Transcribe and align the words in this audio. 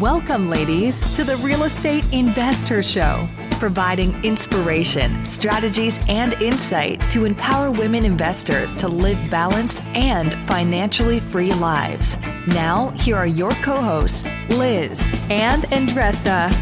Welcome, 0.00 0.48
ladies, 0.48 1.00
to 1.16 1.24
the 1.24 1.36
Real 1.38 1.64
Estate 1.64 2.06
Investor 2.12 2.84
Show, 2.84 3.26
providing 3.58 4.24
inspiration, 4.24 5.24
strategies, 5.24 5.98
and 6.08 6.34
insight 6.40 7.00
to 7.10 7.24
empower 7.24 7.72
women 7.72 8.04
investors 8.04 8.76
to 8.76 8.86
live 8.86 9.18
balanced 9.28 9.82
and 9.94 10.32
financially 10.44 11.18
free 11.18 11.52
lives. 11.54 12.16
Now, 12.46 12.90
here 12.90 13.16
are 13.16 13.26
your 13.26 13.50
co 13.50 13.74
hosts, 13.74 14.24
Liz 14.50 15.12
and 15.30 15.64
Andresa. 15.64 16.52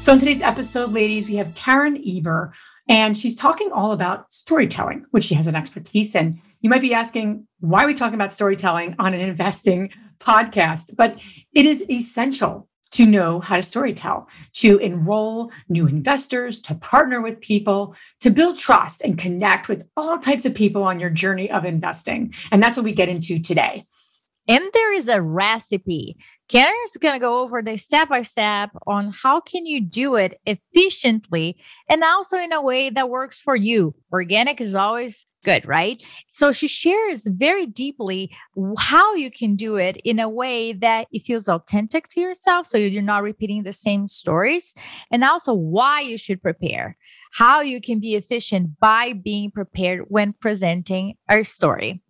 So, 0.00 0.14
in 0.14 0.18
today's 0.18 0.42
episode, 0.42 0.90
ladies, 0.90 1.28
we 1.28 1.36
have 1.36 1.54
Karen 1.54 2.02
Eber, 2.04 2.52
and 2.88 3.16
she's 3.16 3.36
talking 3.36 3.70
all 3.70 3.92
about 3.92 4.34
storytelling, 4.34 5.06
which 5.12 5.22
she 5.22 5.36
has 5.36 5.46
an 5.46 5.54
expertise 5.54 6.16
in. 6.16 6.42
You 6.66 6.70
might 6.70 6.82
be 6.82 6.94
asking, 6.94 7.46
why 7.60 7.84
are 7.84 7.86
we 7.86 7.94
talking 7.94 8.16
about 8.16 8.32
storytelling 8.32 8.96
on 8.98 9.14
an 9.14 9.20
investing 9.20 9.88
podcast? 10.18 10.96
But 10.96 11.14
it 11.54 11.64
is 11.64 11.88
essential 11.88 12.68
to 12.90 13.06
know 13.06 13.38
how 13.38 13.54
to 13.54 13.62
storytell, 13.62 14.26
to 14.54 14.78
enroll 14.78 15.52
new 15.68 15.86
investors, 15.86 16.60
to 16.62 16.74
partner 16.74 17.22
with 17.22 17.40
people, 17.40 17.94
to 18.18 18.30
build 18.30 18.58
trust 18.58 19.00
and 19.02 19.16
connect 19.16 19.68
with 19.68 19.84
all 19.96 20.18
types 20.18 20.44
of 20.44 20.56
people 20.56 20.82
on 20.82 20.98
your 20.98 21.08
journey 21.08 21.48
of 21.52 21.64
investing. 21.64 22.34
And 22.50 22.60
that's 22.60 22.76
what 22.76 22.82
we 22.82 22.92
get 22.92 23.08
into 23.08 23.38
today. 23.38 23.86
And 24.48 24.64
there 24.74 24.92
is 24.92 25.06
a 25.06 25.22
recipe. 25.22 26.16
Karen's 26.48 26.96
going 27.00 27.14
to 27.14 27.20
go 27.20 27.42
over 27.42 27.62
the 27.62 27.76
step 27.76 28.08
by 28.08 28.22
step 28.22 28.70
on 28.88 29.12
how 29.22 29.38
can 29.40 29.66
you 29.66 29.80
do 29.80 30.16
it 30.16 30.40
efficiently 30.46 31.58
and 31.88 32.02
also 32.02 32.36
in 32.36 32.52
a 32.52 32.60
way 32.60 32.90
that 32.90 33.08
works 33.08 33.40
for 33.40 33.54
you. 33.54 33.94
Organic 34.12 34.60
is 34.60 34.74
always 34.74 35.26
good, 35.46 35.66
right? 35.66 36.02
So 36.30 36.52
she 36.52 36.68
shares 36.68 37.22
very 37.24 37.66
deeply 37.66 38.30
how 38.78 39.14
you 39.14 39.30
can 39.30 39.56
do 39.56 39.76
it 39.76 39.96
in 40.04 40.18
a 40.18 40.28
way 40.28 40.72
that 40.74 41.06
it 41.12 41.22
feels 41.24 41.48
authentic 41.48 42.08
to 42.10 42.20
yourself. 42.20 42.66
So 42.66 42.76
you're 42.76 43.00
not 43.00 43.22
repeating 43.22 43.62
the 43.62 43.72
same 43.72 44.08
stories, 44.08 44.74
and 45.10 45.22
also 45.24 45.54
why 45.54 46.00
you 46.00 46.18
should 46.18 46.42
prepare, 46.42 46.96
how 47.32 47.60
you 47.60 47.80
can 47.80 48.00
be 48.00 48.16
efficient 48.16 48.78
by 48.80 49.12
being 49.12 49.50
prepared 49.52 50.06
when 50.08 50.34
presenting 50.34 51.14
a 51.28 51.44
story. 51.44 52.02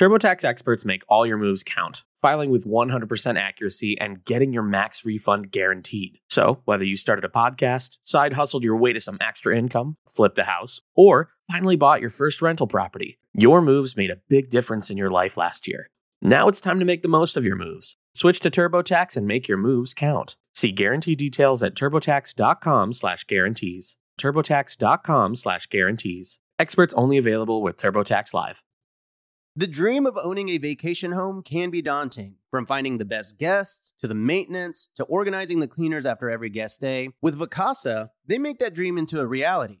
TurboTax 0.00 0.44
experts 0.46 0.86
make 0.86 1.02
all 1.10 1.26
your 1.26 1.36
moves 1.36 1.62
count, 1.62 2.04
filing 2.22 2.48
with 2.48 2.64
100% 2.64 3.38
accuracy 3.38 4.00
and 4.00 4.24
getting 4.24 4.50
your 4.50 4.62
max 4.62 5.04
refund 5.04 5.50
guaranteed. 5.50 6.20
So, 6.30 6.62
whether 6.64 6.84
you 6.84 6.96
started 6.96 7.26
a 7.26 7.28
podcast, 7.28 7.98
side 8.02 8.32
hustled 8.32 8.64
your 8.64 8.78
way 8.78 8.94
to 8.94 9.00
some 9.00 9.18
extra 9.20 9.54
income, 9.54 9.98
flipped 10.08 10.38
a 10.38 10.44
house, 10.44 10.80
or 10.96 11.32
finally 11.52 11.76
bought 11.76 12.00
your 12.00 12.08
first 12.08 12.40
rental 12.40 12.66
property, 12.66 13.18
your 13.34 13.60
moves 13.60 13.94
made 13.94 14.10
a 14.10 14.16
big 14.30 14.48
difference 14.48 14.88
in 14.88 14.96
your 14.96 15.10
life 15.10 15.36
last 15.36 15.68
year. 15.68 15.90
Now 16.22 16.48
it's 16.48 16.62
time 16.62 16.78
to 16.78 16.86
make 16.86 17.02
the 17.02 17.08
most 17.08 17.36
of 17.36 17.44
your 17.44 17.56
moves. 17.56 17.98
Switch 18.14 18.40
to 18.40 18.50
TurboTax 18.50 19.18
and 19.18 19.26
make 19.26 19.48
your 19.48 19.58
moves 19.58 19.92
count. 19.92 20.36
See 20.54 20.72
guarantee 20.72 21.14
details 21.14 21.62
at 21.62 21.74
turbotax.com/guarantees. 21.74 23.96
turbotax.com/guarantees. 24.18 26.38
Experts 26.58 26.94
only 26.94 27.18
available 27.18 27.62
with 27.62 27.76
TurboTax 27.76 28.32
Live. 28.32 28.62
The 29.56 29.66
dream 29.66 30.06
of 30.06 30.16
owning 30.22 30.48
a 30.48 30.58
vacation 30.58 31.10
home 31.10 31.42
can 31.42 31.70
be 31.70 31.82
daunting, 31.82 32.36
from 32.52 32.66
finding 32.66 32.98
the 32.98 33.04
best 33.04 33.36
guests 33.36 33.92
to 33.98 34.06
the 34.06 34.14
maintenance 34.14 34.88
to 34.94 35.02
organizing 35.02 35.58
the 35.58 35.66
cleaners 35.66 36.06
after 36.06 36.30
every 36.30 36.50
guest 36.50 36.80
day. 36.80 37.08
With 37.20 37.36
Vacasa, 37.36 38.10
they 38.24 38.38
make 38.38 38.60
that 38.60 38.74
dream 38.74 38.96
into 38.96 39.18
a 39.18 39.26
reality. 39.26 39.80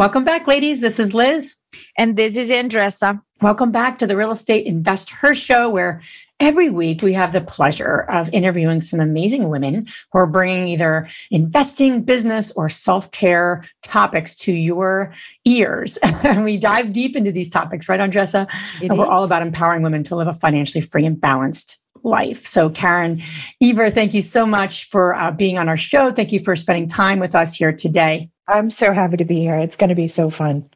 Welcome 0.00 0.24
back, 0.24 0.46
ladies. 0.46 0.80
This 0.80 0.98
is 0.98 1.12
Liz. 1.12 1.56
And 1.98 2.16
this 2.16 2.34
is 2.34 2.48
Andresa. 2.48 3.20
Welcome 3.42 3.70
back 3.70 3.98
to 3.98 4.06
the 4.06 4.16
Real 4.16 4.30
Estate 4.30 4.64
Invest 4.64 5.10
Her 5.10 5.34
Show, 5.34 5.68
where 5.68 6.00
every 6.40 6.70
week 6.70 7.02
we 7.02 7.12
have 7.12 7.34
the 7.34 7.42
pleasure 7.42 8.06
of 8.10 8.30
interviewing 8.32 8.80
some 8.80 8.98
amazing 8.98 9.50
women 9.50 9.86
who 10.10 10.18
are 10.18 10.26
bringing 10.26 10.68
either 10.68 11.06
investing, 11.30 12.02
business, 12.02 12.50
or 12.52 12.70
self 12.70 13.10
care 13.10 13.62
topics 13.82 14.34
to 14.36 14.54
your 14.54 15.12
ears. 15.44 15.98
and 16.02 16.44
we 16.44 16.56
dive 16.56 16.94
deep 16.94 17.14
into 17.14 17.30
these 17.30 17.50
topics, 17.50 17.86
right, 17.86 18.00
Andresa? 18.00 18.48
It 18.80 18.84
and 18.84 18.92
is. 18.92 18.98
we're 18.98 19.04
all 19.04 19.24
about 19.24 19.42
empowering 19.42 19.82
women 19.82 20.02
to 20.04 20.16
live 20.16 20.28
a 20.28 20.32
financially 20.32 20.80
free 20.80 21.04
and 21.04 21.20
balanced 21.20 21.76
life. 22.04 22.46
So, 22.46 22.70
Karen 22.70 23.20
Eber, 23.60 23.90
thank 23.90 24.14
you 24.14 24.22
so 24.22 24.46
much 24.46 24.88
for 24.88 25.14
uh, 25.14 25.30
being 25.30 25.58
on 25.58 25.68
our 25.68 25.76
show. 25.76 26.10
Thank 26.10 26.32
you 26.32 26.42
for 26.42 26.56
spending 26.56 26.88
time 26.88 27.18
with 27.18 27.34
us 27.34 27.54
here 27.54 27.74
today. 27.74 28.30
I'm 28.50 28.70
so 28.70 28.92
happy 28.92 29.16
to 29.16 29.24
be 29.24 29.40
here. 29.40 29.56
It's 29.56 29.76
going 29.76 29.90
to 29.90 29.94
be 29.94 30.08
so 30.08 30.28
fun. 30.28 30.68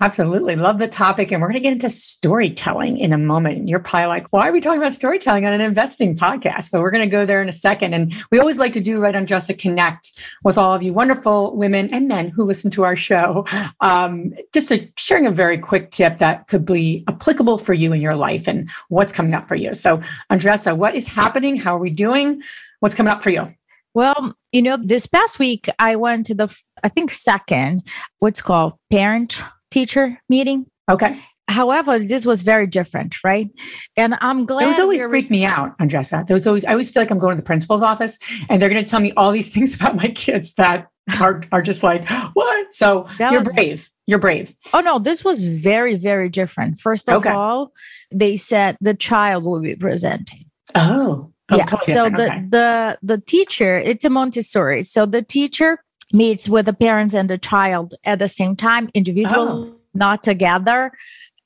Absolutely. 0.00 0.56
Love 0.56 0.80
the 0.80 0.88
topic. 0.88 1.30
And 1.30 1.40
we're 1.40 1.46
going 1.46 1.62
to 1.62 1.68
get 1.68 1.72
into 1.72 1.88
storytelling 1.88 2.98
in 2.98 3.12
a 3.12 3.18
moment. 3.18 3.68
You're 3.68 3.78
probably 3.78 4.08
like, 4.08 4.26
why 4.32 4.48
are 4.48 4.52
we 4.52 4.60
talking 4.60 4.80
about 4.80 4.94
storytelling 4.94 5.46
on 5.46 5.52
an 5.52 5.60
investing 5.60 6.16
podcast? 6.16 6.72
But 6.72 6.80
we're 6.80 6.90
going 6.90 7.08
to 7.08 7.16
go 7.16 7.24
there 7.24 7.40
in 7.40 7.48
a 7.48 7.52
second. 7.52 7.94
And 7.94 8.12
we 8.32 8.40
always 8.40 8.58
like 8.58 8.72
to 8.72 8.80
do 8.80 8.98
right 8.98 9.14
on 9.14 9.26
Just 9.26 9.46
to 9.46 9.54
connect 9.54 10.20
with 10.42 10.58
all 10.58 10.74
of 10.74 10.82
you 10.82 10.92
wonderful 10.92 11.56
women 11.56 11.88
and 11.94 12.08
men 12.08 12.28
who 12.30 12.42
listen 12.42 12.70
to 12.72 12.82
our 12.82 12.96
show. 12.96 13.46
Um, 13.80 14.32
just 14.52 14.72
a, 14.72 14.92
sharing 14.96 15.26
a 15.26 15.30
very 15.30 15.56
quick 15.56 15.92
tip 15.92 16.18
that 16.18 16.48
could 16.48 16.64
be 16.64 17.04
applicable 17.08 17.58
for 17.58 17.72
you 17.72 17.92
in 17.92 18.00
your 18.00 18.16
life 18.16 18.48
and 18.48 18.68
what's 18.88 19.12
coming 19.12 19.34
up 19.34 19.46
for 19.46 19.54
you. 19.54 19.72
So, 19.72 20.02
Andresa, 20.30 20.76
what 20.76 20.96
is 20.96 21.06
happening? 21.06 21.56
How 21.56 21.76
are 21.76 21.80
we 21.80 21.90
doing? 21.90 22.42
What's 22.80 22.96
coming 22.96 23.12
up 23.12 23.22
for 23.22 23.30
you? 23.30 23.54
Well, 23.94 24.34
you 24.52 24.62
know, 24.62 24.78
this 24.82 25.06
past 25.06 25.38
week 25.38 25.68
I 25.78 25.96
went 25.96 26.26
to 26.26 26.34
the, 26.34 26.54
I 26.82 26.88
think, 26.88 27.10
second, 27.10 27.82
what's 28.20 28.42
called 28.42 28.74
parent 28.90 29.42
teacher 29.70 30.18
meeting. 30.28 30.66
Okay. 30.90 31.20
However, 31.48 31.98
this 31.98 32.24
was 32.24 32.42
very 32.42 32.66
different, 32.66 33.16
right? 33.22 33.50
And 33.96 34.14
I'm 34.20 34.46
glad. 34.46 34.64
It 34.64 34.68
was 34.68 34.78
always 34.78 35.04
freaked 35.04 35.30
me 35.30 35.44
out, 35.44 35.76
Andresa. 35.78 36.28
Was 36.30 36.46
always, 36.46 36.64
I 36.64 36.70
always 36.70 36.90
feel 36.90 37.02
like 37.02 37.10
I'm 37.10 37.18
going 37.18 37.36
to 37.36 37.42
the 37.42 37.46
principal's 37.46 37.82
office 37.82 38.18
and 38.48 38.60
they're 38.60 38.70
going 38.70 38.82
to 38.82 38.88
tell 38.88 39.00
me 39.00 39.12
all 39.16 39.30
these 39.30 39.50
things 39.54 39.74
about 39.74 39.96
my 39.96 40.08
kids 40.08 40.54
that 40.54 40.86
are, 41.20 41.42
are 41.52 41.60
just 41.60 41.82
like, 41.82 42.08
what? 42.34 42.74
So 42.74 43.06
that 43.18 43.32
you're 43.32 43.42
was, 43.42 43.52
brave. 43.52 43.90
You're 44.06 44.18
brave. 44.18 44.54
Oh, 44.72 44.80
no, 44.80 44.98
this 44.98 45.24
was 45.24 45.44
very, 45.44 45.96
very 45.96 46.28
different. 46.28 46.78
First 46.78 47.08
of 47.08 47.16
okay. 47.16 47.30
all, 47.30 47.72
they 48.10 48.36
said 48.36 48.76
the 48.80 48.94
child 48.94 49.44
will 49.44 49.60
be 49.60 49.74
presenting. 49.74 50.46
Oh. 50.74 51.31
Oh, 51.52 51.56
yeah. 51.56 51.94
so 51.94 52.08
the 52.08 52.26
okay. 52.26 52.46
the 52.48 52.98
the 53.02 53.18
teacher, 53.18 53.78
it's 53.78 54.04
a 54.04 54.10
Montessori. 54.10 54.84
So 54.84 55.06
the 55.06 55.22
teacher 55.22 55.78
meets 56.12 56.48
with 56.48 56.66
the 56.66 56.72
parents 56.72 57.14
and 57.14 57.28
the 57.28 57.38
child 57.38 57.94
at 58.04 58.18
the 58.18 58.28
same 58.28 58.56
time, 58.56 58.90
individual, 58.94 59.48
oh. 59.48 59.76
not 59.94 60.22
together. 60.22 60.92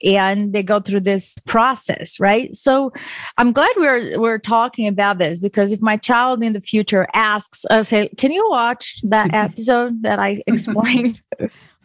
And 0.05 0.53
they 0.53 0.63
go 0.63 0.79
through 0.79 1.01
this 1.01 1.35
process, 1.47 2.21
right? 2.21 2.55
So 2.55 2.93
I'm 3.39 3.51
glad 3.51 3.71
we're 3.79 4.21
we're 4.21 4.39
talking 4.39 4.87
about 4.87 5.17
this 5.17 5.39
because 5.39 5.73
if 5.73 5.81
my 5.81 5.97
child 5.97 6.43
in 6.43 6.53
the 6.53 6.61
future 6.61 7.07
asks, 7.15 7.65
uh, 7.71 7.83
say, 7.83 8.09
can 8.19 8.31
you 8.31 8.47
watch 8.51 9.01
that 9.05 9.33
episode 9.35 10.03
that 10.03 10.19
I 10.19 10.43
explained 10.47 11.23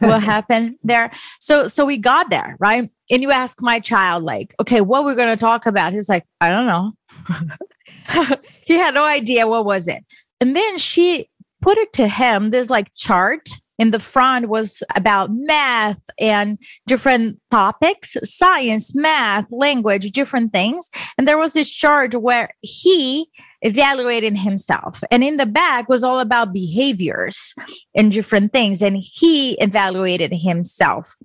what 0.00 0.22
happened 0.22 0.76
there? 0.84 1.10
So 1.40 1.68
so 1.68 1.86
we 1.86 1.96
got 1.96 2.28
there, 2.28 2.56
right? 2.60 2.90
And 3.10 3.22
you 3.22 3.30
ask 3.30 3.62
my 3.62 3.80
child, 3.80 4.24
like, 4.24 4.54
okay, 4.60 4.82
what 4.82 5.04
we're 5.04 5.16
gonna 5.16 5.38
talk 5.38 5.64
about? 5.64 5.94
He's 5.94 6.10
like, 6.10 6.26
I 6.38 6.50
don't 6.50 6.66
know. 6.66 6.92
he 8.64 8.74
had 8.74 8.94
no 8.94 9.04
idea 9.04 9.46
what 9.46 9.64
was 9.64 9.88
it. 9.88 10.04
And 10.40 10.56
then 10.56 10.78
she 10.78 11.28
put 11.60 11.78
it 11.78 11.92
to 11.94 12.08
him. 12.08 12.50
There's 12.50 12.70
like 12.70 12.92
chart 12.94 13.48
in 13.78 13.90
the 13.90 14.00
front 14.00 14.48
was 14.48 14.82
about 14.94 15.30
math 15.32 15.98
and 16.18 16.58
different 16.86 17.40
topics, 17.50 18.16
science, 18.22 18.94
math, 18.94 19.46
language, 19.50 20.12
different 20.12 20.52
things. 20.52 20.88
And 21.16 21.26
there 21.26 21.38
was 21.38 21.54
this 21.54 21.70
chart 21.70 22.14
where 22.14 22.50
he 22.60 23.26
evaluated 23.62 24.36
himself. 24.36 25.02
And 25.10 25.24
in 25.24 25.36
the 25.36 25.46
back 25.46 25.88
was 25.88 26.04
all 26.04 26.20
about 26.20 26.52
behaviors 26.52 27.54
and 27.94 28.12
different 28.12 28.52
things. 28.52 28.82
And 28.82 28.96
he 28.96 29.54
evaluated 29.54 30.32
himself 30.32 31.16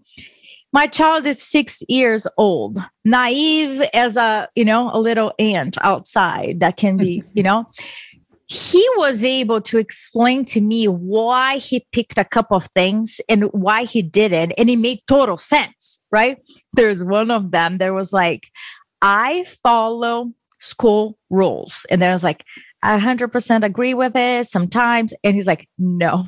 my 0.77 0.85
child 0.85 1.25
is 1.25 1.41
six 1.41 1.81
years 1.89 2.27
old 2.37 2.77
naive 3.03 3.81
as 3.95 4.15
a 4.15 4.47
you 4.55 4.63
know 4.63 4.91
a 4.93 4.99
little 4.99 5.33
ant 5.39 5.75
outside 5.81 6.59
that 6.59 6.77
can 6.77 6.97
be 6.97 7.23
you 7.33 7.41
know 7.41 7.65
he 8.45 8.87
was 8.95 9.23
able 9.23 9.59
to 9.59 9.79
explain 9.79 10.45
to 10.45 10.61
me 10.61 10.87
why 10.87 11.57
he 11.57 11.83
picked 11.91 12.19
a 12.19 12.23
couple 12.23 12.55
of 12.55 12.67
things 12.75 13.19
and 13.27 13.45
why 13.51 13.83
he 13.83 14.01
did 14.01 14.31
it. 14.31 14.53
And 14.57 14.69
it 14.69 14.77
made 14.77 15.01
total 15.05 15.37
sense, 15.37 15.99
right? 16.13 16.37
There's 16.71 17.03
one 17.03 17.29
of 17.29 17.51
them, 17.51 17.77
there 17.77 17.93
was 17.93 18.13
like, 18.13 18.47
I 19.01 19.45
follow 19.63 20.31
school 20.59 21.17
rules. 21.29 21.85
And 21.89 22.01
then 22.01 22.09
I 22.09 22.13
was 22.13 22.23
like, 22.23 22.45
I 22.81 22.97
100% 22.97 23.65
agree 23.65 23.93
with 23.93 24.15
it 24.15 24.47
sometimes. 24.47 25.13
And 25.25 25.35
he's 25.35 25.47
like, 25.47 25.67
no. 25.77 26.25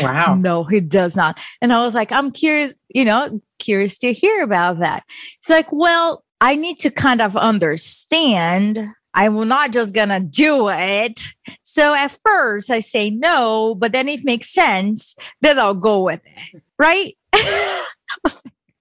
Wow. 0.00 0.34
no, 0.34 0.64
he 0.64 0.80
does 0.80 1.16
not. 1.16 1.38
And 1.60 1.72
I 1.72 1.84
was 1.84 1.94
like, 1.94 2.12
I'm 2.12 2.30
curious, 2.30 2.74
you 2.88 3.04
know, 3.04 3.40
curious 3.58 3.98
to 3.98 4.12
hear 4.12 4.42
about 4.42 4.78
that. 4.78 5.04
It's 5.38 5.48
like, 5.48 5.72
well, 5.72 6.24
I 6.40 6.56
need 6.56 6.78
to 6.80 6.90
kind 6.90 7.20
of 7.20 7.36
understand 7.36 8.78
I'm 9.14 9.46
not 9.46 9.72
just 9.72 9.92
gonna 9.92 10.20
do 10.20 10.68
it. 10.70 11.20
So 11.62 11.94
at 11.94 12.16
first 12.24 12.70
I 12.70 12.80
say 12.80 13.10
no, 13.10 13.74
but 13.78 13.92
then 13.92 14.08
it 14.08 14.24
makes 14.24 14.52
sense, 14.52 15.14
then 15.40 15.58
I'll 15.58 15.74
go 15.74 16.02
with 16.02 16.20
it. 16.24 16.62
Right? 16.78 17.16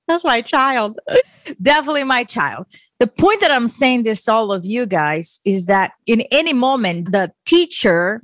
That's 0.08 0.24
my 0.24 0.42
child. 0.42 1.00
Definitely 1.62 2.04
my 2.04 2.24
child. 2.24 2.66
The 3.00 3.08
point 3.08 3.42
that 3.42 3.52
I'm 3.52 3.68
saying 3.68 4.04
this 4.04 4.28
all 4.28 4.52
of 4.52 4.66
you 4.66 4.86
guys 4.86 5.40
is 5.44 5.66
that 5.66 5.92
in 6.06 6.22
any 6.32 6.54
moment 6.54 7.12
the 7.12 7.32
teacher 7.46 8.24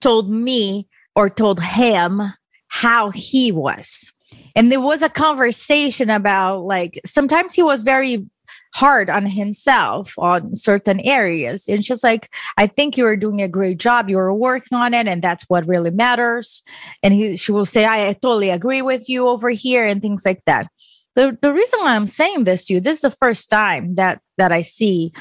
told 0.00 0.30
me 0.30 0.86
or 1.16 1.30
told 1.30 1.60
him 1.60 2.20
how 2.68 3.10
he 3.10 3.52
was. 3.52 4.12
And 4.56 4.70
there 4.70 4.80
was 4.80 5.02
a 5.02 5.08
conversation 5.08 6.10
about 6.10 6.60
like 6.60 7.00
sometimes 7.06 7.52
he 7.52 7.62
was 7.62 7.82
very 7.82 8.26
hard 8.74 9.08
on 9.08 9.24
himself 9.24 10.12
on 10.18 10.54
certain 10.56 10.98
areas. 11.00 11.68
And 11.68 11.84
she's 11.84 12.02
like, 12.02 12.28
I 12.56 12.66
think 12.66 12.96
you 12.96 13.06
are 13.06 13.16
doing 13.16 13.40
a 13.40 13.48
great 13.48 13.78
job. 13.78 14.08
You 14.08 14.18
are 14.18 14.34
working 14.34 14.76
on 14.76 14.94
it, 14.94 15.06
and 15.06 15.22
that's 15.22 15.44
what 15.44 15.66
really 15.66 15.90
matters. 15.90 16.62
And 17.02 17.14
he, 17.14 17.36
she 17.36 17.52
will 17.52 17.66
say, 17.66 17.84
I, 17.84 18.08
I 18.08 18.12
totally 18.14 18.50
agree 18.50 18.82
with 18.82 19.08
you 19.08 19.28
over 19.28 19.50
here, 19.50 19.86
and 19.86 20.02
things 20.02 20.24
like 20.24 20.42
that. 20.46 20.68
The, 21.14 21.38
the 21.40 21.52
reason 21.52 21.80
why 21.80 21.94
I'm 21.94 22.08
saying 22.08 22.44
this 22.44 22.66
to 22.66 22.74
you, 22.74 22.80
this 22.80 22.96
is 22.96 23.02
the 23.02 23.10
first 23.12 23.48
time 23.48 23.94
that 23.94 24.20
that 24.36 24.50
I 24.50 24.62
see 24.62 25.12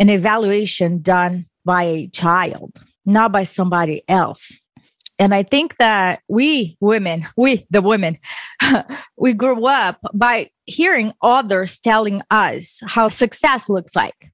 an 0.00 0.08
evaluation 0.08 1.00
done 1.00 1.46
by 1.64 1.84
a 1.84 2.08
child, 2.08 2.80
not 3.04 3.30
by 3.30 3.44
somebody 3.44 4.02
else. 4.08 4.58
And 5.18 5.34
I 5.34 5.42
think 5.42 5.76
that 5.78 6.20
we 6.28 6.76
women, 6.80 7.26
we, 7.36 7.66
the 7.70 7.82
women, 7.82 8.18
we 9.16 9.32
grew 9.32 9.66
up 9.66 9.98
by 10.12 10.50
hearing 10.66 11.12
others 11.22 11.78
telling 11.78 12.22
us 12.30 12.80
how 12.86 13.08
success 13.08 13.68
looks 13.68 13.96
like, 13.96 14.32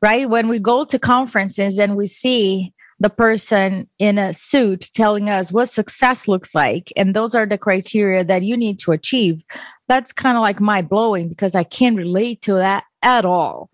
right? 0.00 0.28
When 0.28 0.48
we 0.48 0.58
go 0.58 0.84
to 0.84 0.98
conferences 0.98 1.78
and 1.78 1.96
we 1.96 2.06
see 2.06 2.72
the 3.00 3.10
person 3.10 3.88
in 3.98 4.16
a 4.16 4.32
suit 4.32 4.90
telling 4.94 5.28
us 5.28 5.50
what 5.50 5.68
success 5.68 6.28
looks 6.28 6.54
like, 6.54 6.92
and 6.96 7.16
those 7.16 7.34
are 7.34 7.46
the 7.46 7.58
criteria 7.58 8.24
that 8.24 8.42
you 8.42 8.56
need 8.56 8.78
to 8.78 8.92
achieve, 8.92 9.44
that's 9.88 10.12
kind 10.12 10.36
of 10.36 10.42
like 10.42 10.60
mind 10.60 10.88
blowing 10.88 11.28
because 11.28 11.56
I 11.56 11.64
can't 11.64 11.96
relate 11.96 12.42
to 12.42 12.54
that 12.54 12.84
at 13.02 13.24
all 13.24 13.70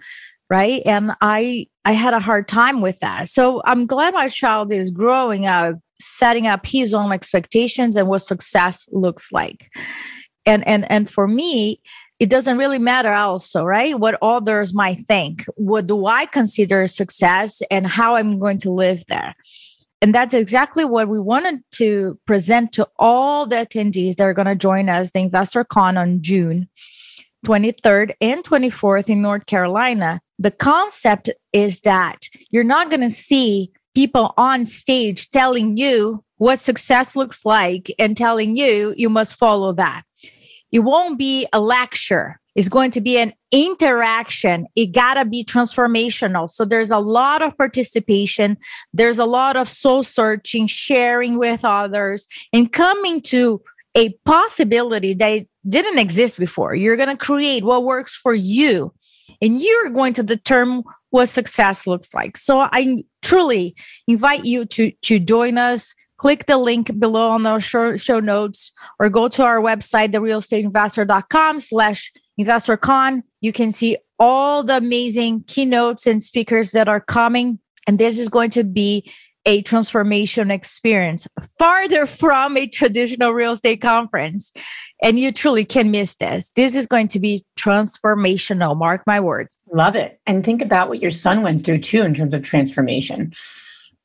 right? 0.50 0.82
And 0.86 1.12
i 1.20 1.66
i 1.84 1.92
had 1.92 2.14
a 2.14 2.20
hard 2.20 2.48
time 2.48 2.80
with 2.80 2.98
that. 3.00 3.28
So 3.28 3.62
i'm 3.64 3.86
glad 3.86 4.14
my 4.14 4.28
child 4.28 4.72
is 4.72 4.90
growing 4.90 5.46
up 5.46 5.76
setting 6.00 6.46
up 6.46 6.64
his 6.64 6.94
own 6.94 7.12
expectations 7.12 7.96
and 7.96 8.08
what 8.08 8.20
success 8.20 8.88
looks 8.92 9.32
like. 9.32 9.70
And 10.46 10.66
and 10.66 10.90
and 10.90 11.10
for 11.10 11.28
me 11.28 11.80
it 12.18 12.30
doesn't 12.30 12.58
really 12.58 12.78
matter 12.80 13.12
also 13.12 13.64
right? 13.64 13.98
What 13.98 14.18
others 14.22 14.74
might 14.74 15.06
think. 15.06 15.44
What 15.56 15.86
do 15.86 16.06
i 16.06 16.26
consider 16.26 16.86
success 16.86 17.62
and 17.70 17.86
how 17.86 18.16
i'm 18.16 18.38
going 18.38 18.58
to 18.58 18.70
live 18.70 19.04
there? 19.06 19.34
And 20.00 20.14
that's 20.14 20.34
exactly 20.34 20.84
what 20.84 21.08
we 21.08 21.18
wanted 21.18 21.60
to 21.72 22.18
present 22.24 22.72
to 22.74 22.88
all 22.98 23.48
the 23.48 23.56
attendees 23.56 24.16
that 24.16 24.24
are 24.24 24.34
going 24.34 24.46
to 24.46 24.54
join 24.54 24.88
us 24.88 25.10
the 25.10 25.20
investor 25.20 25.64
con 25.64 25.96
on 25.96 26.22
june 26.22 26.68
23rd 27.46 28.14
and 28.20 28.44
24th 28.44 29.08
in 29.08 29.22
north 29.22 29.46
carolina 29.46 30.20
the 30.38 30.50
concept 30.50 31.30
is 31.52 31.80
that 31.80 32.28
you're 32.50 32.64
not 32.64 32.90
going 32.90 33.00
to 33.00 33.10
see 33.10 33.70
people 33.94 34.32
on 34.36 34.64
stage 34.64 35.30
telling 35.30 35.76
you 35.76 36.22
what 36.36 36.60
success 36.60 37.16
looks 37.16 37.44
like 37.44 37.92
and 37.98 38.16
telling 38.16 38.56
you 38.56 38.94
you 38.96 39.08
must 39.08 39.36
follow 39.36 39.72
that. 39.72 40.02
It 40.70 40.80
won't 40.80 41.18
be 41.18 41.48
a 41.52 41.60
lecture. 41.60 42.38
It's 42.54 42.68
going 42.68 42.90
to 42.92 43.00
be 43.00 43.18
an 43.18 43.32
interaction. 43.52 44.66
It 44.76 44.92
got 44.92 45.14
to 45.14 45.24
be 45.24 45.44
transformational. 45.44 46.50
So 46.50 46.64
there's 46.64 46.90
a 46.90 46.98
lot 46.98 47.40
of 47.42 47.56
participation. 47.56 48.56
There's 48.92 49.18
a 49.18 49.24
lot 49.24 49.56
of 49.56 49.68
soul 49.68 50.02
searching, 50.02 50.66
sharing 50.66 51.38
with 51.38 51.64
others, 51.64 52.26
and 52.52 52.72
coming 52.72 53.22
to 53.22 53.62
a 53.94 54.10
possibility 54.24 55.14
that 55.14 55.46
didn't 55.68 55.98
exist 55.98 56.38
before. 56.38 56.74
You're 56.74 56.96
going 56.96 57.08
to 57.08 57.16
create 57.16 57.64
what 57.64 57.84
works 57.84 58.14
for 58.14 58.34
you, 58.34 58.92
and 59.40 59.60
you're 59.60 59.90
going 59.90 60.14
to 60.14 60.22
determine 60.22 60.82
what 61.10 61.28
success 61.28 61.86
looks 61.86 62.12
like. 62.12 62.36
So 62.36 62.60
I 62.60 63.04
truly 63.22 63.74
invite 64.06 64.44
you 64.44 64.64
to 64.66 64.90
to 65.02 65.18
join 65.18 65.58
us. 65.58 65.94
Click 66.18 66.46
the 66.46 66.56
link 66.56 66.90
below 66.98 67.30
on 67.30 67.44
the 67.44 67.60
show, 67.60 67.96
show 67.96 68.18
notes 68.18 68.72
or 68.98 69.08
go 69.08 69.28
to 69.28 69.44
our 69.44 69.60
website, 69.60 70.12
therealestateinvestor.com 70.12 71.60
slash 71.60 72.12
investorcon. 72.40 73.22
You 73.40 73.52
can 73.52 73.70
see 73.70 73.98
all 74.18 74.64
the 74.64 74.78
amazing 74.78 75.44
keynotes 75.46 76.08
and 76.08 76.22
speakers 76.22 76.72
that 76.72 76.88
are 76.88 77.00
coming. 77.00 77.60
And 77.86 78.00
this 78.00 78.18
is 78.18 78.28
going 78.28 78.50
to 78.50 78.64
be 78.64 79.08
a 79.48 79.62
transformation 79.62 80.50
experience 80.50 81.26
farther 81.58 82.04
from 82.04 82.54
a 82.58 82.68
traditional 82.68 83.32
real 83.32 83.52
estate 83.52 83.80
conference. 83.80 84.52
And 85.00 85.18
you 85.18 85.32
truly 85.32 85.64
can 85.64 85.90
miss 85.90 86.16
this. 86.16 86.52
This 86.54 86.74
is 86.74 86.86
going 86.86 87.08
to 87.08 87.18
be 87.18 87.46
transformational. 87.58 88.76
Mark 88.76 89.04
my 89.06 89.20
words. 89.20 89.56
Love 89.72 89.96
it. 89.96 90.20
And 90.26 90.44
think 90.44 90.60
about 90.60 90.90
what 90.90 91.00
your 91.00 91.10
son 91.10 91.42
went 91.42 91.64
through 91.64 91.78
too 91.78 92.02
in 92.02 92.12
terms 92.12 92.34
of 92.34 92.42
transformation. 92.42 93.32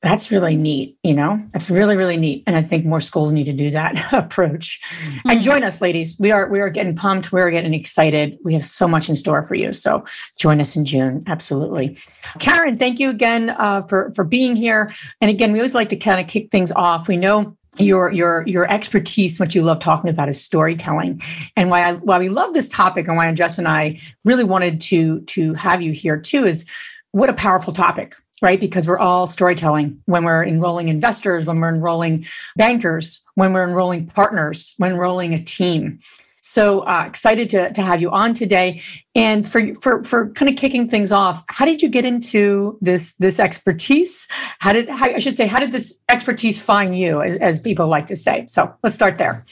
That's 0.03 0.31
really 0.31 0.57
neat, 0.57 0.97
you 1.03 1.13
know? 1.13 1.41
That's 1.53 1.69
really, 1.69 1.95
really 1.95 2.17
neat. 2.17 2.44
And 2.45 2.57
I 2.57 2.61
think 2.61 2.85
more 2.85 3.00
schools 3.00 3.31
need 3.31 3.45
to 3.45 3.53
do 3.53 3.71
that 3.71 4.13
approach. 4.13 4.81
Mm-hmm. 5.00 5.29
And 5.29 5.41
join 5.41 5.63
us, 5.63 5.79
ladies. 5.79 6.17
We 6.19 6.29
are 6.31 6.50
we 6.50 6.59
are 6.59 6.69
getting 6.69 6.94
pumped. 6.94 7.31
We're 7.31 7.50
getting 7.51 7.73
excited. 7.73 8.38
We 8.44 8.53
have 8.53 8.65
so 8.65 8.85
much 8.85 9.07
in 9.07 9.15
store 9.15 9.47
for 9.47 9.55
you. 9.55 9.71
So 9.71 10.03
join 10.38 10.59
us 10.59 10.75
in 10.75 10.83
June. 10.83 11.23
Absolutely. 11.27 11.97
Karen, 12.39 12.77
thank 12.77 13.00
you 13.00 13.09
again 13.09 13.51
uh, 13.51 13.83
for, 13.83 14.11
for 14.13 14.25
being 14.25 14.57
here. 14.57 14.94
And 15.21 15.31
again, 15.31 15.53
we 15.53 15.59
always 15.59 15.73
like 15.73 15.88
to 15.89 15.95
kind 15.95 16.19
of 16.19 16.27
kick 16.27 16.51
things 16.51 16.73
off. 16.73 17.07
We 17.07 17.16
know 17.16 17.56
your 17.78 18.11
your 18.11 18.45
your 18.45 18.69
expertise 18.69 19.39
what 19.39 19.56
you 19.56 19.63
love 19.63 19.80
talking 19.80 20.09
about 20.09 20.30
is 20.30 20.39
storytelling 20.39 21.19
and 21.56 21.71
why 21.71 21.81
I, 21.81 21.94
why 21.94 22.19
we 22.19 22.30
love 22.30 22.54
this 22.54 22.69
topic 22.69 23.07
and 23.07 23.18
why 23.18 23.33
Jess 23.33 23.57
and 23.57 23.68
I 23.68 23.99
really 24.25 24.44
wanted 24.44 24.80
to 24.81 25.21
to 25.21 25.56
have 25.56 25.81
you 25.81 25.92
here 25.92 26.19
too 26.19 26.45
is 26.45 26.66
what 27.13 27.30
a 27.30 27.33
powerful 27.33 27.73
topic 27.73 28.16
right 28.44 28.59
because 28.59 28.88
we're 28.88 29.00
all 29.00 29.26
storytelling 29.26 30.00
when 30.06 30.23
we're 30.23 30.45
enrolling 30.45 30.90
investors 30.90 31.45
when 31.45 31.59
we're 31.59 31.73
enrolling 31.73 32.26
bankers 32.56 33.23
when 33.35 33.54
we're 33.54 33.68
enrolling 33.68 34.06
partners 34.06 34.76
when 34.78 34.92
enrolling 34.92 35.33
a 35.33 35.44
team 35.44 35.97
so 36.45 36.81
uh, 36.81 37.06
excited 37.07 37.50
to, 37.52 37.71
to 37.71 37.81
have 37.81 38.02
you 38.02 38.12
on 38.12 38.33
today. 38.33 38.81
And 39.16 39.50
for, 39.50 39.73
for, 39.76 40.04
for 40.04 40.30
kind 40.31 40.52
of 40.52 40.57
kicking 40.57 40.90
things 40.90 41.09
off, 41.09 41.42
how 41.47 41.64
did 41.64 41.81
you 41.81 41.88
get 41.88 42.04
into 42.04 42.78
this, 42.81 43.14
this 43.14 43.40
expertise? 43.40 44.28
How 44.59 44.73
did, 44.73 44.90
how, 44.90 45.06
I 45.06 45.19
should 45.19 45.35
say, 45.35 45.47
how 45.47 45.59
did 45.59 45.71
this 45.71 45.97
expertise 46.09 46.59
find 46.59 46.97
you, 46.97 47.21
as, 47.21 47.38
as 47.38 47.59
people 47.62 47.88
like 47.88 48.07
to 48.07 48.18
say? 48.18 48.45
So 48.50 48.73
let's 48.83 48.94
start 48.94 49.18
there. 49.18 49.45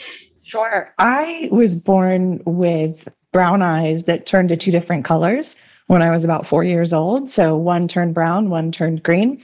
Sure. 0.44 0.94
I 1.00 1.48
was 1.50 1.78
born 1.78 2.42
with 2.46 3.08
brown 3.32 3.62
eyes 3.62 4.04
that 4.04 4.26
turned 4.26 4.50
to 4.50 4.58
two 4.58 4.72
different 4.72 5.06
colors 5.06 5.56
when 5.92 6.02
I 6.02 6.10
was 6.10 6.24
about 6.24 6.46
four 6.46 6.64
years 6.64 6.94
old. 6.94 7.30
So 7.30 7.58
one 7.58 7.86
turned 7.86 8.14
brown, 8.14 8.50
one 8.50 8.72
turned 8.72 9.04
green. 9.04 9.44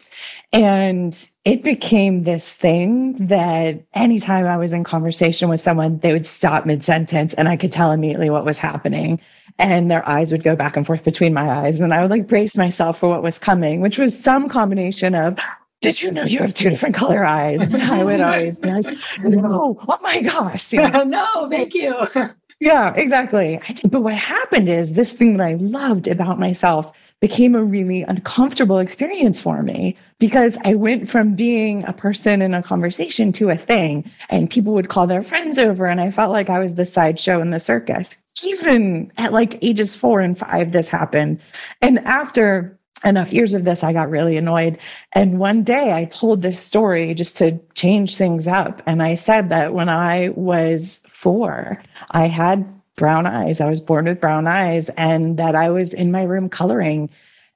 And 0.53 1.27
it 1.43 1.61
became 1.61 2.23
this 2.23 2.49
thing 2.53 3.27
that 3.27 3.83
anytime 3.93 4.45
I 4.45 4.55
was 4.55 4.71
in 4.71 4.85
conversation 4.85 5.49
with 5.49 5.59
someone, 5.59 5.99
they 5.99 6.13
would 6.13 6.25
stop 6.25 6.65
mid 6.65 6.85
sentence 6.85 7.33
and 7.33 7.49
I 7.49 7.57
could 7.57 7.73
tell 7.73 7.91
immediately 7.91 8.29
what 8.29 8.45
was 8.45 8.57
happening. 8.57 9.19
And 9.59 9.91
their 9.91 10.07
eyes 10.07 10.31
would 10.31 10.41
go 10.41 10.55
back 10.55 10.77
and 10.77 10.85
forth 10.85 11.03
between 11.03 11.33
my 11.33 11.49
eyes. 11.49 11.81
And 11.81 11.93
I 11.93 12.01
would 12.01 12.11
like 12.11 12.27
brace 12.27 12.55
myself 12.55 12.97
for 12.97 13.09
what 13.09 13.23
was 13.23 13.37
coming, 13.37 13.81
which 13.81 13.97
was 13.97 14.17
some 14.17 14.47
combination 14.47 15.15
of, 15.15 15.37
did 15.81 16.01
you 16.01 16.11
know 16.11 16.23
you 16.23 16.39
have 16.39 16.53
two 16.53 16.69
different 16.69 16.95
color 16.95 17.25
eyes? 17.25 17.59
And 17.59 17.83
I 17.83 18.05
would 18.05 18.21
always 18.21 18.61
be 18.61 18.71
like, 18.71 18.97
no, 19.19 19.77
oh 19.85 19.97
my 20.01 20.21
gosh. 20.21 20.71
You 20.71 20.87
know? 20.87 21.03
no, 21.03 21.49
thank 21.49 21.73
you. 21.73 21.93
Yeah, 22.59 22.93
exactly. 22.95 23.59
But 23.83 24.01
what 24.01 24.15
happened 24.15 24.67
is 24.67 24.93
this 24.93 25.13
thing 25.13 25.37
that 25.37 25.43
I 25.45 25.53
loved 25.55 26.07
about 26.07 26.39
myself 26.39 26.91
became 27.19 27.55
a 27.55 27.63
really 27.63 28.03
uncomfortable 28.03 28.77
experience 28.79 29.41
for 29.41 29.63
me 29.63 29.97
because 30.19 30.57
I 30.63 30.75
went 30.75 31.09
from 31.09 31.35
being 31.35 31.83
a 31.85 31.93
person 31.93 32.41
in 32.41 32.53
a 32.53 32.61
conversation 32.63 33.31
to 33.33 33.49
a 33.49 33.57
thing, 33.57 34.09
and 34.29 34.49
people 34.49 34.73
would 34.73 34.89
call 34.89 35.07
their 35.07 35.23
friends 35.23 35.57
over, 35.57 35.87
and 35.87 35.99
I 36.01 36.11
felt 36.11 36.31
like 36.31 36.49
I 36.49 36.59
was 36.59 36.75
the 36.75 36.85
sideshow 36.85 37.41
in 37.41 37.49
the 37.51 37.59
circus. 37.59 38.15
Even 38.43 39.11
at 39.17 39.33
like 39.33 39.57
ages 39.63 39.95
four 39.95 40.19
and 40.19 40.37
five, 40.37 40.71
this 40.71 40.87
happened. 40.87 41.39
And 41.81 41.99
after 41.99 42.76
enough 43.03 43.31
years 43.31 43.53
of 43.53 43.63
this, 43.63 43.83
I 43.83 43.93
got 43.93 44.09
really 44.09 44.37
annoyed. 44.37 44.77
And 45.13 45.39
one 45.39 45.63
day 45.63 45.93
I 45.93 46.05
told 46.05 46.41
this 46.41 46.59
story 46.59 47.13
just 47.13 47.37
to 47.37 47.59
change 47.73 48.17
things 48.17 48.47
up. 48.47 48.81
And 48.85 49.03
I 49.03 49.15
said 49.15 49.49
that 49.49 49.73
when 49.73 49.89
I 49.89 50.29
was 50.35 51.01
four, 51.07 51.81
I 52.11 52.27
had 52.27 52.65
brown 52.95 53.25
eyes. 53.27 53.61
I 53.61 53.69
was 53.69 53.79
born 53.79 54.05
with 54.05 54.19
brown 54.19 54.47
eyes, 54.47 54.89
and 54.97 55.37
that 55.37 55.55
I 55.55 55.69
was 55.69 55.93
in 55.93 56.11
my 56.11 56.23
room 56.23 56.49
coloring 56.49 57.09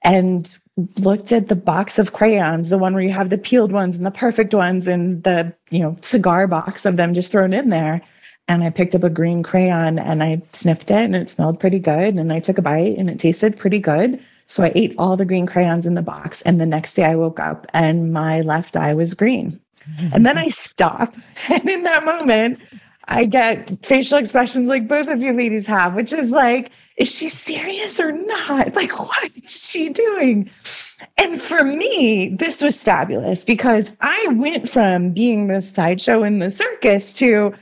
and 0.04 0.54
looked 0.98 1.32
at 1.32 1.50
the 1.50 1.56
box 1.56 2.00
of 2.00 2.14
crayons, 2.14 2.70
the 2.70 2.78
one 2.78 2.94
where 2.94 3.04
you 3.04 3.12
have 3.12 3.30
the 3.30 3.38
peeled 3.38 3.72
ones 3.72 3.98
and 3.98 4.06
the 4.06 4.12
perfect 4.12 4.54
ones, 4.54 4.88
and 4.88 5.24
the 5.24 5.54
you 5.70 5.80
know 5.80 5.98
cigar 6.02 6.48
box 6.48 6.86
of 6.86 6.96
them 6.98 7.14
just 7.14 7.32
thrown 7.32 7.54
in 7.54 7.70
there. 7.70 8.02
And 8.48 8.64
I 8.64 8.70
picked 8.70 8.96
up 8.96 9.04
a 9.04 9.10
green 9.10 9.44
crayon 9.44 10.00
and 10.00 10.24
I 10.24 10.42
sniffed 10.54 10.92
it, 10.92 11.04
and 11.04 11.16
it 11.16 11.30
smelled 11.30 11.60
pretty 11.60 11.80
good. 11.80 12.16
And 12.16 12.32
I 12.32 12.40
took 12.40 12.58
a 12.58 12.62
bite, 12.62 12.98
and 12.98 13.10
it 13.10 13.20
tasted 13.20 13.58
pretty 13.58 13.80
good. 13.80 14.24
So 14.52 14.64
I 14.64 14.72
ate 14.76 14.94
all 14.98 15.16
the 15.16 15.26
green 15.26 15.46
crayons 15.46 15.86
in 15.86 15.94
the 15.94 16.02
box. 16.02 16.42
And 16.42 16.60
the 16.60 16.66
next 16.66 16.94
day 16.96 17.06
I 17.06 17.16
woke 17.16 17.40
up 17.40 17.68
and 17.74 18.12
my 18.12 18.42
left 18.42 18.76
eye 18.76 18.94
was 18.94 19.14
green. 19.14 19.60
And 20.14 20.26
then 20.26 20.38
I 20.38 20.50
stop. 20.50 21.16
And 21.50 21.68
in 21.70 21.84
that 21.84 22.04
moment, 22.04 22.60
I 23.06 23.26
get 23.26 23.86
facial 23.86 24.18
expressions 24.18 24.68
like 24.68 24.88
both 24.88 25.08
of 25.08 25.22
you 25.22 25.34
ladies 25.34 25.66
have, 25.68 25.96
which 25.96 26.12
is 26.12 26.32
like, 26.32 26.72
is 26.98 27.10
she 27.10 27.30
serious 27.30 28.00
or 28.00 28.12
not? 28.12 28.76
Like, 28.76 28.98
what 29.00 29.32
is 29.44 29.70
she 29.70 29.90
doing? 29.90 30.50
And 31.18 31.42
for 31.42 31.64
me, 31.64 32.30
this 32.30 32.62
was 32.62 32.84
fabulous 32.84 33.46
because 33.46 33.92
I 34.02 34.28
went 34.34 34.70
from 34.70 35.12
being 35.12 35.48
the 35.48 35.62
sideshow 35.62 36.24
in 36.24 36.40
the 36.40 36.52
circus 36.52 37.14
to, 37.14 37.54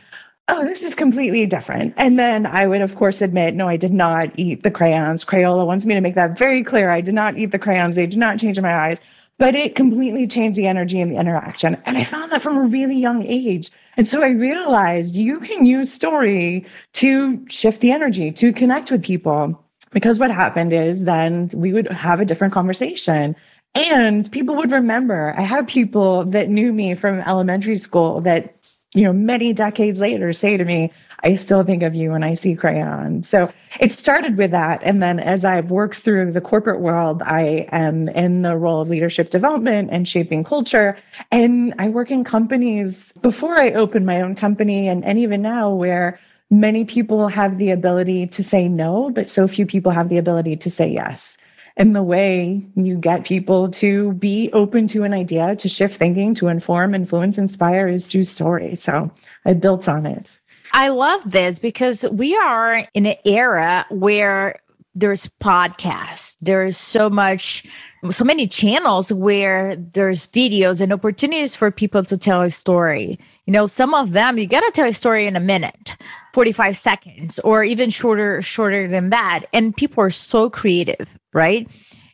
oh, 0.49 0.65
this 0.65 0.83
is 0.83 0.95
completely 0.95 1.45
different. 1.45 1.93
And 1.95 2.17
then 2.19 2.45
I 2.45 2.67
would, 2.67 2.81
of 2.81 2.95
course, 2.95 3.21
admit, 3.21 3.55
no, 3.55 3.67
I 3.67 3.77
did 3.77 3.93
not 3.93 4.31
eat 4.35 4.63
the 4.63 4.71
crayons. 4.71 5.23
Crayola 5.23 5.65
wants 5.65 5.85
me 5.85 5.93
to 5.93 6.01
make 6.01 6.15
that 6.15 6.37
very 6.37 6.63
clear. 6.63 6.89
I 6.89 7.01
did 7.01 7.13
not 7.13 7.37
eat 7.37 7.51
the 7.51 7.59
crayons. 7.59 7.95
They 7.95 8.07
did 8.07 8.19
not 8.19 8.39
change 8.39 8.59
my 8.59 8.75
eyes, 8.75 8.99
but 9.37 9.55
it 9.55 9.75
completely 9.75 10.27
changed 10.27 10.57
the 10.57 10.67
energy 10.67 10.99
and 10.99 11.11
the 11.11 11.17
interaction. 11.17 11.77
And 11.85 11.97
I 11.97 12.03
found 12.03 12.31
that 12.31 12.41
from 12.41 12.57
a 12.57 12.63
really 12.63 12.97
young 12.97 13.23
age. 13.25 13.71
And 13.95 14.07
so 14.07 14.23
I 14.23 14.29
realized 14.29 15.15
you 15.15 15.39
can 15.39 15.65
use 15.65 15.93
story 15.93 16.65
to 16.93 17.45
shift 17.47 17.81
the 17.81 17.91
energy, 17.91 18.31
to 18.31 18.51
connect 18.51 18.91
with 18.91 19.03
people. 19.03 19.63
Because 19.91 20.19
what 20.19 20.31
happened 20.31 20.73
is 20.73 21.03
then 21.03 21.49
we 21.53 21.73
would 21.73 21.87
have 21.91 22.19
a 22.19 22.25
different 22.25 22.53
conversation 22.53 23.35
and 23.75 24.31
people 24.31 24.55
would 24.55 24.71
remember. 24.71 25.33
I 25.37 25.41
have 25.41 25.67
people 25.67 26.25
that 26.25 26.49
knew 26.49 26.73
me 26.73 26.95
from 26.95 27.19
elementary 27.21 27.75
school 27.75 28.21
that 28.21 28.55
you 28.93 29.03
know, 29.03 29.13
many 29.13 29.53
decades 29.53 29.99
later 29.99 30.33
say 30.33 30.57
to 30.57 30.65
me, 30.65 30.91
I 31.23 31.35
still 31.35 31.63
think 31.63 31.83
of 31.83 31.93
you 31.93 32.11
when 32.11 32.23
I 32.23 32.33
see 32.33 32.55
crayon. 32.55 33.23
So 33.23 33.51
it 33.79 33.91
started 33.91 34.37
with 34.37 34.51
that. 34.51 34.81
And 34.83 35.03
then 35.03 35.19
as 35.19 35.43
I've 35.45 35.69
worked 35.69 35.97
through 35.97 36.31
the 36.31 36.41
corporate 36.41 36.79
world, 36.79 37.21
I 37.23 37.67
am 37.71 38.07
in 38.09 38.41
the 38.41 38.57
role 38.57 38.81
of 38.81 38.89
leadership 38.89 39.29
development 39.29 39.89
and 39.91 40.07
shaping 40.07 40.43
culture. 40.43 40.97
And 41.31 41.73
I 41.77 41.89
work 41.89 42.09
in 42.09 42.23
companies 42.23 43.11
before 43.21 43.59
I 43.59 43.73
opened 43.73 44.05
my 44.05 44.21
own 44.21 44.35
company 44.35 44.87
and, 44.87 45.03
and 45.03 45.19
even 45.19 45.41
now 45.41 45.73
where 45.73 46.19
many 46.49 46.85
people 46.85 47.27
have 47.27 47.57
the 47.57 47.69
ability 47.69 48.27
to 48.27 48.43
say 48.43 48.67
no, 48.67 49.11
but 49.11 49.29
so 49.29 49.47
few 49.47 49.65
people 49.65 49.91
have 49.91 50.09
the 50.09 50.17
ability 50.17 50.55
to 50.55 50.71
say 50.71 50.89
yes. 50.89 51.37
And 51.79 51.95
the 51.95 52.03
way 52.03 52.61
you 52.75 52.97
get 52.97 53.23
people 53.23 53.71
to 53.71 54.11
be 54.13 54.49
open 54.51 54.85
to 54.89 55.05
an 55.05 55.13
idea, 55.13 55.55
to 55.55 55.69
shift 55.69 55.95
thinking, 55.95 56.35
to 56.35 56.49
inform, 56.49 56.93
influence, 56.93 57.37
inspire 57.37 57.87
is 57.87 58.05
through 58.05 58.25
story. 58.25 58.75
So 58.75 59.09
I 59.45 59.53
built 59.53 59.87
on 59.87 60.05
it. 60.05 60.29
I 60.73 60.89
love 60.89 61.21
this 61.25 61.57
because 61.57 62.05
we 62.11 62.35
are 62.35 62.83
in 62.93 63.05
an 63.05 63.15
era 63.23 63.85
where 63.89 64.59
there's 64.93 65.29
podcasts, 65.41 66.35
there's 66.41 66.77
so 66.77 67.09
much 67.09 67.63
so 68.11 68.23
many 68.23 68.47
channels 68.47 69.11
where 69.11 69.75
there's 69.75 70.27
videos 70.27 70.79
and 70.79 70.93
opportunities 70.93 71.53
for 71.53 71.69
people 71.69 72.03
to 72.05 72.17
tell 72.17 72.41
a 72.41 72.49
story. 72.49 73.19
You 73.45 73.51
know, 73.51 73.67
some 73.67 73.93
of 73.93 74.11
them 74.11 74.37
you 74.37 74.47
got 74.47 74.61
to 74.61 74.71
tell 74.71 74.87
a 74.87 74.93
story 74.93 75.27
in 75.27 75.35
a 75.35 75.41
minute, 75.41 75.97
45 76.33 76.77
seconds 76.77 77.39
or 77.39 77.63
even 77.63 77.89
shorter 77.89 78.41
shorter 78.41 78.87
than 78.87 79.09
that 79.09 79.45
and 79.53 79.75
people 79.75 80.03
are 80.03 80.09
so 80.09 80.49
creative, 80.49 81.09
right? 81.33 81.67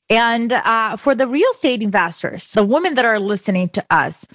And 0.10 0.52
uh, 0.52 0.98
for 0.98 1.16
the 1.16 1.28
real 1.28 1.50
estate 1.52 1.82
investors, 1.82 2.52
the 2.52 2.64
women 2.64 2.96
that 2.96 3.06
are 3.06 3.20
listening 3.20 3.70
to 3.70 3.86
us, 3.90 4.26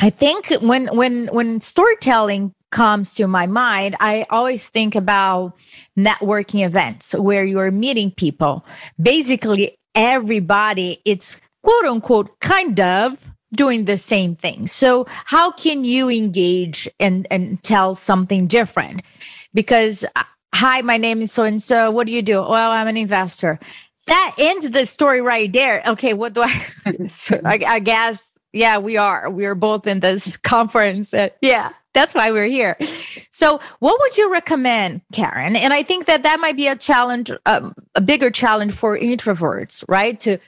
I 0.00 0.10
think 0.10 0.50
when 0.62 0.86
when 0.96 1.28
when 1.32 1.60
storytelling 1.60 2.54
comes 2.70 3.12
to 3.14 3.26
my 3.26 3.46
mind, 3.46 3.96
I 4.00 4.24
always 4.30 4.68
think 4.68 4.94
about 4.94 5.54
networking 5.98 6.64
events 6.64 7.12
where 7.12 7.44
you're 7.44 7.70
meeting 7.70 8.12
people. 8.12 8.64
Basically, 9.02 9.76
everybody, 9.94 11.00
it's 11.04 11.36
quote 11.62 11.84
unquote 11.84 12.38
kind 12.40 12.78
of 12.80 13.18
doing 13.52 13.84
the 13.84 13.98
same 13.98 14.36
thing. 14.36 14.66
So 14.66 15.06
how 15.08 15.50
can 15.50 15.84
you 15.84 16.08
engage 16.08 16.88
and, 17.00 17.26
and 17.30 17.62
tell 17.62 17.94
something 17.94 18.46
different? 18.46 19.02
Because 19.52 20.04
uh, 20.14 20.22
hi, 20.54 20.82
my 20.82 20.96
name 20.96 21.22
is 21.22 21.32
so 21.32 21.42
and 21.42 21.60
so. 21.60 21.90
What 21.90 22.06
do 22.06 22.12
you 22.12 22.22
do? 22.22 22.34
Well, 22.34 22.70
I'm 22.70 22.86
an 22.86 22.96
investor. 22.96 23.58
That 24.10 24.34
ends 24.38 24.68
the 24.72 24.86
story 24.86 25.20
right 25.20 25.52
there. 25.52 25.82
Okay, 25.86 26.14
what 26.14 26.32
do 26.32 26.42
I? 26.42 27.06
so 27.08 27.40
I, 27.44 27.60
I, 27.64 27.78
guess 27.78 28.20
yeah, 28.52 28.78
we 28.78 28.96
are. 28.96 29.30
We 29.30 29.46
are 29.46 29.54
both 29.54 29.86
in 29.86 30.00
this 30.00 30.36
conference. 30.36 31.14
Yeah, 31.40 31.70
that's 31.94 32.12
why 32.12 32.32
we're 32.32 32.48
here. 32.48 32.76
So, 33.30 33.60
what 33.78 34.00
would 34.00 34.16
you 34.16 34.30
recommend, 34.30 35.02
Karen? 35.12 35.54
And 35.54 35.72
I 35.72 35.84
think 35.84 36.06
that 36.06 36.24
that 36.24 36.40
might 36.40 36.56
be 36.56 36.66
a 36.66 36.74
challenge, 36.74 37.30
um, 37.46 37.72
a 37.94 38.00
bigger 38.00 38.32
challenge 38.32 38.72
for 38.74 38.98
introverts, 38.98 39.84
right? 39.88 40.18
To 40.20 40.38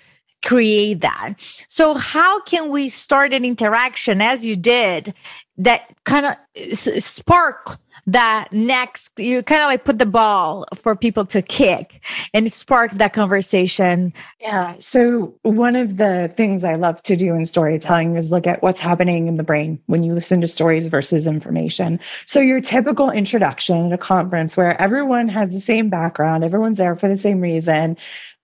create 0.44 1.02
that. 1.02 1.34
So, 1.68 1.94
how 1.94 2.40
can 2.42 2.70
we 2.70 2.88
start 2.88 3.32
an 3.32 3.44
interaction 3.44 4.20
as 4.20 4.44
you 4.44 4.56
did 4.56 5.14
that 5.58 5.82
kind 6.02 6.26
of 6.26 6.36
spark 6.76 7.78
that 8.06 8.52
next 8.52 9.18
you 9.18 9.42
kind 9.42 9.62
of 9.62 9.66
like 9.66 9.84
put 9.84 9.98
the 9.98 10.06
ball 10.06 10.66
for 10.74 10.96
people 10.96 11.24
to 11.26 11.40
kick 11.40 12.00
and 12.34 12.52
spark 12.52 12.90
that 12.92 13.12
conversation. 13.12 14.12
Yeah 14.40 14.74
so 14.80 15.34
one 15.42 15.76
of 15.76 15.96
the 15.96 16.32
things 16.36 16.64
i 16.64 16.74
love 16.74 17.02
to 17.02 17.16
do 17.16 17.34
in 17.34 17.46
storytelling 17.46 18.16
is 18.16 18.30
look 18.30 18.46
at 18.46 18.62
what's 18.62 18.80
happening 18.80 19.28
in 19.28 19.36
the 19.36 19.44
brain 19.44 19.78
when 19.86 20.02
you 20.02 20.14
listen 20.14 20.40
to 20.40 20.48
stories 20.48 20.88
versus 20.88 21.26
information. 21.26 22.00
So 22.26 22.40
your 22.40 22.60
typical 22.60 23.10
introduction 23.10 23.86
at 23.86 23.92
a 23.92 23.98
conference 23.98 24.56
where 24.56 24.80
everyone 24.80 25.28
has 25.28 25.50
the 25.50 25.60
same 25.60 25.88
background 25.88 26.44
everyone's 26.44 26.78
there 26.78 26.96
for 26.96 27.08
the 27.08 27.18
same 27.18 27.40
reason 27.40 27.96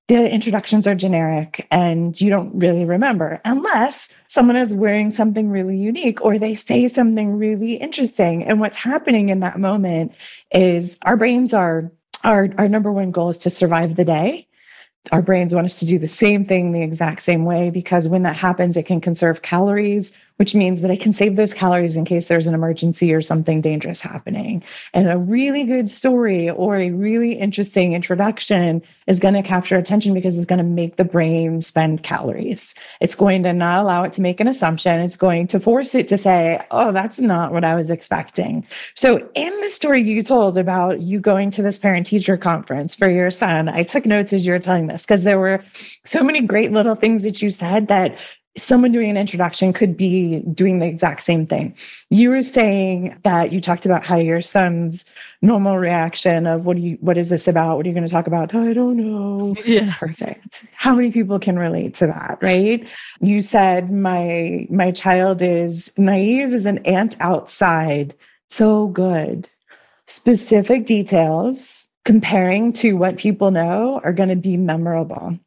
the 0.08 0.28
introductions 0.28 0.86
are 0.86 0.94
generic 0.94 1.66
and 1.70 2.18
you 2.20 2.30
don't 2.30 2.54
really 2.58 2.84
remember 2.84 3.40
unless 3.44 4.08
someone 4.28 4.56
is 4.56 4.72
wearing 4.72 5.10
something 5.10 5.50
really 5.50 5.76
unique 5.76 6.22
or 6.22 6.38
they 6.38 6.54
say 6.54 6.88
something 6.88 7.36
really 7.36 7.74
interesting. 7.74 8.42
And 8.44 8.58
what's 8.58 8.76
happening 8.76 9.28
in 9.28 9.40
that 9.40 9.58
moment 9.58 10.12
is 10.50 10.96
our 11.02 11.16
brains 11.16 11.52
are 11.52 11.92
our, 12.24 12.48
our 12.58 12.68
number 12.68 12.90
one 12.90 13.12
goal 13.12 13.28
is 13.28 13.38
to 13.38 13.50
survive 13.50 13.94
the 13.94 14.04
day 14.04 14.48
our 15.12 15.22
brains 15.22 15.54
want 15.54 15.64
us 15.64 15.78
to 15.78 15.86
do 15.86 15.98
the 15.98 16.08
same 16.08 16.44
thing 16.44 16.72
the 16.72 16.82
exact 16.82 17.22
same 17.22 17.44
way 17.44 17.70
because 17.70 18.08
when 18.08 18.22
that 18.22 18.36
happens, 18.36 18.76
it 18.76 18.86
can 18.86 19.00
conserve 19.00 19.42
calories, 19.42 20.12
which 20.38 20.54
means 20.54 20.83
that 20.83 20.90
I 20.90 20.97
can 20.97 21.12
save 21.12 21.37
those 21.37 21.52
calories 21.52 21.97
in 21.97 22.04
case 22.04 22.28
there's 22.28 22.47
an 22.47 22.54
emergency 22.54 23.12
or 23.12 23.21
something 23.21 23.61
dangerous 23.61 24.00
happening. 24.00 24.62
And 24.95 25.09
a 25.09 25.18
really 25.18 25.64
good 25.64 25.90
story 25.90 26.49
or 26.49 26.76
a 26.76 26.90
really 26.90 27.33
interesting 27.33 27.92
introduction 27.92 28.83
is 29.09 29.18
going 29.18 29.35
to 29.35 29.42
capture 29.42 29.76
attention 29.76 30.14
because 30.14 30.37
it's 30.37 30.47
going 30.47 30.59
to 30.59 30.64
make 30.64 30.97
the 30.97 31.04
brain 31.04 31.61
spend 31.61 32.04
calories. 32.04 32.75
It's 33.00 33.16
going 33.16 33.42
to 33.42 33.52
not 33.52 33.83
allow 33.83 34.04
it 34.04 34.12
to 34.14 34.21
make 34.21 34.38
an 34.38 34.47
assumption. 34.47 35.00
It's 35.00 35.16
going 35.16 35.49
to 35.49 35.59
force 35.59 35.95
it 35.95 36.07
to 36.09 36.18
say, 36.18 36.61
oh, 36.71 36.92
that's 36.92 37.18
not 37.18 37.52
what 37.52 37.64
I 37.64 37.75
was 37.75 37.90
expecting. 37.90 38.66
So, 38.95 39.28
in 39.35 39.61
the 39.61 39.71
story 39.71 40.02
you 40.02 40.23
told 40.23 40.57
about 40.57 41.00
you 41.00 41.18
going 41.18 41.50
to 41.52 41.62
this 41.62 41.78
parent 41.78 42.07
teacher 42.07 42.37
conference 42.37 42.95
for 42.95 43.11
your 43.11 43.30
son, 43.33 43.68
I 43.68 43.83
took 43.83 44.07
notes 44.07 44.33
as 44.33 44.47
you 44.47 44.52
were 44.52 44.59
telling 44.61 44.87
this 44.87 45.02
because 45.02 45.25
there 45.25 45.38
were 45.38 45.62
so 46.04 46.23
many 46.23 46.40
great 46.42 46.71
little 46.71 46.95
things 46.95 47.25
that 47.25 47.42
you 47.42 47.50
said 47.50 47.88
that 47.88 48.16
someone 48.58 48.92
doing 48.92 49.10
an 49.10 49.16
introduction 49.16 49.72
could 49.72 49.96
be 49.96 50.40
doing 50.52 50.78
the 50.78 50.86
exact 50.86 51.22
same 51.22 51.46
thing. 51.46 51.74
You 52.10 52.30
were 52.30 52.42
saying 52.42 53.18
that 53.24 53.52
you 53.52 53.60
talked 53.60 53.86
about 53.86 54.04
how 54.04 54.16
your 54.16 54.42
son's 54.42 55.04
normal 55.42 55.78
reaction 55.78 56.46
of 56.46 56.66
what 56.66 56.76
do 56.76 56.82
you 56.82 56.98
what 57.00 57.16
is 57.16 57.28
this 57.28 57.48
about? 57.48 57.76
What 57.76 57.86
are 57.86 57.88
you 57.88 57.94
going 57.94 58.06
to 58.06 58.12
talk 58.12 58.26
about? 58.26 58.54
I 58.54 58.72
don't 58.72 58.96
know. 58.96 59.54
Yeah. 59.64 59.94
Perfect. 59.98 60.64
How 60.74 60.94
many 60.94 61.10
people 61.10 61.38
can 61.38 61.58
relate 61.58 61.94
to 61.94 62.06
that, 62.06 62.38
right? 62.42 62.86
You 63.20 63.40
said 63.40 63.90
my 63.90 64.66
my 64.70 64.90
child 64.90 65.42
is 65.42 65.90
naive 65.96 66.52
as 66.52 66.66
an 66.66 66.78
ant 66.78 67.16
outside. 67.20 68.14
So 68.48 68.88
good. 68.88 69.48
Specific 70.06 70.86
details 70.86 71.86
comparing 72.04 72.72
to 72.72 72.94
what 72.94 73.18
people 73.18 73.50
know 73.50 74.00
are 74.02 74.12
going 74.12 74.30
to 74.30 74.36
be 74.36 74.56
memorable 74.56 75.38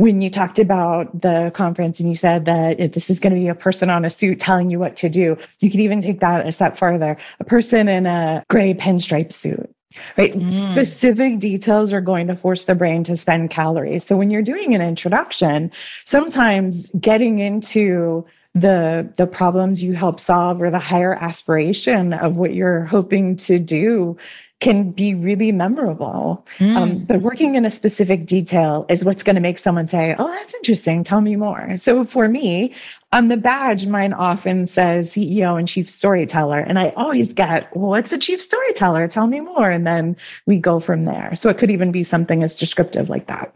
when 0.00 0.22
you 0.22 0.30
talked 0.30 0.58
about 0.58 1.20
the 1.20 1.50
conference 1.54 2.00
and 2.00 2.08
you 2.08 2.16
said 2.16 2.46
that 2.46 2.80
if 2.80 2.92
this 2.92 3.10
is 3.10 3.20
going 3.20 3.34
to 3.34 3.38
be 3.38 3.48
a 3.48 3.54
person 3.54 3.90
on 3.90 4.02
a 4.02 4.08
suit 4.08 4.40
telling 4.40 4.70
you 4.70 4.78
what 4.78 4.96
to 4.96 5.10
do, 5.10 5.36
you 5.58 5.70
could 5.70 5.78
even 5.78 6.00
take 6.00 6.20
that 6.20 6.46
a 6.46 6.52
step 6.52 6.78
further. 6.78 7.18
A 7.38 7.44
person 7.44 7.86
in 7.86 8.06
a 8.06 8.42
gray 8.48 8.72
pinstripe 8.72 9.30
suit 9.30 9.70
right? 10.16 10.38
Mm. 10.38 10.52
Specific 10.70 11.40
details 11.40 11.92
are 11.92 12.00
going 12.00 12.28
to 12.28 12.36
force 12.36 12.64
the 12.64 12.76
brain 12.76 13.02
to 13.04 13.16
spend 13.16 13.50
calories. 13.50 14.04
So 14.04 14.16
when 14.16 14.30
you're 14.30 14.40
doing 14.40 14.72
an 14.72 14.80
introduction, 14.80 15.70
sometimes 16.04 16.88
getting 17.00 17.40
into 17.40 18.24
the 18.54 19.12
the 19.16 19.26
problems 19.26 19.82
you 19.82 19.92
help 19.92 20.18
solve 20.18 20.62
or 20.62 20.70
the 20.70 20.78
higher 20.78 21.14
aspiration 21.14 22.12
of 22.14 22.36
what 22.36 22.54
you're 22.54 22.84
hoping 22.84 23.36
to 23.36 23.58
do 23.58 24.16
can 24.60 24.90
be 24.90 25.14
really 25.14 25.50
memorable. 25.52 26.46
Um, 26.60 26.66
mm. 26.66 26.76
Um, 26.76 27.04
but 27.04 27.22
working 27.22 27.54
in 27.54 27.64
a 27.64 27.70
specific 27.70 28.26
detail 28.26 28.86
is 28.88 29.04
what's 29.04 29.22
going 29.22 29.34
to 29.34 29.40
make 29.40 29.58
someone 29.58 29.88
say, 29.88 30.14
Oh, 30.18 30.28
that's 30.28 30.54
interesting. 30.54 31.02
Tell 31.02 31.20
me 31.20 31.34
more. 31.36 31.76
So 31.78 32.04
for 32.04 32.28
me, 32.28 32.74
on 33.12 33.28
the 33.28 33.36
badge, 33.36 33.86
mine 33.86 34.12
often 34.12 34.66
says 34.66 35.10
CEO 35.10 35.58
and 35.58 35.66
chief 35.66 35.90
storyteller. 35.90 36.60
And 36.60 36.78
I 36.78 36.90
always 36.90 37.32
get, 37.32 37.74
well, 37.74 37.90
what's 37.90 38.12
a 38.12 38.18
chief 38.18 38.40
storyteller? 38.40 39.08
Tell 39.08 39.26
me 39.26 39.40
more. 39.40 39.70
And 39.70 39.86
then 39.86 40.16
we 40.46 40.58
go 40.58 40.78
from 40.78 41.06
there. 41.06 41.34
So 41.34 41.48
it 41.48 41.58
could 41.58 41.70
even 41.70 41.90
be 41.90 42.02
something 42.02 42.42
as 42.42 42.56
descriptive 42.56 43.08
like 43.08 43.26
that. 43.26 43.52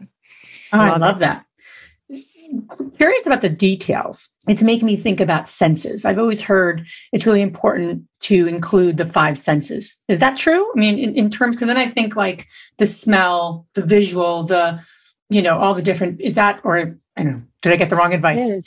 Oh, 0.73 0.79
I 0.79 0.97
love 0.97 1.19
that 1.19 1.45
curious 2.97 3.25
about 3.25 3.41
the 3.41 3.49
details. 3.49 4.29
It's 4.47 4.63
making 4.63 4.85
me 4.85 4.97
think 4.97 5.19
about 5.19 5.49
senses. 5.49 6.05
I've 6.05 6.19
always 6.19 6.41
heard 6.41 6.85
it's 7.11 7.25
really 7.25 7.41
important 7.41 8.03
to 8.21 8.47
include 8.47 8.97
the 8.97 9.05
five 9.05 9.37
senses. 9.37 9.97
Is 10.07 10.19
that 10.19 10.37
true? 10.37 10.71
I 10.75 10.79
mean, 10.79 10.97
in, 10.97 11.15
in 11.15 11.29
terms, 11.29 11.55
because 11.55 11.67
then 11.67 11.77
I 11.77 11.89
think 11.89 12.15
like 12.15 12.47
the 12.77 12.85
smell, 12.85 13.65
the 13.73 13.81
visual, 13.81 14.43
the, 14.43 14.79
you 15.29 15.41
know, 15.41 15.57
all 15.57 15.73
the 15.73 15.81
different, 15.81 16.21
is 16.21 16.35
that, 16.35 16.59
or 16.63 16.77
I 17.17 17.23
don't 17.23 17.33
know, 17.33 17.41
did 17.61 17.73
I 17.73 17.75
get 17.75 17.89
the 17.89 17.95
wrong 17.95 18.13
advice? 18.13 18.63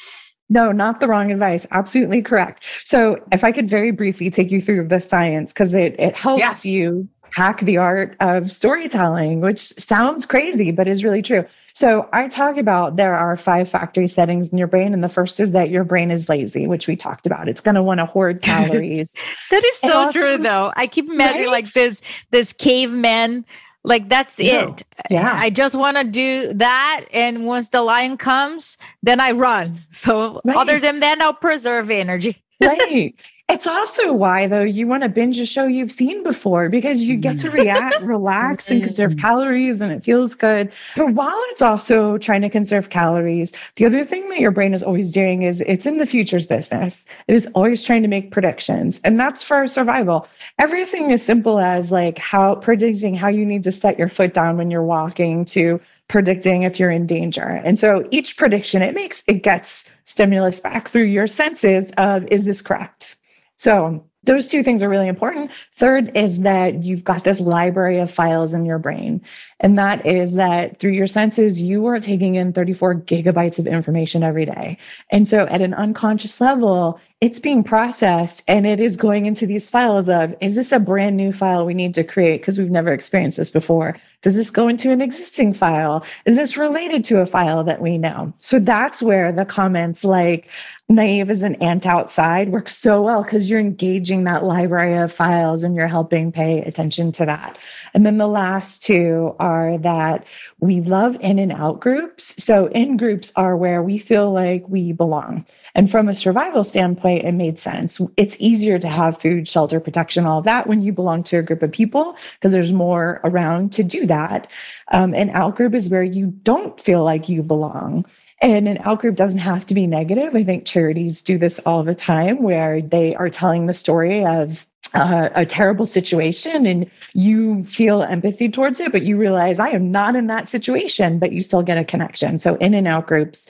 No, 0.50 0.72
not 0.72 1.00
the 1.00 1.08
wrong 1.08 1.30
advice. 1.30 1.66
Absolutely 1.70 2.22
correct. 2.22 2.64
So 2.84 3.22
if 3.32 3.44
I 3.44 3.52
could 3.52 3.68
very 3.68 3.90
briefly 3.90 4.30
take 4.30 4.50
you 4.50 4.60
through 4.60 4.88
the 4.88 5.00
science, 5.00 5.52
because 5.52 5.74
it, 5.74 5.94
it 5.98 6.16
helps 6.16 6.40
yes. 6.40 6.64
you 6.64 7.08
hack 7.30 7.60
the 7.60 7.76
art 7.76 8.16
of 8.20 8.50
storytelling, 8.50 9.40
which 9.40 9.60
sounds 9.78 10.24
crazy, 10.24 10.70
but 10.70 10.88
is 10.88 11.04
really 11.04 11.22
true. 11.22 11.44
So 11.74 12.08
I 12.12 12.28
talk 12.28 12.56
about 12.56 12.96
there 12.96 13.14
are 13.14 13.36
five 13.36 13.68
factory 13.68 14.08
settings 14.08 14.48
in 14.48 14.58
your 14.58 14.66
brain. 14.66 14.92
And 14.92 15.04
the 15.04 15.08
first 15.08 15.38
is 15.38 15.52
that 15.52 15.70
your 15.70 15.84
brain 15.84 16.10
is 16.10 16.28
lazy, 16.28 16.66
which 16.66 16.88
we 16.88 16.96
talked 16.96 17.26
about. 17.26 17.48
It's 17.48 17.60
going 17.60 17.76
to 17.76 17.82
want 17.82 18.00
to 18.00 18.06
hoard 18.06 18.42
calories. 18.42 19.14
that 19.50 19.64
is 19.64 19.76
so 19.78 19.92
also, 19.92 20.18
true 20.18 20.38
though. 20.38 20.72
I 20.76 20.86
keep 20.86 21.08
imagining 21.08 21.44
right? 21.44 21.52
like 21.52 21.72
this, 21.72 22.00
this 22.30 22.52
caveman 22.52 23.44
like 23.84 24.08
that's 24.08 24.38
yeah. 24.38 24.68
it. 24.68 24.82
Yeah. 25.10 25.32
I 25.34 25.50
just 25.50 25.74
want 25.74 25.96
to 25.96 26.04
do 26.04 26.52
that. 26.54 27.04
And 27.12 27.46
once 27.46 27.70
the 27.70 27.82
lion 27.82 28.16
comes, 28.16 28.76
then 29.02 29.20
I 29.20 29.30
run. 29.30 29.82
So 29.92 30.40
right. 30.44 30.56
other 30.56 30.80
than 30.80 31.00
that, 31.00 31.20
I'll 31.20 31.32
preserve 31.32 31.90
energy. 31.90 32.42
right. 32.60 33.14
It's 33.58 33.66
also 33.66 34.12
why, 34.12 34.46
though, 34.46 34.62
you 34.62 34.86
want 34.86 35.02
to 35.02 35.08
binge 35.08 35.36
a 35.40 35.44
show 35.44 35.66
you've 35.66 35.90
seen 35.90 36.22
before 36.22 36.68
because 36.68 37.02
you 37.02 37.16
get 37.16 37.40
to 37.40 37.50
react, 37.50 38.00
relax, 38.02 38.70
and 38.70 38.84
conserve 38.84 39.10
mm-hmm. 39.10 39.18
calories, 39.18 39.80
and 39.80 39.90
it 39.90 40.04
feels 40.04 40.36
good. 40.36 40.70
But 40.94 41.14
while 41.14 41.42
it's 41.48 41.60
also 41.60 42.18
trying 42.18 42.42
to 42.42 42.50
conserve 42.50 42.90
calories, 42.90 43.52
the 43.74 43.84
other 43.84 44.04
thing 44.04 44.28
that 44.28 44.38
your 44.38 44.52
brain 44.52 44.74
is 44.74 44.84
always 44.84 45.10
doing 45.10 45.42
is 45.42 45.60
it's 45.62 45.86
in 45.86 45.98
the 45.98 46.06
futures 46.06 46.46
business. 46.46 47.04
It 47.26 47.34
is 47.34 47.48
always 47.56 47.82
trying 47.82 48.02
to 48.02 48.08
make 48.08 48.30
predictions, 48.30 49.00
and 49.02 49.18
that's 49.18 49.42
for 49.42 49.66
survival. 49.66 50.28
Everything 50.60 51.10
as 51.10 51.24
simple 51.24 51.58
as 51.58 51.90
like 51.90 52.16
how 52.16 52.54
predicting 52.54 53.16
how 53.16 53.26
you 53.26 53.44
need 53.44 53.64
to 53.64 53.72
set 53.72 53.98
your 53.98 54.08
foot 54.08 54.34
down 54.34 54.56
when 54.56 54.70
you're 54.70 54.84
walking 54.84 55.44
to 55.46 55.80
predicting 56.06 56.62
if 56.62 56.78
you're 56.78 56.92
in 56.92 57.08
danger. 57.08 57.60
And 57.64 57.76
so 57.76 58.06
each 58.12 58.36
prediction 58.36 58.82
it 58.82 58.94
makes, 58.94 59.24
it 59.26 59.42
gets 59.42 59.84
stimulus 60.04 60.60
back 60.60 60.88
through 60.88 61.06
your 61.06 61.26
senses 61.26 61.90
of 61.98 62.24
is 62.28 62.44
this 62.44 62.62
correct? 62.62 63.16
So 63.58 64.04
those 64.22 64.46
two 64.46 64.62
things 64.62 64.84
are 64.84 64.88
really 64.88 65.08
important. 65.08 65.50
Third 65.74 66.16
is 66.16 66.40
that 66.40 66.82
you've 66.84 67.02
got 67.02 67.24
this 67.24 67.40
library 67.40 67.98
of 67.98 68.10
files 68.10 68.54
in 68.54 68.64
your 68.64 68.78
brain. 68.78 69.20
And 69.58 69.76
that 69.78 70.06
is 70.06 70.34
that 70.34 70.78
through 70.78 70.92
your 70.92 71.08
senses, 71.08 71.60
you 71.60 71.86
are 71.86 71.98
taking 71.98 72.36
in 72.36 72.52
34 72.52 72.96
gigabytes 72.96 73.58
of 73.58 73.66
information 73.66 74.22
every 74.22 74.44
day. 74.44 74.78
And 75.10 75.28
so 75.28 75.46
at 75.46 75.60
an 75.60 75.74
unconscious 75.74 76.40
level, 76.40 77.00
it's 77.20 77.40
being 77.40 77.64
processed 77.64 78.44
and 78.46 78.64
it 78.64 78.78
is 78.78 78.96
going 78.96 79.26
into 79.26 79.44
these 79.44 79.68
files 79.68 80.08
of 80.08 80.36
is 80.40 80.54
this 80.54 80.70
a 80.70 80.78
brand 80.78 81.16
new 81.16 81.32
file 81.32 81.66
we 81.66 81.74
need 81.74 81.92
to 81.94 82.04
create? 82.04 82.40
Because 82.40 82.58
we've 82.58 82.70
never 82.70 82.92
experienced 82.92 83.38
this 83.38 83.50
before. 83.50 83.96
Does 84.22 84.34
this 84.34 84.50
go 84.50 84.68
into 84.68 84.92
an 84.92 85.00
existing 85.00 85.52
file? 85.52 86.04
Is 86.26 86.36
this 86.36 86.56
related 86.56 87.04
to 87.06 87.20
a 87.20 87.26
file 87.26 87.64
that 87.64 87.80
we 87.80 87.98
know? 87.98 88.32
So 88.38 88.60
that's 88.60 89.02
where 89.02 89.32
the 89.32 89.44
comments 89.44 90.04
like 90.04 90.48
naive 90.88 91.28
as 91.28 91.42
an 91.42 91.56
ant 91.56 91.86
outside 91.86 92.50
works 92.50 92.76
so 92.76 93.02
well 93.02 93.22
because 93.22 93.50
you're 93.50 93.60
engaging 93.60 94.24
that 94.24 94.44
library 94.44 94.96
of 94.96 95.12
files 95.12 95.62
and 95.62 95.74
you're 95.74 95.86
helping 95.86 96.32
pay 96.32 96.62
attention 96.62 97.12
to 97.12 97.26
that. 97.26 97.58
And 97.94 98.06
then 98.06 98.18
the 98.18 98.28
last 98.28 98.84
two 98.84 99.34
are 99.38 99.76
that 99.78 100.24
we 100.60 100.80
love 100.80 101.16
in 101.20 101.38
and 101.38 101.52
out 101.52 101.80
groups. 101.80 102.34
So 102.42 102.66
in 102.68 102.96
groups 102.96 103.32
are 103.36 103.56
where 103.56 103.82
we 103.82 103.98
feel 103.98 104.32
like 104.32 104.64
we 104.68 104.92
belong 104.92 105.44
and 105.78 105.88
from 105.88 106.08
a 106.08 106.14
survival 106.14 106.64
standpoint, 106.64 107.24
it 107.24 107.30
made 107.30 107.56
sense. 107.56 108.00
It's 108.16 108.36
easier 108.40 108.80
to 108.80 108.88
have 108.88 109.20
food, 109.20 109.46
shelter, 109.46 109.78
protection, 109.78 110.26
all 110.26 110.42
that 110.42 110.66
when 110.66 110.82
you 110.82 110.92
belong 110.92 111.22
to 111.22 111.38
a 111.38 111.42
group 111.42 111.62
of 111.62 111.70
people 111.70 112.16
because 112.34 112.50
there's 112.50 112.72
more 112.72 113.20
around 113.22 113.70
to 113.74 113.84
do 113.84 114.04
that. 114.08 114.48
Um, 114.90 115.14
an 115.14 115.28
outgroup 115.30 115.76
is 115.76 115.88
where 115.88 116.02
you 116.02 116.34
don't 116.42 116.80
feel 116.80 117.04
like 117.04 117.28
you 117.28 117.44
belong. 117.44 118.04
And 118.42 118.66
an 118.66 118.78
outgroup 118.78 119.14
doesn't 119.14 119.38
have 119.38 119.66
to 119.66 119.74
be 119.74 119.86
negative. 119.86 120.34
I 120.34 120.42
think 120.42 120.66
charities 120.66 121.22
do 121.22 121.38
this 121.38 121.60
all 121.60 121.84
the 121.84 121.94
time 121.94 122.42
where 122.42 122.82
they 122.82 123.14
are 123.14 123.30
telling 123.30 123.66
the 123.66 123.74
story 123.74 124.26
of 124.26 124.66
a 124.94 125.46
terrible 125.46 125.86
situation 125.86 126.66
and 126.66 126.90
you 127.12 127.64
feel 127.64 128.02
empathy 128.02 128.48
towards 128.48 128.80
it, 128.80 128.92
but 128.92 129.02
you 129.02 129.16
realize 129.16 129.58
I 129.58 129.70
am 129.70 129.90
not 129.90 130.16
in 130.16 130.26
that 130.28 130.48
situation, 130.48 131.18
but 131.18 131.32
you 131.32 131.42
still 131.42 131.62
get 131.62 131.78
a 131.78 131.84
connection. 131.84 132.38
So 132.38 132.56
in 132.56 132.74
and 132.74 132.88
out 132.88 133.06
groups 133.06 133.46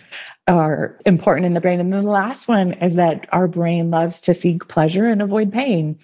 are 0.47 0.99
important 1.07 1.47
in 1.47 1.55
the 1.55 1.61
brain. 1.61 1.81
And 1.81 1.93
then 1.93 2.05
the 2.05 2.11
last 2.11 2.49
one 2.49 2.73
is 2.75 2.95
that 2.97 3.29
our 3.33 3.47
brain 3.47 3.91
loves 3.91 4.21
to 4.23 4.35
seek 4.35 4.69
pleasure 4.69 5.07
and 5.07 5.23
avoid 5.23 5.53
pain. 5.53 5.99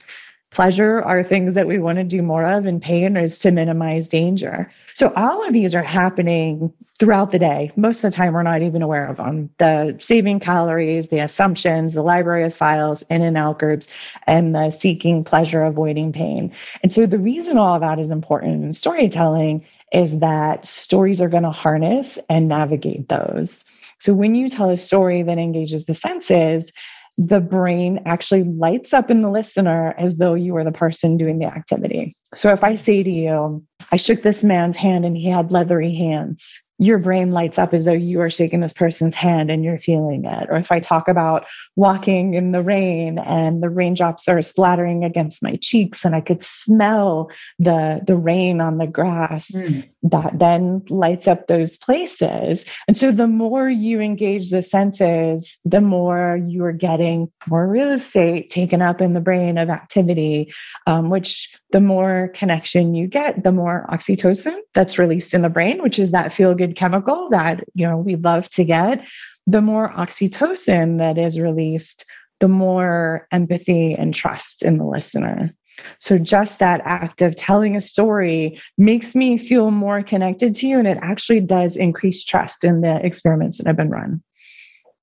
Pleasure 0.55 1.03
are 1.03 1.25
things 1.25 1.55
that 1.55 1.67
we 1.67 1.81
want 1.81 1.99
to 1.99 2.05
do 2.05 2.23
more 2.23 2.47
of, 2.47 2.65
and 2.65 2.81
pain 2.81 3.17
is 3.17 3.41
to 3.41 3.51
minimize 3.51 4.07
danger. 4.07 4.71
So, 4.95 5.13
all 5.17 5.45
of 5.45 5.53
these 5.53 5.75
are 5.75 5.83
happening 5.83 6.73
throughout 7.01 7.33
the 7.33 7.41
day. 7.41 7.73
Most 7.75 8.05
of 8.05 8.13
the 8.13 8.17
time, 8.17 8.35
we're 8.35 8.45
not 8.45 8.63
even 8.63 8.81
aware 8.81 9.05
of 9.05 9.17
them. 9.17 9.51
The 9.59 9.97
saving 9.99 10.39
calories, 10.39 11.09
the 11.09 11.19
assumptions, 11.19 11.95
the 11.95 12.03
library 12.03 12.45
of 12.45 12.55
files, 12.55 13.03
in 13.11 13.21
and 13.21 13.37
out 13.37 13.59
groups, 13.59 13.89
and 14.29 14.55
the 14.55 14.71
seeking 14.71 15.25
pleasure, 15.25 15.65
avoiding 15.65 16.13
pain. 16.13 16.53
And 16.85 16.93
so, 16.93 17.05
the 17.05 17.19
reason 17.19 17.59
all 17.59 17.75
of 17.75 17.81
that 17.81 17.99
is 17.99 18.13
important 18.13 18.63
in 18.63 18.73
storytelling 18.75 19.67
is 19.93 20.21
that 20.21 20.65
stories 20.65 21.21
are 21.21 21.29
going 21.29 21.43
to 21.43 21.51
harness 21.51 22.17
and 22.29 22.47
navigate 22.47 23.09
those. 23.09 23.65
So, 23.99 24.15
when 24.15 24.37
you 24.37 24.49
tell 24.49 24.71
a 24.71 24.77
story 24.77 25.25
that 25.25 25.37
engages 25.37 25.87
the 25.87 25.95
senses, 25.95 26.71
the 27.17 27.41
brain 27.41 28.01
actually 28.07 28.43
lights 28.43 28.93
up 28.93 29.11
in 29.11 29.23
the 29.23 29.31
listener 29.31 29.95
as 29.99 30.17
though 30.17 30.35
you 30.35 30.55
were 30.55 30.65
the 30.65 30.73
person 30.73 31.17
doing 31.17 31.39
the 31.39 31.47
activity. 31.47 32.17
So 32.37 32.53
if 32.53 32.65
I 32.65 32.75
say 32.75 33.03
to 33.03 33.11
you, 33.11 33.65
I 33.93 33.97
shook 33.97 34.23
this 34.23 34.43
man's 34.43 34.77
hand 34.77 35.05
and 35.05 35.17
he 35.17 35.29
had 35.29 35.51
leathery 35.51 35.95
hands, 35.95 36.61
your 36.79 36.99
brain 36.99 37.31
lights 37.31 37.59
up 37.59 37.73
as 37.73 37.85
though 37.85 37.93
you 37.93 38.21
are 38.21 38.31
shaking 38.31 38.61
this 38.61 38.73
person's 38.73 39.15
hand 39.15 39.49
and 39.51 39.63
you're 39.63 39.79
feeling 39.79 40.25
it. 40.25 40.49
Or 40.51 40.57
if 40.57 40.73
I 40.73 40.81
talk 40.81 41.07
about 41.07 41.47
walking 41.77 42.35
in 42.35 42.51
the 42.51 42.63
rain 42.63 43.19
and 43.19 43.63
the 43.63 43.71
raindrops 43.71 44.27
are 44.27 44.43
splattering 44.43 45.05
against 45.05 45.43
my 45.43 45.57
cheeks 45.63 46.05
and 46.05 46.17
I 46.17 46.21
could 46.21 46.43
smell 46.43 47.31
the, 47.61 48.01
the 48.05 48.17
rain 48.17 48.61
on 48.61 48.79
the 48.79 48.89
grass, 48.89 49.53
mm. 49.53 49.89
that 50.03 50.39
then 50.39 50.83
lights 50.89 51.29
up 51.29 51.47
those 51.47 51.77
places. 51.77 52.65
And 52.89 52.99
so 52.99 53.13
the 53.13 53.29
more 53.29 53.71
you 53.71 54.01
engage 54.01 54.51
the 54.51 54.63
senses, 54.63 55.57
the 55.65 55.81
more 55.81 56.41
you 56.45 56.65
are 56.65 56.73
getting 56.73 57.31
more 57.47 57.69
real 57.69 57.93
estate 57.93 58.51
taken 58.51 58.83
up 58.83 59.01
in 59.01 59.15
the 59.15 59.21
brain 59.21 59.59
of 59.59 59.71
activity, 59.71 60.53
um, 60.89 61.09
which 61.09 61.57
the 61.71 61.81
more 61.81 62.24
connection 62.29 62.95
you 62.95 63.07
get, 63.07 63.43
the 63.43 63.53
more 63.53 63.87
oxytocin 63.91 64.59
that's 64.75 64.99
released 64.99 65.35
in 65.35 65.43
the 65.43 65.49
brain, 65.49 65.83
which 65.83 65.99
is 65.99 66.11
that 66.11 66.33
feel 66.33 66.55
good 66.55 66.77
chemical 66.77 67.29
that, 67.31 67.65
you 67.75 67.87
know, 67.87 67.99
we 67.99 68.17
love 68.17 68.49
to 68.51 68.65
get. 68.65 69.05
The 69.47 69.61
more 69.61 69.93
oxytocin 69.93 70.99
that 70.99 71.19
is 71.19 71.39
released, 71.39 72.05
the 72.41 72.49
more 72.49 73.27
empathy 73.31 73.95
and 73.95 74.15
trust 74.15 74.63
in 74.63 74.79
the 74.79 74.85
listener. 74.85 75.55
So, 75.99 76.19
just 76.19 76.61
that 76.61 76.81
act 76.85 77.21
of 77.21 77.37
telling 77.37 77.77
a 77.77 77.81
story 77.81 78.61
makes 78.79 79.15
me 79.15 79.37
feel 79.37 79.71
more 79.71 80.03
connected 80.03 80.55
to 80.57 80.69
you, 80.69 80.79
and 80.79 80.87
it 80.87 80.99
actually 81.03 81.41
does 81.41 81.77
increase 81.77 82.25
trust 82.25 82.65
in 82.65 82.81
the 82.81 83.05
experiments 83.05 83.59
that 83.59 83.67
have 83.67 83.77
been 83.77 83.91
run. 83.91 84.23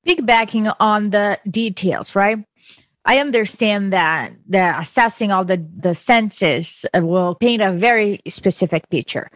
Big 0.04 0.26
backing 0.26 0.68
on 0.80 1.10
the 1.12 1.40
details, 1.50 2.16
right? 2.16 2.40
I 3.06 3.18
understand 3.18 3.94
that 3.94 4.34
the 4.48 4.80
assessing 4.80 5.32
all 5.32 5.44
the, 5.44 5.66
the 5.80 5.96
senses 5.96 6.86
will 6.94 7.36
paint 7.36 7.62
a 7.62 7.74
very 7.74 8.22
specific 8.28 8.90
picture. 8.90 9.30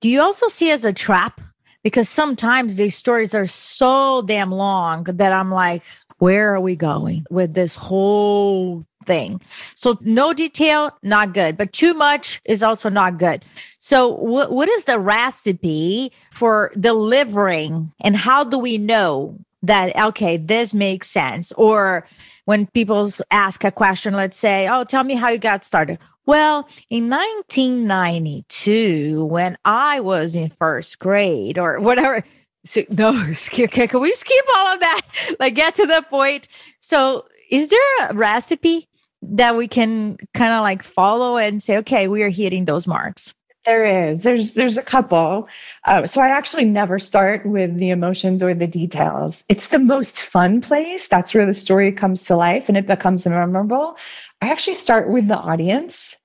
Do 0.00 0.08
you 0.08 0.20
also 0.20 0.48
see 0.48 0.70
as 0.70 0.84
a 0.84 0.92
trap? 0.92 1.40
Because 1.84 2.08
sometimes 2.08 2.76
these 2.76 2.96
stories 2.96 3.34
are 3.34 3.46
so 3.46 4.22
damn 4.22 4.52
long 4.52 5.04
that 5.04 5.32
I'm 5.32 5.50
like, 5.50 5.82
where 6.18 6.54
are 6.54 6.60
we 6.60 6.76
going 6.76 7.26
with 7.30 7.54
this 7.54 7.74
whole 7.74 8.86
thing? 9.04 9.40
So 9.74 9.98
no 10.02 10.32
detail, 10.32 10.96
not 11.02 11.34
good, 11.34 11.56
but 11.56 11.72
too 11.72 11.94
much 11.94 12.40
is 12.44 12.62
also 12.62 12.88
not 12.88 13.18
good. 13.18 13.44
So 13.78 14.14
wh- 14.14 14.52
what 14.52 14.68
is 14.68 14.84
the 14.84 15.00
recipe 15.00 16.12
for 16.32 16.70
delivering 16.78 17.92
and 18.00 18.16
how 18.16 18.44
do 18.44 18.58
we 18.58 18.78
know 18.78 19.36
that 19.62 19.96
okay 20.08 20.36
this 20.36 20.74
makes 20.74 21.08
sense. 21.10 21.52
Or 21.52 22.06
when 22.44 22.66
people 22.68 23.10
ask 23.30 23.64
a 23.64 23.70
question 23.70 24.14
let's 24.14 24.36
say 24.36 24.68
oh 24.68 24.84
tell 24.84 25.04
me 25.04 25.14
how 25.14 25.28
you 25.28 25.38
got 25.38 25.64
started. 25.64 25.98
Well 26.26 26.68
in 26.90 27.08
1992 27.10 29.24
when 29.24 29.56
i 29.64 30.00
was 30.00 30.36
in 30.36 30.50
first 30.50 30.98
grade 30.98 31.58
or 31.58 31.80
whatever 31.80 32.22
so, 32.64 32.82
no 32.90 33.12
can 33.12 34.00
we 34.00 34.12
skip 34.12 34.44
all 34.56 34.74
of 34.74 34.80
that? 34.80 35.02
Like 35.40 35.54
get 35.54 35.74
to 35.76 35.86
the 35.86 36.04
point. 36.08 36.48
So 36.78 37.26
is 37.50 37.68
there 37.68 38.08
a 38.08 38.14
recipe 38.14 38.88
that 39.22 39.56
we 39.56 39.68
can 39.68 40.16
kind 40.34 40.52
of 40.52 40.62
like 40.62 40.82
follow 40.82 41.36
and 41.36 41.62
say 41.62 41.76
okay 41.78 42.08
we 42.08 42.22
are 42.22 42.28
hitting 42.28 42.64
those 42.64 42.86
marks 42.86 43.34
there 43.64 44.10
is. 44.10 44.22
There's 44.22 44.54
there's 44.54 44.76
a 44.76 44.82
couple. 44.82 45.48
Uh, 45.86 46.06
so 46.06 46.20
I 46.20 46.28
actually 46.28 46.64
never 46.64 46.98
start 46.98 47.46
with 47.46 47.76
the 47.76 47.90
emotions 47.90 48.42
or 48.42 48.54
the 48.54 48.66
details. 48.66 49.44
It's 49.48 49.68
the 49.68 49.78
most 49.78 50.20
fun 50.20 50.60
place. 50.60 51.08
That's 51.08 51.34
where 51.34 51.46
the 51.46 51.54
story 51.54 51.92
comes 51.92 52.22
to 52.22 52.36
life 52.36 52.68
and 52.68 52.76
it 52.76 52.86
becomes 52.86 53.26
memorable. 53.26 53.96
I 54.40 54.50
actually 54.50 54.74
start 54.74 55.10
with 55.10 55.28
the 55.28 55.36
audience 55.36 56.16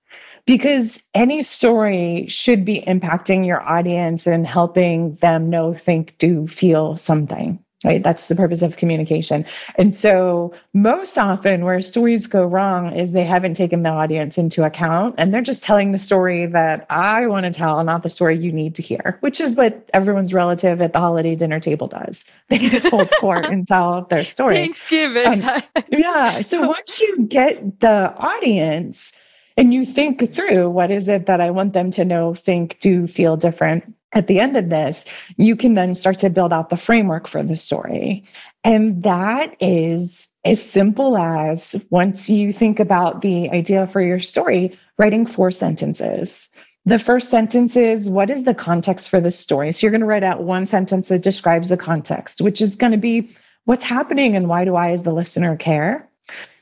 because 0.46 1.04
any 1.14 1.42
story 1.42 2.26
should 2.28 2.66
be 2.66 2.82
impacting 2.88 3.46
your 3.46 3.62
audience 3.62 4.26
and 4.26 4.48
helping 4.48 5.16
them 5.16 5.50
know, 5.50 5.74
think, 5.74 6.18
do, 6.18 6.48
feel 6.48 6.96
something 6.98 7.64
right? 7.86 8.02
That's 8.04 8.28
the 8.28 8.36
purpose 8.36 8.62
of 8.62 8.78
communication. 8.78 9.46
And 9.76 9.96
so 9.96 10.54
most 10.74 11.18
often 11.18 11.64
where 11.64 11.82
stories 11.82 12.26
go 12.26 12.46
wrong 12.46 12.92
is 12.92 13.12
they 13.12 13.24
haven't 13.24 13.54
taken 13.54 13.84
the 13.84 13.90
audience 13.90 14.38
into 14.38 14.64
account 14.64 15.16
and 15.18 15.34
they're 15.34 15.42
just 15.42 15.62
telling 15.62 15.92
the 15.92 16.00
story 16.00 16.46
that 16.48 16.86
i 16.90 17.28
want 17.28 17.46
to 17.46 17.52
tell 17.52 17.84
not 17.84 18.04
the 18.04 18.10
story 18.10 18.38
you 18.38 18.52
need 18.52 18.74
to 18.76 18.82
hear 18.82 19.18
which 19.20 19.40
is 19.40 19.56
what 19.56 19.90
everyone's 19.94 20.34
relative 20.34 20.82
at 20.82 20.94
the 20.94 21.00
holiday 21.00 21.36
dinner 21.36 21.60
table 21.60 21.88
does. 21.88 22.24
They 22.50 22.70
just 22.70 22.88
hold 22.88 23.12
court 23.20 23.46
and 23.46 23.68
tell 23.68 24.04
their 24.06 24.24
story. 24.24 24.56
Thanksgiving. 24.56 25.44
Um, 25.44 25.62
yeah. 25.90 26.40
So 26.42 26.66
once 26.68 27.00
you 27.02 27.26
get 27.26 27.82
the 27.82 28.14
audience 28.16 29.12
and 29.58 29.74
you 29.74 29.86
think 29.86 30.34
through 30.34 30.70
what 30.70 30.92
is 30.92 31.10
it 31.10 31.26
that 31.26 31.42
i 31.42 31.50
want 31.50 31.74
them 31.74 31.92
to 31.92 32.06
know 32.06 32.34
think 32.34 32.80
do 32.80 33.08
feel 33.08 33.36
different 33.36 33.97
at 34.14 34.28
the 34.28 34.40
end 34.40 34.56
of 34.56 34.70
this, 34.70 35.06
you 35.38 35.56
can 35.56 35.74
then 35.74 35.94
start 35.94 36.18
to 36.20 36.30
build 36.30 36.54
out 36.54 36.70
the 36.70 36.78
framework 36.78 37.28
for 37.28 37.44
the 37.44 37.56
story. 37.56 38.24
And 38.64 39.04
that 39.04 39.56
is 39.60 40.30
as 40.46 40.64
simple 40.64 41.18
as 41.18 41.76
once 41.90 42.30
you 42.30 42.54
think 42.54 42.80
about 42.80 43.22
the 43.22 43.50
idea 43.50 43.86
for 43.88 44.02
your 44.02 44.20
story, 44.20 44.78
writing 44.98 45.26
four 45.26 45.52
sentences. 45.52 46.50
The 46.86 47.00
first 47.00 47.30
sentence 47.30 47.76
is 47.76 48.10
what 48.10 48.30
is 48.30 48.46
the 48.46 48.54
context 48.54 49.10
for 49.10 49.20
the 49.20 49.32
story? 49.32 49.74
So 49.74 49.86
you're 49.86 49.92
going 49.92 50.02
to 50.02 50.08
write 50.08 50.24
out 50.24 50.44
one 50.44 50.66
sentence 50.66 51.10
that 51.10 51.22
describes 51.22 51.68
the 51.68 51.76
context, 51.76 52.40
which 52.40 52.62
is 52.62 52.78
going 52.78 52.94
to 52.94 52.98
be 52.98 53.30
what's 53.66 53.84
happening 53.84 54.38
and 54.38 54.48
why 54.48 54.64
do 54.64 54.76
I, 54.76 54.92
as 54.92 55.04
the 55.04 55.12
listener, 55.12 55.58
care? 55.58 56.08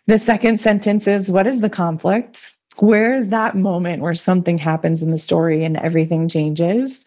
The 0.07 0.17
second 0.17 0.59
sentence 0.59 1.07
is 1.07 1.29
what 1.29 1.45
is 1.45 1.61
the 1.61 1.69
conflict? 1.69 2.55
Where 2.77 3.13
is 3.13 3.29
that 3.29 3.55
moment 3.55 4.01
where 4.01 4.15
something 4.15 4.57
happens 4.57 5.03
in 5.03 5.11
the 5.11 5.19
story 5.19 5.63
and 5.63 5.77
everything 5.77 6.27
changes? 6.27 7.03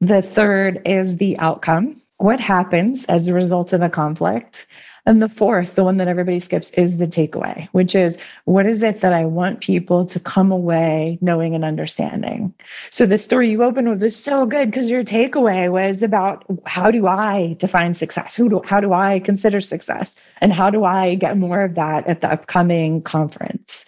The 0.00 0.22
third 0.22 0.82
is 0.84 1.16
the 1.16 1.38
outcome. 1.38 2.00
What 2.18 2.40
happens 2.40 3.04
as 3.06 3.28
a 3.28 3.34
result 3.34 3.72
of 3.72 3.80
the 3.80 3.88
conflict? 3.88 4.66
And 5.06 5.22
the 5.22 5.28
fourth, 5.28 5.76
the 5.76 5.84
one 5.84 5.98
that 5.98 6.08
everybody 6.08 6.40
skips, 6.40 6.70
is 6.70 6.98
the 6.98 7.06
takeaway, 7.06 7.68
which 7.70 7.94
is 7.94 8.18
what 8.44 8.66
is 8.66 8.82
it 8.82 9.00
that 9.02 9.12
I 9.12 9.24
want 9.24 9.60
people 9.60 10.04
to 10.04 10.18
come 10.18 10.50
away 10.50 11.16
knowing 11.20 11.54
and 11.54 11.64
understanding? 11.64 12.52
So 12.90 13.06
the 13.06 13.16
story 13.16 13.48
you 13.48 13.62
opened 13.62 13.88
with 13.88 14.02
was 14.02 14.16
so 14.16 14.46
good 14.46 14.68
because 14.68 14.90
your 14.90 15.04
takeaway 15.04 15.70
was 15.70 16.02
about 16.02 16.44
how 16.66 16.90
do 16.90 17.06
I 17.06 17.54
define 17.58 17.94
success? 17.94 18.34
Who 18.34 18.48
do, 18.48 18.62
how 18.64 18.80
do 18.80 18.92
I 18.92 19.20
consider 19.20 19.60
success? 19.60 20.16
And 20.40 20.52
how 20.52 20.70
do 20.70 20.84
I 20.84 21.14
get 21.14 21.38
more 21.38 21.62
of 21.62 21.76
that 21.76 22.06
at 22.08 22.20
the 22.20 22.32
upcoming 22.32 23.00
conference? 23.00 23.86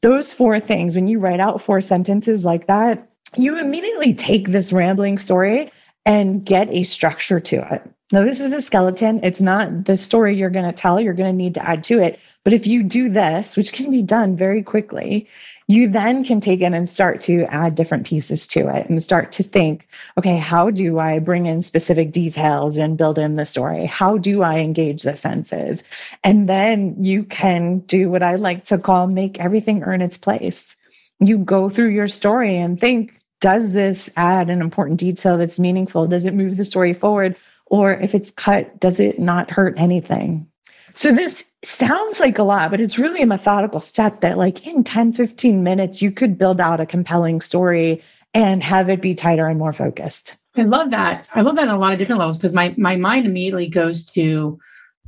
Those 0.00 0.32
four 0.32 0.58
things, 0.60 0.94
when 0.94 1.08
you 1.08 1.18
write 1.18 1.40
out 1.40 1.60
four 1.60 1.82
sentences 1.82 2.44
like 2.44 2.68
that, 2.68 3.06
you 3.36 3.58
immediately 3.58 4.14
take 4.14 4.48
this 4.48 4.72
rambling 4.72 5.18
story 5.18 5.70
and 6.06 6.44
get 6.44 6.68
a 6.70 6.82
structure 6.84 7.40
to 7.40 7.74
it. 7.74 7.82
Now, 8.10 8.24
this 8.24 8.40
is 8.40 8.52
a 8.52 8.62
skeleton. 8.62 9.20
It's 9.22 9.42
not 9.42 9.84
the 9.84 9.98
story 9.98 10.34
you're 10.34 10.48
going 10.48 10.64
to 10.64 10.72
tell. 10.72 10.98
You're 10.98 11.12
going 11.12 11.30
to 11.30 11.36
need 11.36 11.54
to 11.54 11.68
add 11.68 11.84
to 11.84 12.00
it. 12.00 12.18
But 12.42 12.54
if 12.54 12.66
you 12.66 12.82
do 12.82 13.10
this, 13.10 13.56
which 13.56 13.74
can 13.74 13.90
be 13.90 14.00
done 14.00 14.34
very 14.34 14.62
quickly, 14.62 15.28
you 15.66 15.86
then 15.86 16.24
can 16.24 16.40
take 16.40 16.62
it 16.62 16.72
and 16.72 16.88
start 16.88 17.20
to 17.22 17.44
add 17.50 17.74
different 17.74 18.06
pieces 18.06 18.46
to 18.46 18.74
it 18.74 18.88
and 18.88 19.02
start 19.02 19.32
to 19.32 19.42
think, 19.42 19.86
okay, 20.16 20.38
how 20.38 20.70
do 20.70 20.98
I 20.98 21.18
bring 21.18 21.44
in 21.44 21.60
specific 21.60 22.10
details 22.10 22.78
and 22.78 22.96
build 22.96 23.18
in 23.18 23.36
the 23.36 23.44
story? 23.44 23.84
How 23.84 24.16
do 24.16 24.42
I 24.42 24.60
engage 24.60 25.02
the 25.02 25.14
senses? 25.14 25.84
And 26.24 26.48
then 26.48 26.96
you 26.98 27.22
can 27.24 27.80
do 27.80 28.08
what 28.08 28.22
I 28.22 28.36
like 28.36 28.64
to 28.64 28.78
call 28.78 29.08
make 29.08 29.38
everything 29.38 29.82
earn 29.82 30.00
its 30.00 30.16
place. 30.16 30.74
You 31.20 31.36
go 31.36 31.68
through 31.68 31.90
your 31.90 32.08
story 32.08 32.56
and 32.56 32.80
think, 32.80 33.17
does 33.40 33.70
this 33.70 34.10
add 34.16 34.50
an 34.50 34.60
important 34.60 34.98
detail 35.00 35.38
that's 35.38 35.58
meaningful? 35.58 36.06
Does 36.06 36.26
it 36.26 36.34
move 36.34 36.56
the 36.56 36.64
story 36.64 36.92
forward? 36.92 37.36
Or 37.66 37.94
if 37.94 38.14
it's 38.14 38.30
cut, 38.30 38.80
does 38.80 38.98
it 38.98 39.18
not 39.18 39.50
hurt 39.50 39.78
anything? 39.78 40.46
So 40.94 41.12
this 41.12 41.44
sounds 41.64 42.18
like 42.18 42.38
a 42.38 42.42
lot, 42.42 42.70
but 42.70 42.80
it's 42.80 42.98
really 42.98 43.22
a 43.22 43.26
methodical 43.26 43.80
step 43.80 44.20
that, 44.20 44.38
like, 44.38 44.66
in 44.66 44.82
10, 44.82 45.12
15 45.12 45.62
minutes, 45.62 46.02
you 46.02 46.10
could 46.10 46.38
build 46.38 46.60
out 46.60 46.80
a 46.80 46.86
compelling 46.86 47.40
story 47.40 48.02
and 48.34 48.62
have 48.62 48.88
it 48.88 49.00
be 49.00 49.14
tighter 49.14 49.46
and 49.46 49.58
more 49.58 49.72
focused. 49.72 50.36
I 50.56 50.62
love 50.62 50.90
that. 50.90 51.28
I 51.34 51.42
love 51.42 51.56
that 51.56 51.68
on 51.68 51.74
a 51.74 51.78
lot 51.78 51.92
of 51.92 51.98
different 51.98 52.18
levels 52.18 52.38
because 52.38 52.52
my 52.52 52.74
my 52.76 52.96
mind 52.96 53.26
immediately 53.26 53.68
goes 53.68 54.04
to 54.06 54.58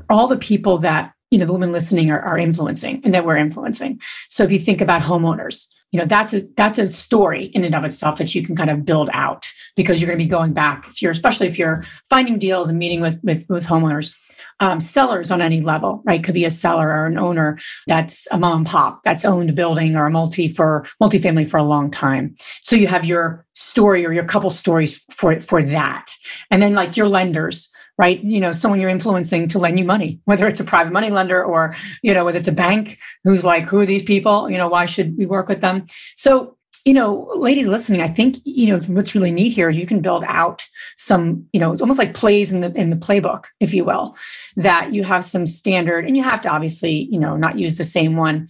all 0.09 0.29
the 0.29 0.37
people 0.37 0.79
that 0.79 1.13
you 1.31 1.39
know 1.39 1.47
the 1.47 1.53
women 1.53 1.73
listening 1.73 2.11
are, 2.11 2.21
are 2.21 2.39
influencing 2.39 3.01
and 3.05 3.13
that 3.15 3.27
we're 3.27 3.37
influencing. 3.37 4.01
So 4.29 4.45
if 4.45 4.53
you 4.53 4.59
think 4.59 4.81
about 4.81 5.03
homeowners, 5.03 5.67
you 5.93 5.99
know 5.99 6.07
that's 6.07 6.33
a 6.35 6.43
that's 6.57 6.79
a 6.79 6.89
story 6.89 7.45
in 7.55 7.65
and 7.65 7.75
of 7.75 7.85
itself 7.85 8.19
that 8.19 8.35
you 8.35 8.45
can 8.45 8.57
kind 8.57 8.71
of 8.71 8.85
build 8.85 9.11
out 9.13 9.49
because 9.77 10.01
you're 10.01 10.07
going 10.07 10.19
to 10.19 10.25
be 10.25 10.29
going 10.29 10.53
back 10.53 10.87
if 10.89 11.03
you're 11.03 11.13
especially 11.13 11.47
if 11.47 11.59
you're 11.59 11.85
finding 12.09 12.39
deals 12.39 12.69
and 12.69 12.79
meeting 12.79 13.01
with 13.01 13.19
with, 13.23 13.45
with 13.49 13.67
homeowners 13.67 14.15
um, 14.61 14.81
sellers 14.81 15.31
on 15.31 15.41
any 15.41 15.61
level, 15.63 16.03
right? 16.05 16.23
Could 16.23 16.35
be 16.35 16.45
a 16.45 16.51
seller 16.51 16.89
or 16.89 17.07
an 17.07 17.19
owner 17.19 17.59
that's 17.87 18.29
a 18.31 18.39
mom 18.39 18.59
and 18.59 18.67
pop 18.67 19.03
that's 19.03 19.25
owned 19.25 19.51
a 19.51 19.55
building 19.55 19.97
or 19.97 20.07
a 20.07 20.11
multi 20.11 20.49
for 20.49 20.87
multifamily 21.03 21.49
for 21.49 21.57
a 21.57 21.65
long 21.65 21.91
time. 21.91 22.37
So 22.63 22.77
you 22.77 22.87
have 22.87 23.05
your 23.05 23.47
story 23.55 24.05
or 24.05 24.13
your 24.13 24.25
couple 24.25 24.51
stories 24.51 25.03
for 25.11 25.41
for 25.41 25.63
that, 25.63 26.11
and 26.51 26.63
then 26.63 26.75
like 26.75 26.97
your 26.97 27.09
lenders, 27.09 27.71
right? 28.01 28.25
You 28.25 28.41
know, 28.41 28.53
someone 28.53 28.81
you're 28.81 28.89
influencing 28.89 29.47
to 29.49 29.59
lend 29.59 29.79
you 29.79 29.85
money, 29.85 30.19
whether 30.25 30.47
it's 30.47 30.59
a 30.59 30.65
private 30.65 30.91
money 30.91 31.11
lender 31.11 31.45
or, 31.45 31.77
you 32.01 32.15
know, 32.15 32.25
whether 32.25 32.39
it's 32.39 32.49
a 32.49 32.53
bank 32.53 32.99
who's 33.25 33.45
like, 33.45 33.65
who 33.65 33.79
are 33.79 33.85
these 33.85 34.05
people? 34.05 34.51
You 34.51 34.57
know, 34.57 34.69
why 34.69 34.87
should 34.87 35.19
we 35.19 35.27
work 35.27 35.51
with 35.51 35.61
them? 35.61 35.85
So, 36.17 36.57
you 36.87 36.95
know, 36.95 37.31
ladies 37.37 37.67
listening, 37.67 38.01
I 38.01 38.09
think, 38.09 38.39
you 38.45 38.69
know, 38.69 38.79
what's 38.87 39.15
really 39.15 39.31
neat 39.31 39.51
here 39.51 39.69
is 39.69 39.77
you 39.77 39.85
can 39.85 40.01
build 40.01 40.25
out 40.27 40.67
some, 40.97 41.45
you 41.53 41.61
know, 41.61 41.75
it's 41.75 41.83
almost 41.83 41.99
like 41.99 42.15
plays 42.15 42.53
in 42.53 42.63
the 42.63 42.73
in 42.73 42.89
the 42.89 42.97
playbook, 42.97 43.45
if 43.61 43.75
you 43.75 43.85
will, 43.85 44.17
that 44.57 44.95
you 44.95 45.05
have 45.05 45.23
some 45.23 45.45
standard 45.45 46.07
and 46.07 46.17
you 46.17 46.23
have 46.23 46.41
to 46.41 46.49
obviously, 46.49 47.07
you 47.11 47.19
know, 47.19 47.37
not 47.37 47.59
use 47.59 47.77
the 47.77 47.85
same 47.85 48.17
one 48.17 48.49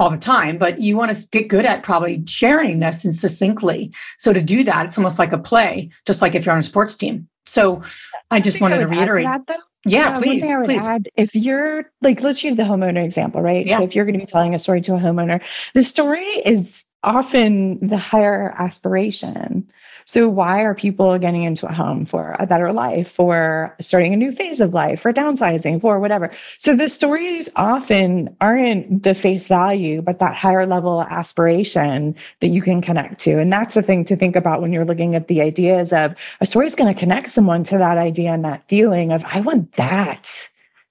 all 0.00 0.10
the 0.10 0.18
time, 0.18 0.58
but 0.58 0.80
you 0.80 0.96
want 0.96 1.16
to 1.16 1.28
get 1.28 1.46
good 1.46 1.64
at 1.64 1.84
probably 1.84 2.24
sharing 2.26 2.80
this 2.80 3.04
and 3.04 3.14
succinctly. 3.14 3.94
So 4.18 4.32
to 4.32 4.42
do 4.42 4.64
that, 4.64 4.86
it's 4.86 4.98
almost 4.98 5.20
like 5.20 5.32
a 5.32 5.38
play, 5.38 5.90
just 6.06 6.22
like 6.22 6.34
if 6.34 6.44
you're 6.44 6.54
on 6.54 6.60
a 6.60 6.64
sports 6.64 6.96
team. 6.96 7.28
So 7.46 7.82
I 8.30 8.40
just 8.40 8.58
I 8.58 8.60
wanted 8.60 8.80
I 8.80 8.84
to 8.84 8.86
reiterate. 8.86 9.26
To 9.26 9.44
that, 9.46 9.58
yeah, 9.86 10.00
yeah, 10.00 10.18
please. 10.18 10.26
One 10.26 10.40
thing 10.40 10.52
I 10.52 10.58
would 10.58 10.66
please. 10.66 10.82
add, 10.82 11.08
if 11.16 11.34
you're 11.34 11.90
like, 12.02 12.22
let's 12.22 12.44
use 12.44 12.56
the 12.56 12.64
homeowner 12.64 13.02
example, 13.04 13.40
right? 13.40 13.64
Yeah. 13.64 13.78
So 13.78 13.84
if 13.84 13.94
you're 13.94 14.04
going 14.04 14.18
to 14.18 14.20
be 14.20 14.26
telling 14.26 14.54
a 14.54 14.58
story 14.58 14.82
to 14.82 14.94
a 14.94 14.98
homeowner, 14.98 15.40
the 15.74 15.82
story 15.82 16.26
is 16.26 16.84
often 17.02 17.86
the 17.86 17.96
higher 17.96 18.54
aspiration. 18.58 19.70
So, 20.04 20.28
why 20.28 20.60
are 20.60 20.74
people 20.74 21.18
getting 21.18 21.42
into 21.42 21.66
a 21.66 21.72
home 21.72 22.04
for 22.04 22.36
a 22.38 22.46
better 22.46 22.72
life, 22.72 23.10
for 23.10 23.76
starting 23.80 24.12
a 24.12 24.16
new 24.16 24.32
phase 24.32 24.60
of 24.60 24.74
life, 24.74 25.00
for 25.00 25.12
downsizing, 25.12 25.80
for 25.80 25.98
whatever? 26.00 26.30
So, 26.58 26.74
the 26.74 26.88
stories 26.88 27.48
often 27.56 28.34
aren't 28.40 29.02
the 29.02 29.14
face 29.14 29.48
value, 29.48 30.02
but 30.02 30.18
that 30.18 30.34
higher 30.34 30.66
level 30.66 31.02
aspiration 31.02 32.14
that 32.40 32.48
you 32.48 32.62
can 32.62 32.80
connect 32.82 33.20
to. 33.20 33.38
And 33.38 33.52
that's 33.52 33.74
the 33.74 33.82
thing 33.82 34.04
to 34.06 34.16
think 34.16 34.36
about 34.36 34.62
when 34.62 34.72
you're 34.72 34.84
looking 34.84 35.14
at 35.14 35.28
the 35.28 35.40
ideas 35.40 35.92
of 35.92 36.14
a 36.40 36.46
story 36.46 36.66
is 36.66 36.74
going 36.74 36.92
to 36.92 36.98
connect 36.98 37.30
someone 37.30 37.64
to 37.64 37.78
that 37.78 37.98
idea 37.98 38.30
and 38.32 38.44
that 38.44 38.68
feeling 38.68 39.12
of, 39.12 39.24
I 39.26 39.40
want 39.40 39.72
that 39.74 40.48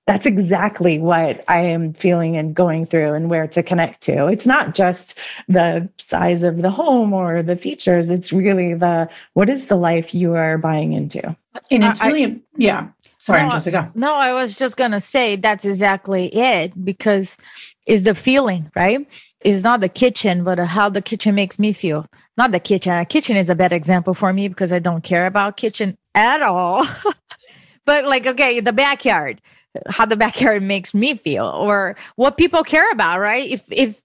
that's 0.09 0.25
exactly 0.25 0.97
what 0.97 1.43
I 1.47 1.59
am 1.59 1.93
feeling 1.93 2.35
and 2.35 2.55
going 2.55 2.87
through 2.87 3.13
and 3.13 3.29
where 3.29 3.45
to 3.49 3.61
connect 3.61 4.01
to. 4.05 4.25
It's 4.25 4.47
not 4.47 4.73
just 4.73 5.19
the 5.47 5.87
size 5.99 6.41
of 6.41 6.63
the 6.63 6.71
home 6.71 7.13
or 7.13 7.43
the 7.43 7.55
features, 7.55 8.09
it's 8.09 8.33
really 8.33 8.73
the 8.73 9.07
what 9.33 9.49
is 9.49 9.67
the 9.67 9.75
life 9.75 10.15
you 10.15 10.33
are 10.33 10.57
buying 10.57 10.93
into. 10.93 11.37
And 11.69 11.83
it's 11.83 12.01
really, 12.01 12.25
I, 12.25 12.41
yeah. 12.57 12.87
Sorry, 13.19 13.43
no, 13.43 13.51
Jessica. 13.51 13.91
No, 13.93 14.15
I 14.15 14.33
was 14.33 14.55
just 14.55 14.77
gonna 14.77 14.99
say 14.99 15.35
that's 15.35 15.63
exactly 15.63 16.35
it 16.35 16.73
because 16.83 17.37
it's 17.85 18.03
the 18.03 18.15
feeling, 18.15 18.71
right? 18.75 19.07
It's 19.41 19.63
not 19.63 19.79
the 19.79 19.89
kitchen, 19.89 20.43
but 20.43 20.57
how 20.57 20.89
the 20.89 21.03
kitchen 21.03 21.35
makes 21.35 21.59
me 21.59 21.71
feel. 21.71 22.07
Not 22.35 22.51
the 22.51 22.59
kitchen. 22.59 22.93
A 22.93 23.05
kitchen 23.05 23.37
is 23.37 23.51
a 23.51 23.55
bad 23.55 23.73
example 23.73 24.15
for 24.15 24.33
me 24.33 24.47
because 24.47 24.73
I 24.73 24.79
don't 24.79 25.03
care 25.03 25.27
about 25.27 25.55
kitchen 25.55 25.99
at 26.15 26.41
all. 26.41 26.87
but 27.85 28.05
like, 28.05 28.25
okay, 28.25 28.59
the 28.59 28.73
backyard, 28.73 29.39
how 29.87 30.05
the 30.05 30.17
backyard 30.17 30.63
makes 30.63 30.93
me 30.93 31.17
feel, 31.17 31.45
or 31.45 31.95
what 32.15 32.37
people 32.37 32.63
care 32.63 32.89
about, 32.91 33.19
right? 33.19 33.49
If 33.49 33.63
if 33.69 34.01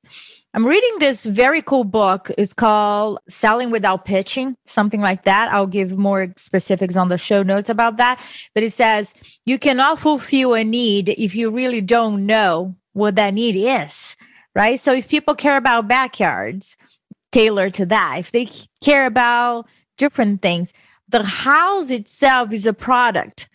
I'm 0.55 0.65
reading 0.65 0.99
this 1.01 1.25
very 1.25 1.63
cool 1.63 1.83
book. 1.83 2.31
It's 2.39 2.55
called 2.55 3.19
Selling 3.29 3.73
Without 3.73 4.05
Pitching, 4.05 4.57
something 4.67 5.01
like 5.01 5.25
that. 5.25 5.51
I'll 5.53 5.67
give 5.67 5.99
more 5.99 6.33
specifics 6.37 6.95
on 6.95 7.09
the 7.09 7.19
show 7.19 7.43
notes 7.43 7.69
about 7.69 7.97
that. 7.97 8.21
But 8.55 8.63
it 8.63 8.73
says 8.73 9.15
you 9.47 9.59
cannot 9.59 9.99
fulfill 9.99 10.55
a 10.55 10.63
need 10.63 11.09
if 11.09 11.35
you 11.35 11.51
really 11.51 11.81
don't 11.81 12.25
know 12.25 12.73
what 12.93 13.17
that 13.17 13.35
need 13.35 13.57
is, 13.57 14.15
right? 14.55 14.79
So 14.79 14.93
if 14.93 15.09
people 15.09 15.35
care 15.35 15.57
about 15.57 15.89
backyards, 15.89 16.77
tailor 17.33 17.69
to 17.71 17.87
that. 17.87 18.19
If 18.21 18.31
they 18.31 18.49
care 18.81 19.07
about 19.07 19.67
different 19.99 20.41
things, 20.41 20.73
the 21.09 21.25
house 21.25 21.91
itself 21.91 22.53
is 22.53 22.65
a 22.65 22.73
product. 22.73 23.49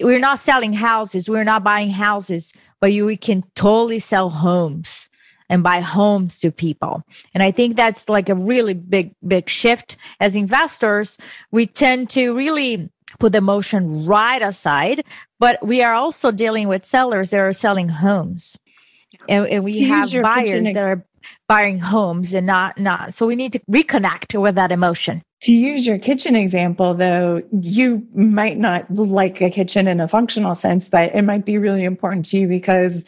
We're 0.00 0.18
not 0.18 0.38
selling 0.38 0.72
houses, 0.72 1.28
we're 1.28 1.44
not 1.44 1.64
buying 1.64 1.90
houses, 1.90 2.52
but 2.80 2.92
you, 2.92 3.04
we 3.04 3.16
can 3.16 3.44
totally 3.54 3.98
sell 3.98 4.30
homes 4.30 5.08
and 5.48 5.62
buy 5.62 5.80
homes 5.80 6.40
to 6.40 6.50
people. 6.50 7.02
And 7.34 7.42
I 7.42 7.52
think 7.52 7.76
that's 7.76 8.08
like 8.08 8.28
a 8.28 8.34
really 8.34 8.74
big, 8.74 9.14
big 9.26 9.48
shift. 9.48 9.96
As 10.20 10.34
investors, 10.34 11.18
we 11.52 11.66
tend 11.66 12.10
to 12.10 12.34
really 12.34 12.90
put 13.18 13.32
the 13.32 13.38
emotion 13.38 14.06
right 14.06 14.42
aside, 14.42 15.04
but 15.38 15.64
we 15.64 15.82
are 15.82 15.92
also 15.92 16.32
dealing 16.32 16.68
with 16.68 16.84
sellers 16.84 17.30
that 17.30 17.40
are 17.40 17.52
selling 17.52 17.88
homes. 17.88 18.58
And, 19.28 19.46
and 19.46 19.64
we 19.64 19.74
to 19.74 19.84
have 19.84 20.10
buyers 20.22 20.64
that 20.74 20.76
are 20.76 21.04
buying 21.48 21.78
homes 21.78 22.34
and 22.34 22.46
not 22.46 22.78
not 22.78 23.14
so 23.14 23.26
we 23.26 23.36
need 23.36 23.52
to 23.52 23.58
reconnect 23.70 24.40
with 24.40 24.54
that 24.56 24.70
emotion 24.70 25.22
to 25.42 25.52
use 25.52 25.86
your 25.86 25.98
kitchen 25.98 26.34
example 26.34 26.94
though 26.94 27.42
you 27.60 28.06
might 28.14 28.58
not 28.58 28.90
like 28.90 29.40
a 29.40 29.50
kitchen 29.50 29.86
in 29.86 30.00
a 30.00 30.08
functional 30.08 30.54
sense 30.54 30.88
but 30.88 31.14
it 31.14 31.22
might 31.22 31.44
be 31.44 31.58
really 31.58 31.84
important 31.84 32.24
to 32.24 32.38
you 32.38 32.48
because 32.48 33.04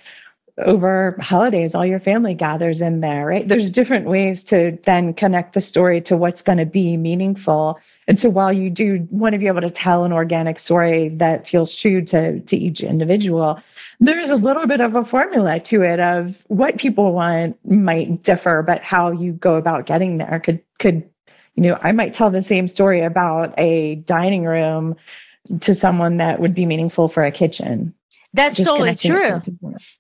over 0.65 1.17
holidays, 1.21 1.75
all 1.75 1.87
your 1.87 2.01
family 2.01 2.35
gathers 2.35 2.81
in 2.81 3.01
there, 3.01 3.27
right? 3.27 3.47
There's 3.47 3.71
different 3.71 4.07
ways 4.07 4.43
to 4.45 4.77
then 4.85 5.15
connect 5.15 5.53
the 5.55 5.61
story 5.61 6.01
to 6.03 6.17
what's 6.17 6.43
going 6.43 6.59
to 6.59 6.67
be 6.67 6.97
meaningful. 6.97 7.79
And 8.07 8.19
so 8.19 8.29
while 8.29 8.53
you 8.53 8.71
do 8.71 9.07
want 9.11 9.35
to 9.35 9.39
be 9.39 9.47
able 9.47 9.61
to 9.61 9.71
tell 9.71 10.05
an 10.05 10.13
organic 10.13 10.59
story 10.59 11.11
that 11.11 11.47
feels 11.47 11.75
true 11.75 12.05
to, 12.07 12.41
to 12.41 12.57
each 12.57 12.81
individual, 12.81 13.61
there's 14.01 14.31
a 14.31 14.37
little 14.37 14.67
bit 14.67 14.81
of 14.81 14.95
a 14.95 15.05
formula 15.05 15.61
to 15.61 15.83
it 15.83 16.01
of 16.01 16.45
what 16.49 16.79
people 16.79 17.13
want 17.13 17.57
might 17.65 18.23
differ, 18.23 18.63
but 18.63 18.83
how 18.83 19.11
you 19.11 19.33
go 19.33 19.57
about 19.57 19.87
getting 19.87 20.19
there 20.19 20.41
could 20.41 20.61
could, 20.79 21.09
you 21.59 21.65
know, 21.65 21.79
I 21.83 21.91
might 21.91 22.15
tell 22.15 22.31
the 22.31 22.41
same 22.41 22.69
story 22.69 23.01
about 23.01 23.53
a 23.59 23.97
dining 23.97 24.45
room 24.45 24.95
to 25.63 25.75
someone 25.75 26.19
that 26.19 26.39
would 26.39 26.55
be 26.55 26.67
meaningful 26.67 27.09
for 27.09 27.25
a 27.25 27.33
kitchen. 27.33 27.95
That's 28.33 28.63
totally 28.63 28.95
true. 28.95 29.41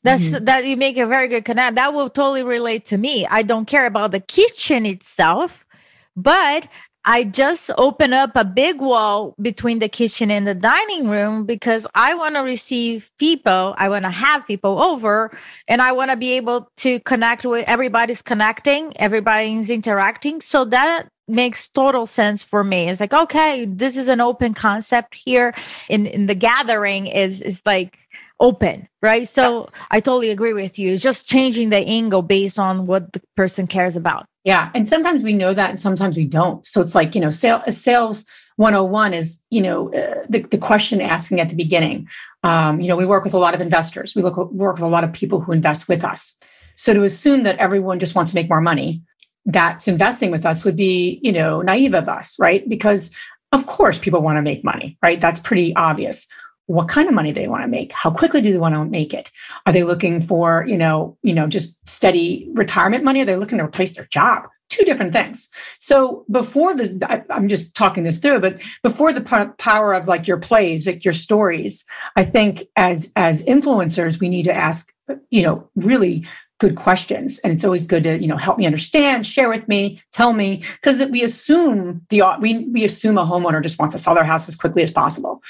That's 0.04 0.22
mm-hmm. 0.22 0.44
that 0.44 0.64
you 0.66 0.76
make 0.76 0.98
a 0.98 1.06
very 1.08 1.26
good 1.26 1.44
connect. 1.44 1.74
That 1.74 1.94
will 1.94 2.10
totally 2.10 2.44
relate 2.44 2.84
to 2.86 2.96
me. 2.96 3.26
I 3.26 3.42
don't 3.42 3.66
care 3.66 3.86
about 3.86 4.12
the 4.12 4.20
kitchen 4.20 4.86
itself, 4.86 5.66
but 6.14 6.68
I 7.04 7.24
just 7.24 7.72
open 7.76 8.12
up 8.12 8.36
a 8.36 8.44
big 8.44 8.80
wall 8.80 9.34
between 9.42 9.80
the 9.80 9.88
kitchen 9.88 10.30
and 10.30 10.46
the 10.46 10.54
dining 10.54 11.08
room 11.08 11.44
because 11.44 11.88
I 11.92 12.14
want 12.14 12.36
to 12.36 12.42
receive 12.42 13.10
people. 13.18 13.74
I 13.76 13.88
want 13.88 14.04
to 14.04 14.10
have 14.10 14.46
people 14.46 14.80
over 14.80 15.36
and 15.66 15.82
I 15.82 15.90
want 15.90 16.12
to 16.12 16.16
be 16.16 16.34
able 16.34 16.70
to 16.76 17.00
connect 17.00 17.44
with 17.44 17.64
everybody's 17.66 18.22
connecting, 18.22 18.92
everybody's 18.96 19.70
interacting. 19.70 20.40
So 20.40 20.66
that 20.66 21.08
makes 21.28 21.68
total 21.68 22.06
sense 22.06 22.42
for 22.42 22.64
me. 22.64 22.88
It's 22.88 23.00
like, 23.00 23.12
okay, 23.12 23.66
this 23.66 23.96
is 23.96 24.08
an 24.08 24.20
open 24.20 24.54
concept 24.54 25.14
here. 25.14 25.54
In 25.88 26.06
in 26.06 26.26
the 26.26 26.34
gathering 26.34 27.06
is 27.06 27.42
is 27.42 27.62
like 27.66 27.98
open, 28.40 28.88
right? 29.02 29.28
So 29.28 29.60
yeah. 29.60 29.80
I 29.90 30.00
totally 30.00 30.30
agree 30.30 30.52
with 30.52 30.78
you. 30.78 30.92
It's 30.92 31.02
just 31.02 31.26
changing 31.26 31.70
the 31.70 31.78
angle 31.78 32.22
based 32.22 32.58
on 32.58 32.86
what 32.86 33.12
the 33.12 33.20
person 33.36 33.66
cares 33.66 33.96
about. 33.96 34.26
Yeah. 34.44 34.70
And 34.74 34.88
sometimes 34.88 35.22
we 35.22 35.34
know 35.34 35.52
that 35.52 35.70
and 35.70 35.80
sometimes 35.80 36.16
we 36.16 36.24
don't. 36.24 36.66
So 36.66 36.80
it's 36.80 36.94
like, 36.94 37.14
you 37.14 37.20
know, 37.20 37.30
sale, 37.30 37.62
sales 37.68 38.24
101 38.56 39.12
is, 39.12 39.38
you 39.50 39.60
know, 39.60 39.92
uh, 39.92 40.24
the, 40.28 40.40
the 40.40 40.58
question 40.58 41.00
asking 41.00 41.40
at 41.40 41.50
the 41.50 41.56
beginning. 41.56 42.08
Um, 42.44 42.80
you 42.80 42.88
know, 42.88 42.96
we 42.96 43.06
work 43.06 43.24
with 43.24 43.34
a 43.34 43.38
lot 43.38 43.54
of 43.54 43.60
investors. 43.60 44.14
We 44.14 44.22
look 44.22 44.36
work 44.52 44.76
with 44.76 44.84
a 44.84 44.88
lot 44.88 45.04
of 45.04 45.12
people 45.12 45.40
who 45.40 45.52
invest 45.52 45.88
with 45.88 46.04
us. 46.04 46.36
So 46.76 46.94
to 46.94 47.02
assume 47.02 47.42
that 47.42 47.58
everyone 47.58 47.98
just 47.98 48.14
wants 48.14 48.30
to 48.30 48.36
make 48.36 48.48
more 48.48 48.60
money 48.60 49.02
that's 49.48 49.88
investing 49.88 50.30
with 50.30 50.46
us 50.46 50.64
would 50.64 50.76
be, 50.76 51.18
you 51.22 51.32
know, 51.32 51.62
naive 51.62 51.94
of 51.94 52.08
us, 52.08 52.36
right? 52.38 52.68
Because 52.68 53.10
of 53.52 53.66
course 53.66 53.98
people 53.98 54.20
want 54.20 54.36
to 54.36 54.42
make 54.42 54.62
money, 54.62 54.96
right? 55.02 55.20
That's 55.20 55.40
pretty 55.40 55.74
obvious. 55.74 56.26
What 56.66 56.88
kind 56.88 57.08
of 57.08 57.14
money 57.14 57.32
they 57.32 57.48
want 57.48 57.62
to 57.62 57.68
make? 57.68 57.90
How 57.92 58.10
quickly 58.10 58.42
do 58.42 58.52
they 58.52 58.58
want 58.58 58.74
to 58.74 58.84
make 58.84 59.14
it? 59.14 59.32
Are 59.64 59.72
they 59.72 59.84
looking 59.84 60.20
for 60.20 60.66
you 60.68 60.76
know 60.76 61.16
you 61.22 61.32
know 61.32 61.46
just 61.46 61.88
steady 61.88 62.46
retirement 62.52 63.04
money? 63.04 63.22
Are 63.22 63.24
they 63.24 63.36
looking 63.36 63.56
to 63.58 63.64
replace 63.64 63.96
their 63.96 64.06
job? 64.06 64.42
Two 64.68 64.84
different 64.84 65.14
things. 65.14 65.48
So 65.78 66.26
before 66.30 66.74
the 66.74 66.98
I, 67.08 67.34
am 67.34 67.48
just 67.48 67.74
talking 67.74 68.04
this 68.04 68.18
through 68.18 68.40
but 68.40 68.60
before 68.82 69.14
the 69.14 69.54
power 69.56 69.94
of 69.94 70.08
like 70.08 70.28
your 70.28 70.36
plays 70.36 70.86
like 70.86 71.06
your 71.06 71.14
stories 71.14 71.86
i 72.16 72.24
think 72.24 72.64
as 72.76 73.10
as 73.16 73.42
influencers 73.44 74.20
we 74.20 74.28
need 74.28 74.44
to 74.44 74.54
ask 74.54 74.92
you 75.30 75.42
know 75.42 75.66
really 75.76 76.26
good 76.58 76.76
questions. 76.76 77.38
And 77.38 77.52
it's 77.52 77.64
always 77.64 77.84
good 77.84 78.04
to 78.04 78.20
you 78.20 78.26
know 78.26 78.36
help 78.36 78.58
me 78.58 78.66
understand 78.66 79.26
share 79.26 79.48
with 79.48 79.66
me 79.68 80.02
tell 80.12 80.32
me 80.32 80.62
because 80.74 81.02
we 81.10 81.22
assume 81.22 82.04
the 82.10 82.22
we, 82.40 82.58
we 82.66 82.84
assume 82.84 83.18
a 83.18 83.24
homeowner 83.24 83.62
just 83.62 83.78
wants 83.78 83.94
to 83.94 84.00
sell 84.00 84.14
their 84.14 84.24
house 84.24 84.48
as 84.48 84.56
quickly 84.56 84.82
as 84.82 84.90
possible 84.90 85.42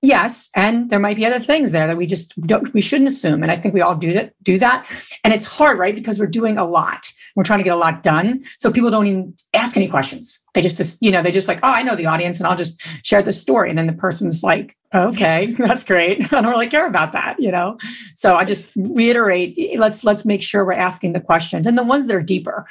Yes, 0.00 0.48
and 0.54 0.90
there 0.90 1.00
might 1.00 1.16
be 1.16 1.26
other 1.26 1.40
things 1.40 1.72
there 1.72 1.88
that 1.88 1.96
we 1.96 2.06
just 2.06 2.40
don't 2.42 2.72
we 2.72 2.80
shouldn't 2.80 3.08
assume. 3.08 3.42
And 3.42 3.50
I 3.50 3.56
think 3.56 3.74
we 3.74 3.80
all 3.80 3.96
do 3.96 4.12
that 4.12 4.32
do 4.44 4.56
that. 4.58 4.86
And 5.24 5.34
it's 5.34 5.44
hard, 5.44 5.76
right? 5.76 5.94
Because 5.94 6.20
we're 6.20 6.26
doing 6.26 6.56
a 6.56 6.64
lot. 6.64 7.12
We're 7.34 7.42
trying 7.42 7.58
to 7.58 7.64
get 7.64 7.72
a 7.72 7.76
lot 7.76 8.04
done. 8.04 8.44
So 8.58 8.70
people 8.70 8.90
don't 8.90 9.08
even 9.08 9.34
ask 9.54 9.76
any 9.76 9.88
questions. 9.88 10.40
They 10.54 10.62
just, 10.62 10.98
you 11.00 11.10
know, 11.10 11.20
they 11.20 11.32
just 11.32 11.48
like, 11.48 11.58
oh, 11.64 11.68
I 11.68 11.82
know 11.82 11.96
the 11.96 12.06
audience 12.06 12.38
and 12.38 12.46
I'll 12.46 12.56
just 12.56 12.80
share 13.02 13.22
the 13.22 13.32
story. 13.32 13.70
And 13.70 13.78
then 13.78 13.88
the 13.88 13.92
person's 13.92 14.44
like, 14.44 14.76
okay, 14.94 15.46
that's 15.58 15.82
great. 15.82 16.32
I 16.32 16.40
don't 16.40 16.50
really 16.50 16.68
care 16.68 16.86
about 16.86 17.12
that, 17.12 17.34
you 17.40 17.50
know. 17.50 17.76
So 18.14 18.36
I 18.36 18.44
just 18.44 18.68
reiterate, 18.76 19.56
eh, 19.58 19.78
let's 19.78 20.04
let's 20.04 20.24
make 20.24 20.42
sure 20.42 20.64
we're 20.64 20.74
asking 20.74 21.12
the 21.12 21.20
questions 21.20 21.66
and 21.66 21.76
the 21.76 21.82
ones 21.82 22.06
that 22.06 22.14
are 22.14 22.22
deeper, 22.22 22.68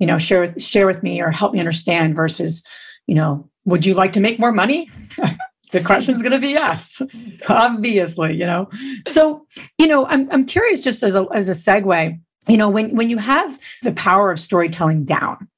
you 0.00 0.06
know, 0.06 0.18
share 0.18 0.52
share 0.58 0.86
with 0.88 1.04
me 1.04 1.20
or 1.20 1.30
help 1.30 1.52
me 1.52 1.60
understand 1.60 2.16
versus, 2.16 2.64
you 3.06 3.14
know, 3.14 3.48
would 3.66 3.86
you 3.86 3.94
like 3.94 4.12
to 4.14 4.20
make 4.20 4.40
more 4.40 4.52
money? 4.52 4.90
the 5.72 5.82
question's 5.82 6.22
going 6.22 6.32
to 6.32 6.38
be 6.38 6.48
yes 6.48 7.02
obviously 7.48 8.34
you 8.34 8.46
know? 8.46 8.68
So 9.08 9.46
you 9.78 9.86
know 9.86 10.06
i'm, 10.06 10.30
I'm 10.30 10.46
curious 10.46 10.80
just 10.80 11.02
as 11.02 11.14
a, 11.14 11.26
as 11.34 11.48
a 11.48 11.52
segue 11.52 12.20
you 12.48 12.56
know 12.56 12.68
when 12.68 12.94
when 12.94 13.10
you 13.10 13.18
have 13.18 13.58
the 13.82 13.92
power 13.92 14.30
of 14.30 14.40
storytelling 14.40 15.04
down 15.04 15.48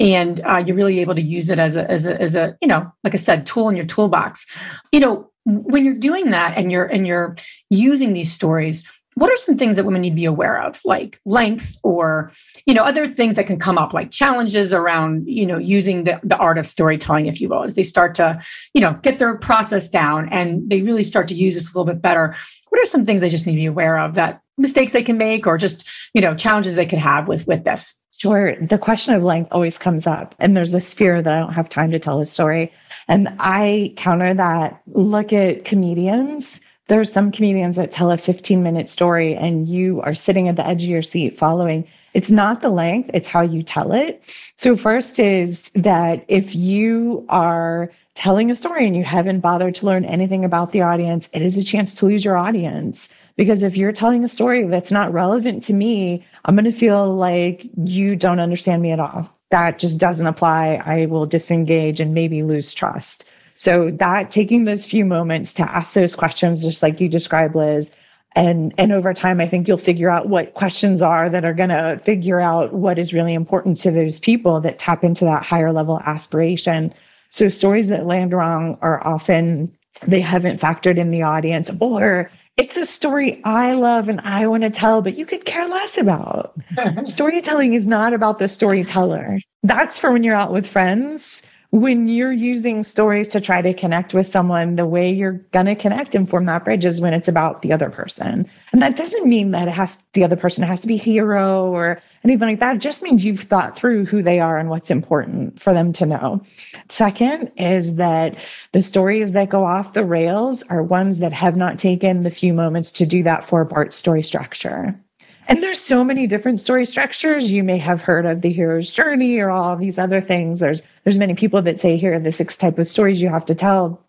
and 0.00 0.40
uh, 0.44 0.56
you're 0.58 0.76
really 0.76 1.00
able 1.00 1.14
to 1.14 1.22
use 1.22 1.50
it 1.50 1.58
as 1.58 1.76
a 1.76 1.88
as 1.90 2.06
a 2.06 2.20
as 2.20 2.34
a 2.34 2.56
you 2.60 2.68
know 2.68 2.90
like 3.04 3.14
i 3.14 3.18
said 3.18 3.46
tool 3.46 3.68
in 3.68 3.76
your 3.76 3.86
toolbox 3.86 4.46
you 4.92 5.00
know 5.00 5.30
when 5.46 5.84
you're 5.84 5.94
doing 5.94 6.30
that 6.30 6.56
and 6.56 6.72
you're 6.72 6.86
and 6.86 7.06
you're 7.06 7.36
using 7.70 8.12
these 8.12 8.32
stories 8.32 8.82
what 9.14 9.30
are 9.30 9.36
some 9.36 9.56
things 9.56 9.76
that 9.76 9.84
women 9.84 10.02
need 10.02 10.10
to 10.10 10.16
be 10.16 10.24
aware 10.24 10.60
of 10.60 10.80
like 10.84 11.20
length 11.24 11.76
or 11.82 12.32
you 12.66 12.74
know 12.74 12.82
other 12.82 13.08
things 13.08 13.36
that 13.36 13.46
can 13.46 13.58
come 13.58 13.78
up 13.78 13.92
like 13.92 14.10
challenges 14.10 14.72
around 14.72 15.26
you 15.26 15.46
know 15.46 15.58
using 15.58 16.04
the, 16.04 16.20
the 16.22 16.36
art 16.36 16.58
of 16.58 16.66
storytelling 16.66 17.26
if 17.26 17.40
you 17.40 17.48
will 17.48 17.64
as 17.64 17.74
they 17.74 17.82
start 17.82 18.14
to 18.14 18.40
you 18.74 18.80
know 18.80 18.94
get 19.02 19.18
their 19.18 19.36
process 19.36 19.88
down 19.88 20.28
and 20.30 20.68
they 20.68 20.82
really 20.82 21.04
start 21.04 21.28
to 21.28 21.34
use 21.34 21.54
this 21.54 21.72
a 21.72 21.78
little 21.78 21.92
bit 21.92 22.02
better 22.02 22.34
what 22.68 22.80
are 22.80 22.86
some 22.86 23.04
things 23.04 23.20
they 23.20 23.28
just 23.28 23.46
need 23.46 23.54
to 23.54 23.60
be 23.60 23.66
aware 23.66 23.98
of 23.98 24.14
that 24.14 24.42
mistakes 24.56 24.92
they 24.92 25.02
can 25.02 25.18
make 25.18 25.46
or 25.46 25.58
just 25.58 25.88
you 26.14 26.20
know 26.20 26.34
challenges 26.34 26.74
they 26.74 26.86
could 26.86 26.98
have 26.98 27.28
with 27.28 27.46
with 27.46 27.64
this 27.64 27.94
Sure. 28.16 28.54
The 28.64 28.78
question 28.78 29.12
of 29.12 29.24
length 29.24 29.52
always 29.52 29.76
comes 29.76 30.06
up. 30.06 30.36
And 30.38 30.56
there's 30.56 30.70
this 30.70 30.94
fear 30.94 31.20
that 31.20 31.32
I 31.32 31.40
don't 31.40 31.52
have 31.52 31.68
time 31.68 31.90
to 31.90 31.98
tell 31.98 32.20
a 32.20 32.26
story. 32.26 32.72
And 33.08 33.28
I 33.40 33.92
counter 33.96 34.32
that. 34.32 34.80
Look 34.86 35.32
at 35.32 35.64
comedians 35.64 36.60
there 36.88 37.00
are 37.00 37.04
some 37.04 37.32
comedians 37.32 37.76
that 37.76 37.90
tell 37.90 38.10
a 38.10 38.18
15 38.18 38.62
minute 38.62 38.88
story 38.88 39.34
and 39.34 39.68
you 39.68 40.00
are 40.02 40.14
sitting 40.14 40.48
at 40.48 40.56
the 40.56 40.66
edge 40.66 40.82
of 40.82 40.88
your 40.88 41.02
seat 41.02 41.38
following. 41.38 41.86
It's 42.12 42.30
not 42.30 42.60
the 42.60 42.70
length, 42.70 43.10
it's 43.14 43.26
how 43.26 43.40
you 43.40 43.62
tell 43.62 43.92
it. 43.92 44.22
So, 44.56 44.76
first 44.76 45.18
is 45.18 45.70
that 45.74 46.24
if 46.28 46.54
you 46.54 47.24
are 47.28 47.90
telling 48.14 48.50
a 48.50 48.56
story 48.56 48.86
and 48.86 48.94
you 48.94 49.02
haven't 49.02 49.40
bothered 49.40 49.74
to 49.76 49.86
learn 49.86 50.04
anything 50.04 50.44
about 50.44 50.72
the 50.72 50.82
audience, 50.82 51.28
it 51.32 51.42
is 51.42 51.56
a 51.56 51.64
chance 51.64 51.94
to 51.94 52.06
lose 52.06 52.24
your 52.24 52.36
audience. 52.36 53.08
Because 53.36 53.64
if 53.64 53.76
you're 53.76 53.90
telling 53.90 54.22
a 54.22 54.28
story 54.28 54.62
that's 54.64 54.92
not 54.92 55.12
relevant 55.12 55.64
to 55.64 55.72
me, 55.72 56.24
I'm 56.44 56.54
going 56.54 56.64
to 56.66 56.72
feel 56.72 57.16
like 57.16 57.66
you 57.76 58.14
don't 58.14 58.38
understand 58.38 58.80
me 58.80 58.92
at 58.92 59.00
all. 59.00 59.28
That 59.50 59.80
just 59.80 59.98
doesn't 59.98 60.26
apply. 60.26 60.80
I 60.84 61.06
will 61.06 61.26
disengage 61.26 61.98
and 61.98 62.14
maybe 62.14 62.44
lose 62.44 62.72
trust. 62.72 63.24
So 63.56 63.90
that 63.92 64.30
taking 64.30 64.64
those 64.64 64.84
few 64.84 65.04
moments 65.04 65.52
to 65.54 65.62
ask 65.62 65.92
those 65.92 66.16
questions, 66.16 66.62
just 66.62 66.82
like 66.82 67.00
you 67.00 67.08
described, 67.08 67.54
Liz, 67.54 67.90
and 68.34 68.74
and 68.78 68.92
over 68.92 69.14
time 69.14 69.40
i 69.40 69.48
think 69.48 69.68
you'll 69.68 69.78
figure 69.78 70.10
out 70.10 70.28
what 70.28 70.54
questions 70.54 71.00
are 71.00 71.28
that 71.28 71.44
are 71.44 71.54
going 71.54 71.68
to 71.68 71.98
figure 72.02 72.40
out 72.40 72.72
what 72.72 72.98
is 72.98 73.14
really 73.14 73.34
important 73.34 73.76
to 73.76 73.90
those 73.90 74.18
people 74.18 74.60
that 74.60 74.78
tap 74.78 75.04
into 75.04 75.24
that 75.24 75.44
higher 75.44 75.72
level 75.72 76.00
aspiration 76.00 76.92
so 77.30 77.48
stories 77.48 77.88
that 77.88 78.06
land 78.06 78.32
wrong 78.32 78.78
are 78.82 79.04
often 79.06 79.72
they 80.06 80.20
haven't 80.20 80.60
factored 80.60 80.98
in 80.98 81.10
the 81.10 81.22
audience 81.22 81.70
or 81.80 82.30
it's 82.56 82.76
a 82.76 82.86
story 82.86 83.42
I 83.44 83.72
love 83.72 84.08
and 84.08 84.20
I 84.20 84.46
want 84.46 84.62
to 84.62 84.70
tell, 84.70 85.02
but 85.02 85.16
you 85.16 85.26
could 85.26 85.44
care 85.44 85.66
less 85.66 85.98
about. 85.98 86.54
Storytelling 87.04 87.74
is 87.74 87.84
not 87.84 88.14
about 88.14 88.38
the 88.38 88.46
storyteller. 88.46 89.40
That's 89.64 89.98
for 89.98 90.12
when 90.12 90.22
you're 90.22 90.36
out 90.36 90.52
with 90.52 90.64
friends 90.64 91.42
when 91.74 92.06
you're 92.06 92.32
using 92.32 92.84
stories 92.84 93.26
to 93.26 93.40
try 93.40 93.60
to 93.60 93.74
connect 93.74 94.14
with 94.14 94.28
someone, 94.28 94.76
the 94.76 94.86
way 94.86 95.10
you're 95.10 95.40
going 95.50 95.66
to 95.66 95.74
connect 95.74 96.14
and 96.14 96.30
form 96.30 96.46
that 96.46 96.64
bridge 96.64 96.84
is 96.84 97.00
when 97.00 97.12
it's 97.12 97.26
about 97.26 97.62
the 97.62 97.72
other 97.72 97.90
person. 97.90 98.48
And 98.72 98.80
that 98.80 98.94
doesn't 98.94 99.26
mean 99.26 99.50
that 99.50 99.66
it 99.66 99.72
has 99.72 99.98
the 100.12 100.22
other 100.22 100.36
person 100.36 100.62
has 100.62 100.78
to 100.80 100.86
be 100.86 100.96
hero 100.96 101.66
or 101.66 102.00
anything 102.22 102.46
like 102.46 102.60
that. 102.60 102.76
It 102.76 102.78
just 102.78 103.02
means 103.02 103.24
you've 103.24 103.40
thought 103.40 103.76
through 103.76 104.04
who 104.04 104.22
they 104.22 104.38
are 104.38 104.56
and 104.56 104.70
what's 104.70 104.88
important 104.88 105.60
for 105.60 105.74
them 105.74 105.92
to 105.94 106.06
know. 106.06 106.40
Second 106.88 107.50
is 107.56 107.96
that 107.96 108.36
the 108.70 108.80
stories 108.80 109.32
that 109.32 109.48
go 109.48 109.64
off 109.64 109.94
the 109.94 110.04
rails 110.04 110.62
are 110.70 110.80
ones 110.80 111.18
that 111.18 111.32
have 111.32 111.56
not 111.56 111.80
taken 111.80 112.22
the 112.22 112.30
few 112.30 112.54
moments 112.54 112.92
to 112.92 113.04
do 113.04 113.24
that 113.24 113.44
four 113.44 113.64
part 113.64 113.92
story 113.92 114.22
structure. 114.22 114.96
And 115.46 115.62
there's 115.62 115.80
so 115.80 116.02
many 116.04 116.26
different 116.26 116.60
story 116.60 116.86
structures. 116.86 117.52
You 117.52 117.62
may 117.62 117.78
have 117.78 118.00
heard 118.00 118.24
of 118.24 118.40
the 118.40 118.52
hero's 118.52 118.90
journey 118.90 119.38
or 119.38 119.50
all 119.50 119.76
these 119.76 119.98
other 119.98 120.20
things. 120.20 120.60
There's 120.60 120.82
there's 121.04 121.18
many 121.18 121.34
people 121.34 121.60
that 121.62 121.80
say 121.80 121.96
here 121.96 122.14
are 122.14 122.18
the 122.18 122.32
six 122.32 122.56
type 122.56 122.78
of 122.78 122.86
stories 122.86 123.20
you 123.20 123.28
have 123.28 123.44
to 123.46 123.54
tell. 123.54 124.00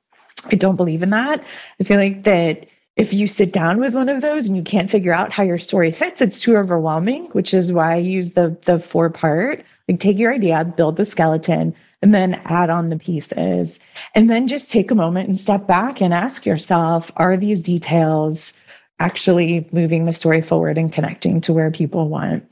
I 0.51 0.55
don't 0.55 0.75
believe 0.75 1.03
in 1.03 1.09
that. 1.09 1.43
I 1.79 1.83
feel 1.83 1.97
like 1.97 2.23
that 2.23 2.67
if 2.95 3.13
you 3.13 3.27
sit 3.27 3.51
down 3.51 3.79
with 3.79 3.93
one 3.93 4.07
of 4.07 4.21
those 4.21 4.47
and 4.47 4.55
you 4.55 4.63
can't 4.63 4.89
figure 4.89 5.13
out 5.13 5.33
how 5.33 5.43
your 5.43 5.57
story 5.57 5.91
fits, 5.91 6.21
it's 6.21 6.39
too 6.39 6.55
overwhelming, 6.55 7.25
which 7.33 7.53
is 7.53 7.73
why 7.73 7.93
I 7.93 7.97
use 7.97 8.31
the 8.31 8.55
the 8.65 8.79
four 8.79 9.09
part. 9.09 9.63
Like 9.89 9.99
take 9.99 10.17
your 10.17 10.33
idea, 10.33 10.63
build 10.63 10.95
the 10.95 11.05
skeleton, 11.05 11.75
and 12.01 12.13
then 12.13 12.35
add 12.45 12.69
on 12.69 12.89
the 12.89 12.97
pieces. 12.97 13.79
And 14.13 14.29
then 14.29 14.47
just 14.47 14.71
take 14.71 14.89
a 14.89 14.95
moment 14.95 15.27
and 15.27 15.37
step 15.37 15.67
back 15.67 16.01
and 16.01 16.13
ask 16.13 16.45
yourself, 16.45 17.11
are 17.17 17.35
these 17.35 17.61
details 17.61 18.53
actually 18.99 19.67
moving 19.71 20.05
the 20.05 20.13
story 20.13 20.41
forward 20.41 20.77
and 20.77 20.91
connecting 20.91 21.41
to 21.41 21.53
where 21.53 21.71
people 21.71 22.09
want. 22.09 22.45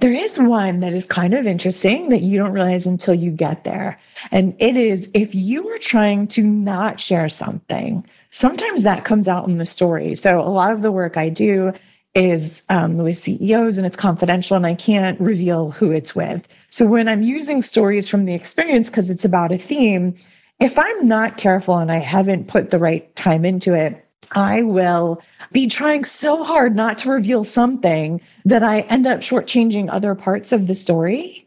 There 0.00 0.12
is 0.12 0.38
one 0.38 0.80
that 0.80 0.92
is 0.92 1.06
kind 1.06 1.34
of 1.34 1.46
interesting 1.46 2.08
that 2.08 2.22
you 2.22 2.36
don't 2.36 2.52
realize 2.52 2.84
until 2.84 3.14
you 3.14 3.30
get 3.30 3.62
there. 3.62 3.98
And 4.32 4.54
it 4.58 4.76
is 4.76 5.08
if 5.14 5.34
you 5.34 5.68
are 5.68 5.78
trying 5.78 6.26
to 6.28 6.42
not 6.42 6.98
share 6.98 7.28
something, 7.28 8.04
sometimes 8.30 8.82
that 8.82 9.04
comes 9.04 9.28
out 9.28 9.46
in 9.46 9.58
the 9.58 9.66
story. 9.66 10.16
So 10.16 10.40
a 10.40 10.50
lot 10.50 10.72
of 10.72 10.82
the 10.82 10.90
work 10.90 11.16
I 11.16 11.28
do 11.28 11.72
is 12.14 12.62
um, 12.70 12.96
with 12.96 13.18
CEOs 13.18 13.76
and 13.76 13.86
it's 13.86 13.96
confidential 13.96 14.56
and 14.56 14.66
I 14.66 14.74
can't 14.74 15.20
reveal 15.20 15.70
who 15.70 15.90
it's 15.90 16.14
with. 16.14 16.42
So 16.70 16.86
when 16.86 17.08
I'm 17.08 17.22
using 17.22 17.62
stories 17.62 18.08
from 18.08 18.24
the 18.24 18.34
experience 18.34 18.88
because 18.88 19.10
it's 19.10 19.24
about 19.24 19.52
a 19.52 19.58
theme, 19.58 20.14
if 20.60 20.78
I'm 20.78 21.08
not 21.08 21.36
careful 21.36 21.78
and 21.78 21.90
I 21.90 21.98
haven't 21.98 22.48
put 22.48 22.70
the 22.70 22.78
right 22.78 23.14
time 23.16 23.44
into 23.44 23.74
it, 23.74 24.03
I 24.32 24.62
will 24.62 25.20
be 25.52 25.66
trying 25.66 26.04
so 26.04 26.42
hard 26.42 26.74
not 26.74 26.98
to 26.98 27.10
reveal 27.10 27.44
something 27.44 28.20
that 28.44 28.62
I 28.62 28.80
end 28.82 29.06
up 29.06 29.20
shortchanging 29.20 29.88
other 29.90 30.14
parts 30.14 30.52
of 30.52 30.66
the 30.66 30.74
story. 30.74 31.46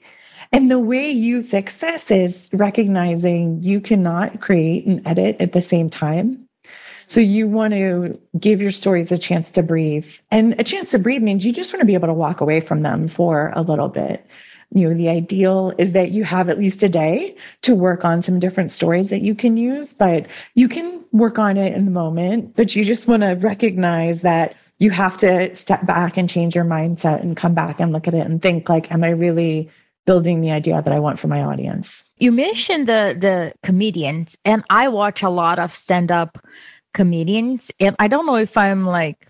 And 0.52 0.72
the 0.72 0.80
way 0.80 1.10
you 1.10 1.44
fix 1.44 1.78
this 1.78 2.10
is 2.10 2.50
recognizing 2.54 3.62
you 3.62 3.82
cannot 3.82 4.40
create 4.40 4.86
and 4.86 5.06
edit 5.06 5.38
at 5.40 5.52
the 5.52 5.62
same 5.62 5.90
time. 5.90 6.48
So 7.06 7.22
you 7.22 7.48
want 7.48 7.74
to 7.74 8.20
give 8.40 8.62
your 8.62 8.72
stories 8.72 9.12
a 9.12 9.18
chance 9.18 9.50
to 9.52 9.64
breathe. 9.64 10.08
And 10.30 10.60
a 10.60 10.64
chance 10.64 10.92
to 10.92 11.00
breathe 11.00 11.22
means 11.22 11.46
you 11.46 11.54
just 11.54 11.72
want 11.72 11.80
to 11.82 11.86
be 11.86 11.94
able 11.94 12.08
to 12.08 12.14
walk 12.14 12.42
away 12.42 12.60
from 12.60 12.82
them 12.82 13.08
for 13.08 13.54
a 13.56 13.62
little 13.62 13.90
bit 13.90 14.26
you 14.72 14.88
know 14.88 14.96
the 14.96 15.10
ideal 15.10 15.74
is 15.78 15.94
that 15.94 16.12
you 16.12 16.24
have 16.24 16.50
at 16.50 16.60
least 16.60 16.84
a 16.84 16.90
day 16.90 17.36
to 17.62 17.74
work 17.74 18.04
on 18.04 18.22
some 18.22 18.40
different 18.40 18.72
stories 18.72 19.10
that 19.10 19.22
you 19.22 19.34
can 19.34 19.58
use 19.58 19.94
but 19.94 20.26
you 20.56 20.68
can 20.68 21.04
work 21.12 21.40
on 21.40 21.58
it 21.58 21.74
in 21.74 21.86
the 21.86 21.92
moment 21.92 22.56
but 22.56 22.76
you 22.76 22.84
just 22.84 23.08
want 23.08 23.24
to 23.24 23.34
recognize 23.34 24.22
that 24.22 24.56
you 24.80 24.92
have 24.92 25.18
to 25.18 25.54
step 25.56 25.86
back 25.86 26.18
and 26.18 26.30
change 26.30 26.56
your 26.56 26.66
mindset 26.66 27.22
and 27.22 27.38
come 27.38 27.54
back 27.54 27.80
and 27.80 27.92
look 27.92 28.08
at 28.08 28.14
it 28.14 28.26
and 28.26 28.42
think 28.42 28.68
like 28.70 28.92
am 28.92 29.04
i 29.04 29.10
really 29.10 29.70
building 30.06 30.42
the 30.42 30.52
idea 30.52 30.82
that 30.82 30.94
i 30.94 31.00
want 31.00 31.20
for 31.20 31.28
my 31.28 31.44
audience? 31.44 32.04
You 32.18 32.32
mentioned 32.32 32.88
the 32.88 33.16
the 33.20 33.54
comedians 33.64 34.38
and 34.46 34.64
i 34.70 34.88
watch 34.88 35.24
a 35.24 35.30
lot 35.30 35.60
of 35.60 35.72
stand 35.72 36.12
up 36.12 36.38
comedians 36.94 37.72
and 37.80 37.96
i 38.00 38.08
don't 38.08 38.26
know 38.26 38.36
if 38.36 38.58
i'm 38.58 38.86
like 38.86 39.28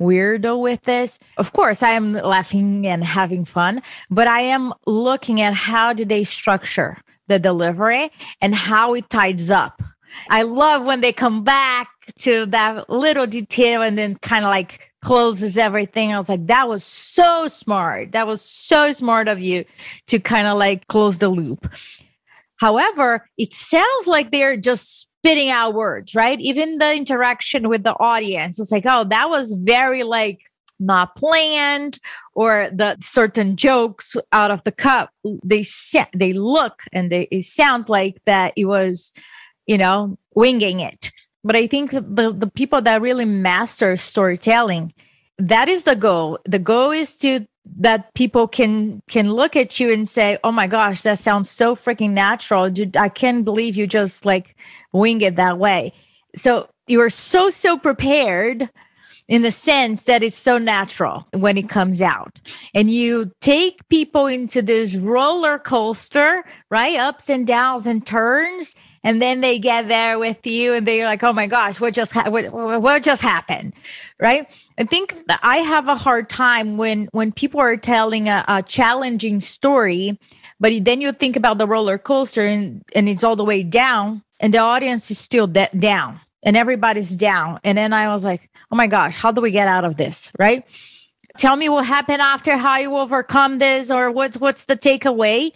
weirdo 0.00 0.60
with 0.60 0.82
this. 0.82 1.18
Of 1.36 1.52
course, 1.52 1.82
I 1.82 1.90
am 1.90 2.12
laughing 2.12 2.86
and 2.86 3.04
having 3.04 3.44
fun, 3.44 3.82
but 4.10 4.26
I 4.26 4.40
am 4.40 4.72
looking 4.86 5.40
at 5.40 5.54
how 5.54 5.92
do 5.92 6.04
they 6.04 6.24
structure 6.24 6.96
the 7.28 7.38
delivery 7.38 8.10
and 8.40 8.54
how 8.54 8.94
it 8.94 9.08
ties 9.10 9.50
up. 9.50 9.82
I 10.28 10.42
love 10.42 10.84
when 10.84 11.00
they 11.00 11.12
come 11.12 11.42
back 11.42 11.88
to 12.20 12.46
that 12.46 12.88
little 12.88 13.26
detail 13.26 13.82
and 13.82 13.98
then 13.98 14.16
kind 14.16 14.44
of 14.44 14.50
like 14.50 14.92
closes 15.02 15.58
everything. 15.58 16.12
I 16.12 16.18
was 16.18 16.28
like, 16.28 16.46
that 16.46 16.68
was 16.68 16.84
so 16.84 17.48
smart. 17.48 18.12
That 18.12 18.26
was 18.26 18.40
so 18.40 18.92
smart 18.92 19.28
of 19.28 19.40
you 19.40 19.64
to 20.08 20.18
kind 20.18 20.46
of 20.46 20.56
like 20.58 20.86
close 20.88 21.18
the 21.18 21.28
loop. 21.28 21.68
However, 22.56 23.26
it 23.36 23.52
sounds 23.52 24.06
like 24.06 24.30
they're 24.30 24.56
just 24.56 25.08
spitting 25.24 25.48
out 25.48 25.72
words, 25.72 26.14
right? 26.14 26.38
Even 26.40 26.76
the 26.76 26.94
interaction 26.94 27.70
with 27.70 27.82
the 27.82 27.98
audience, 27.98 28.58
it's 28.58 28.70
like, 28.70 28.84
oh, 28.86 29.04
that 29.04 29.30
was 29.30 29.54
very 29.62 30.02
like 30.02 30.40
not 30.78 31.16
planned, 31.16 31.98
or 32.34 32.68
the 32.74 32.96
certain 33.00 33.56
jokes 33.56 34.16
out 34.32 34.50
of 34.50 34.62
the 34.64 34.72
cup. 34.72 35.10
They 35.42 35.64
they 36.14 36.34
look 36.34 36.82
and 36.92 37.10
they 37.10 37.22
it 37.30 37.44
sounds 37.44 37.88
like 37.88 38.20
that 38.26 38.52
it 38.56 38.66
was, 38.66 39.12
you 39.66 39.78
know, 39.78 40.18
winging 40.34 40.80
it. 40.80 41.10
But 41.42 41.56
I 41.56 41.68
think 41.68 41.92
the 41.92 42.34
the 42.36 42.50
people 42.54 42.82
that 42.82 43.00
really 43.00 43.24
master 43.24 43.96
storytelling, 43.96 44.92
that 45.38 45.70
is 45.70 45.84
the 45.84 45.96
goal. 45.96 46.38
The 46.44 46.58
goal 46.58 46.90
is 46.90 47.16
to 47.18 47.46
that 47.78 48.12
people 48.12 48.46
can 48.46 49.02
can 49.08 49.32
look 49.32 49.56
at 49.56 49.80
you 49.80 49.90
and 49.90 50.06
say 50.06 50.38
oh 50.44 50.52
my 50.52 50.66
gosh 50.66 51.02
that 51.02 51.18
sounds 51.18 51.48
so 51.48 51.74
freaking 51.74 52.10
natural 52.10 52.70
i 52.94 53.08
can't 53.08 53.42
believe 53.42 53.74
you 53.74 53.86
just 53.86 54.26
like 54.26 54.54
wing 54.94 55.20
it 55.20 55.36
that 55.36 55.58
way. 55.58 55.92
So 56.36 56.68
you 56.86 57.00
are 57.00 57.10
so, 57.10 57.50
so 57.50 57.78
prepared 57.78 58.70
in 59.26 59.42
the 59.42 59.50
sense 59.50 60.02
that 60.04 60.22
it's 60.22 60.36
so 60.36 60.58
natural 60.58 61.26
when 61.32 61.56
it 61.56 61.68
comes 61.68 62.02
out. 62.02 62.40
And 62.74 62.90
you 62.90 63.32
take 63.40 63.88
people 63.88 64.26
into 64.26 64.60
this 64.60 64.94
roller 64.96 65.58
coaster, 65.58 66.44
right? 66.70 66.96
Ups 66.96 67.30
and 67.30 67.46
downs 67.46 67.86
and 67.86 68.06
turns. 68.06 68.74
And 69.02 69.20
then 69.20 69.40
they 69.40 69.58
get 69.58 69.88
there 69.88 70.18
with 70.18 70.46
you 70.46 70.72
and 70.74 70.86
they're 70.86 71.06
like, 71.06 71.22
oh 71.22 71.32
my 71.32 71.46
gosh, 71.46 71.80
what 71.80 71.94
just, 71.94 72.12
ha- 72.12 72.30
what, 72.30 72.52
what 72.52 73.02
just 73.02 73.22
happened? 73.22 73.72
Right. 74.20 74.46
I 74.78 74.84
think 74.84 75.26
that 75.26 75.40
I 75.42 75.58
have 75.58 75.88
a 75.88 75.94
hard 75.94 76.28
time 76.28 76.76
when, 76.76 77.08
when 77.12 77.32
people 77.32 77.60
are 77.60 77.76
telling 77.76 78.28
a, 78.28 78.44
a 78.48 78.62
challenging 78.62 79.40
story, 79.40 80.18
but 80.60 80.72
then 80.82 81.00
you 81.00 81.12
think 81.12 81.36
about 81.36 81.58
the 81.58 81.66
roller 81.66 81.98
coaster 81.98 82.46
and, 82.46 82.82
and 82.94 83.08
it's 83.08 83.24
all 83.24 83.36
the 83.36 83.44
way 83.44 83.62
down 83.62 84.22
and 84.40 84.52
the 84.52 84.58
audience 84.58 85.10
is 85.10 85.18
still 85.18 85.46
de- 85.46 85.70
down 85.78 86.20
and 86.42 86.56
everybody's 86.56 87.10
down. 87.10 87.60
And 87.64 87.78
then 87.78 87.92
I 87.92 88.12
was 88.12 88.24
like, 88.24 88.50
oh 88.70 88.76
my 88.76 88.86
gosh, 88.86 89.14
how 89.14 89.32
do 89.32 89.40
we 89.40 89.50
get 89.50 89.68
out 89.68 89.84
of 89.84 89.96
this? 89.96 90.30
Right? 90.38 90.64
Tell 91.38 91.56
me 91.56 91.68
what 91.68 91.84
happened 91.84 92.22
after, 92.22 92.56
how 92.56 92.78
you 92.78 92.94
overcome 92.96 93.58
this, 93.58 93.90
or 93.90 94.12
what's 94.12 94.36
what's 94.36 94.66
the 94.66 94.76
takeaway? 94.76 95.52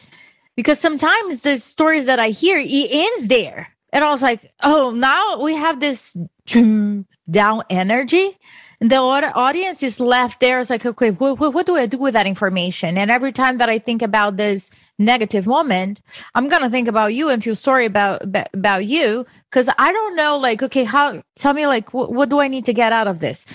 Because 0.56 0.80
sometimes 0.80 1.42
the 1.42 1.60
stories 1.60 2.06
that 2.06 2.18
I 2.18 2.30
hear, 2.30 2.58
it 2.58 2.88
ends 2.90 3.28
there. 3.28 3.68
And 3.92 4.02
I 4.02 4.10
was 4.10 4.22
like, 4.22 4.50
oh, 4.62 4.90
now 4.90 5.40
we 5.40 5.54
have 5.54 5.78
this 5.78 6.16
down 6.46 7.62
energy. 7.70 8.36
And 8.80 8.90
the 8.90 8.96
audience 8.96 9.82
is 9.82 10.00
left 10.00 10.40
there. 10.40 10.60
It's 10.60 10.70
like, 10.70 10.84
okay, 10.84 11.10
what, 11.10 11.38
what 11.38 11.66
do 11.66 11.76
I 11.76 11.86
do 11.86 11.98
with 11.98 12.14
that 12.14 12.26
information? 12.26 12.98
And 12.98 13.10
every 13.10 13.32
time 13.32 13.58
that 13.58 13.68
I 13.68 13.78
think 13.78 14.02
about 14.02 14.36
this 14.36 14.70
negative 14.98 15.46
moment 15.46 16.00
i'm 16.34 16.48
going 16.48 16.62
to 16.62 16.70
think 16.70 16.88
about 16.88 17.14
you 17.14 17.28
and 17.28 17.42
feel 17.44 17.54
sorry 17.54 17.86
about 17.86 18.22
about 18.52 18.84
you 18.84 19.24
because 19.50 19.68
i 19.78 19.92
don't 19.92 20.16
know 20.16 20.36
like 20.36 20.62
okay 20.62 20.84
how 20.84 21.22
tell 21.36 21.54
me 21.54 21.66
like 21.66 21.88
wh- 21.90 22.10
what 22.10 22.28
do 22.28 22.40
i 22.40 22.48
need 22.48 22.64
to 22.64 22.72
get 22.72 22.92
out 22.92 23.06
of 23.06 23.20
this? 23.20 23.46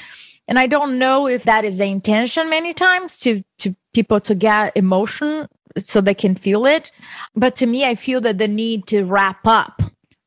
And 0.47 0.59
i 0.59 0.67
don't 0.67 0.99
know 0.99 1.28
if 1.28 1.43
that 1.43 1.65
is 1.65 1.78
the 1.78 1.86
intention 1.86 2.49
many 2.49 2.74
times 2.74 3.17
to 3.20 3.43
to 3.59 3.76
people 3.93 4.20
to 4.22 4.36
get 4.36 4.76
emotion 4.76 5.47
so 5.78 6.01
they 6.01 6.13
can 6.13 6.36
feel 6.36 6.65
it 6.65 6.91
but 7.36 7.55
to 7.57 7.65
me 7.65 7.86
i 7.86 7.95
feel 7.95 8.22
that 8.22 8.38
the 8.38 8.47
need 8.47 8.88
to 8.88 9.03
wrap 9.03 9.45
up 9.45 9.82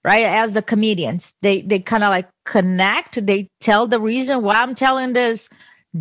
right 0.05 0.25
as 0.25 0.55
the 0.55 0.63
comedians 0.63 1.35
they 1.43 1.63
they 1.63 1.79
kind 1.79 2.05
of 2.05 2.11
like 2.11 2.29
connect 2.45 3.25
they 3.27 3.49
tell 3.61 3.87
the 3.87 4.01
reason 4.01 4.43
why 4.43 4.57
i'm 4.57 4.75
telling 4.75 5.13
this 5.13 5.49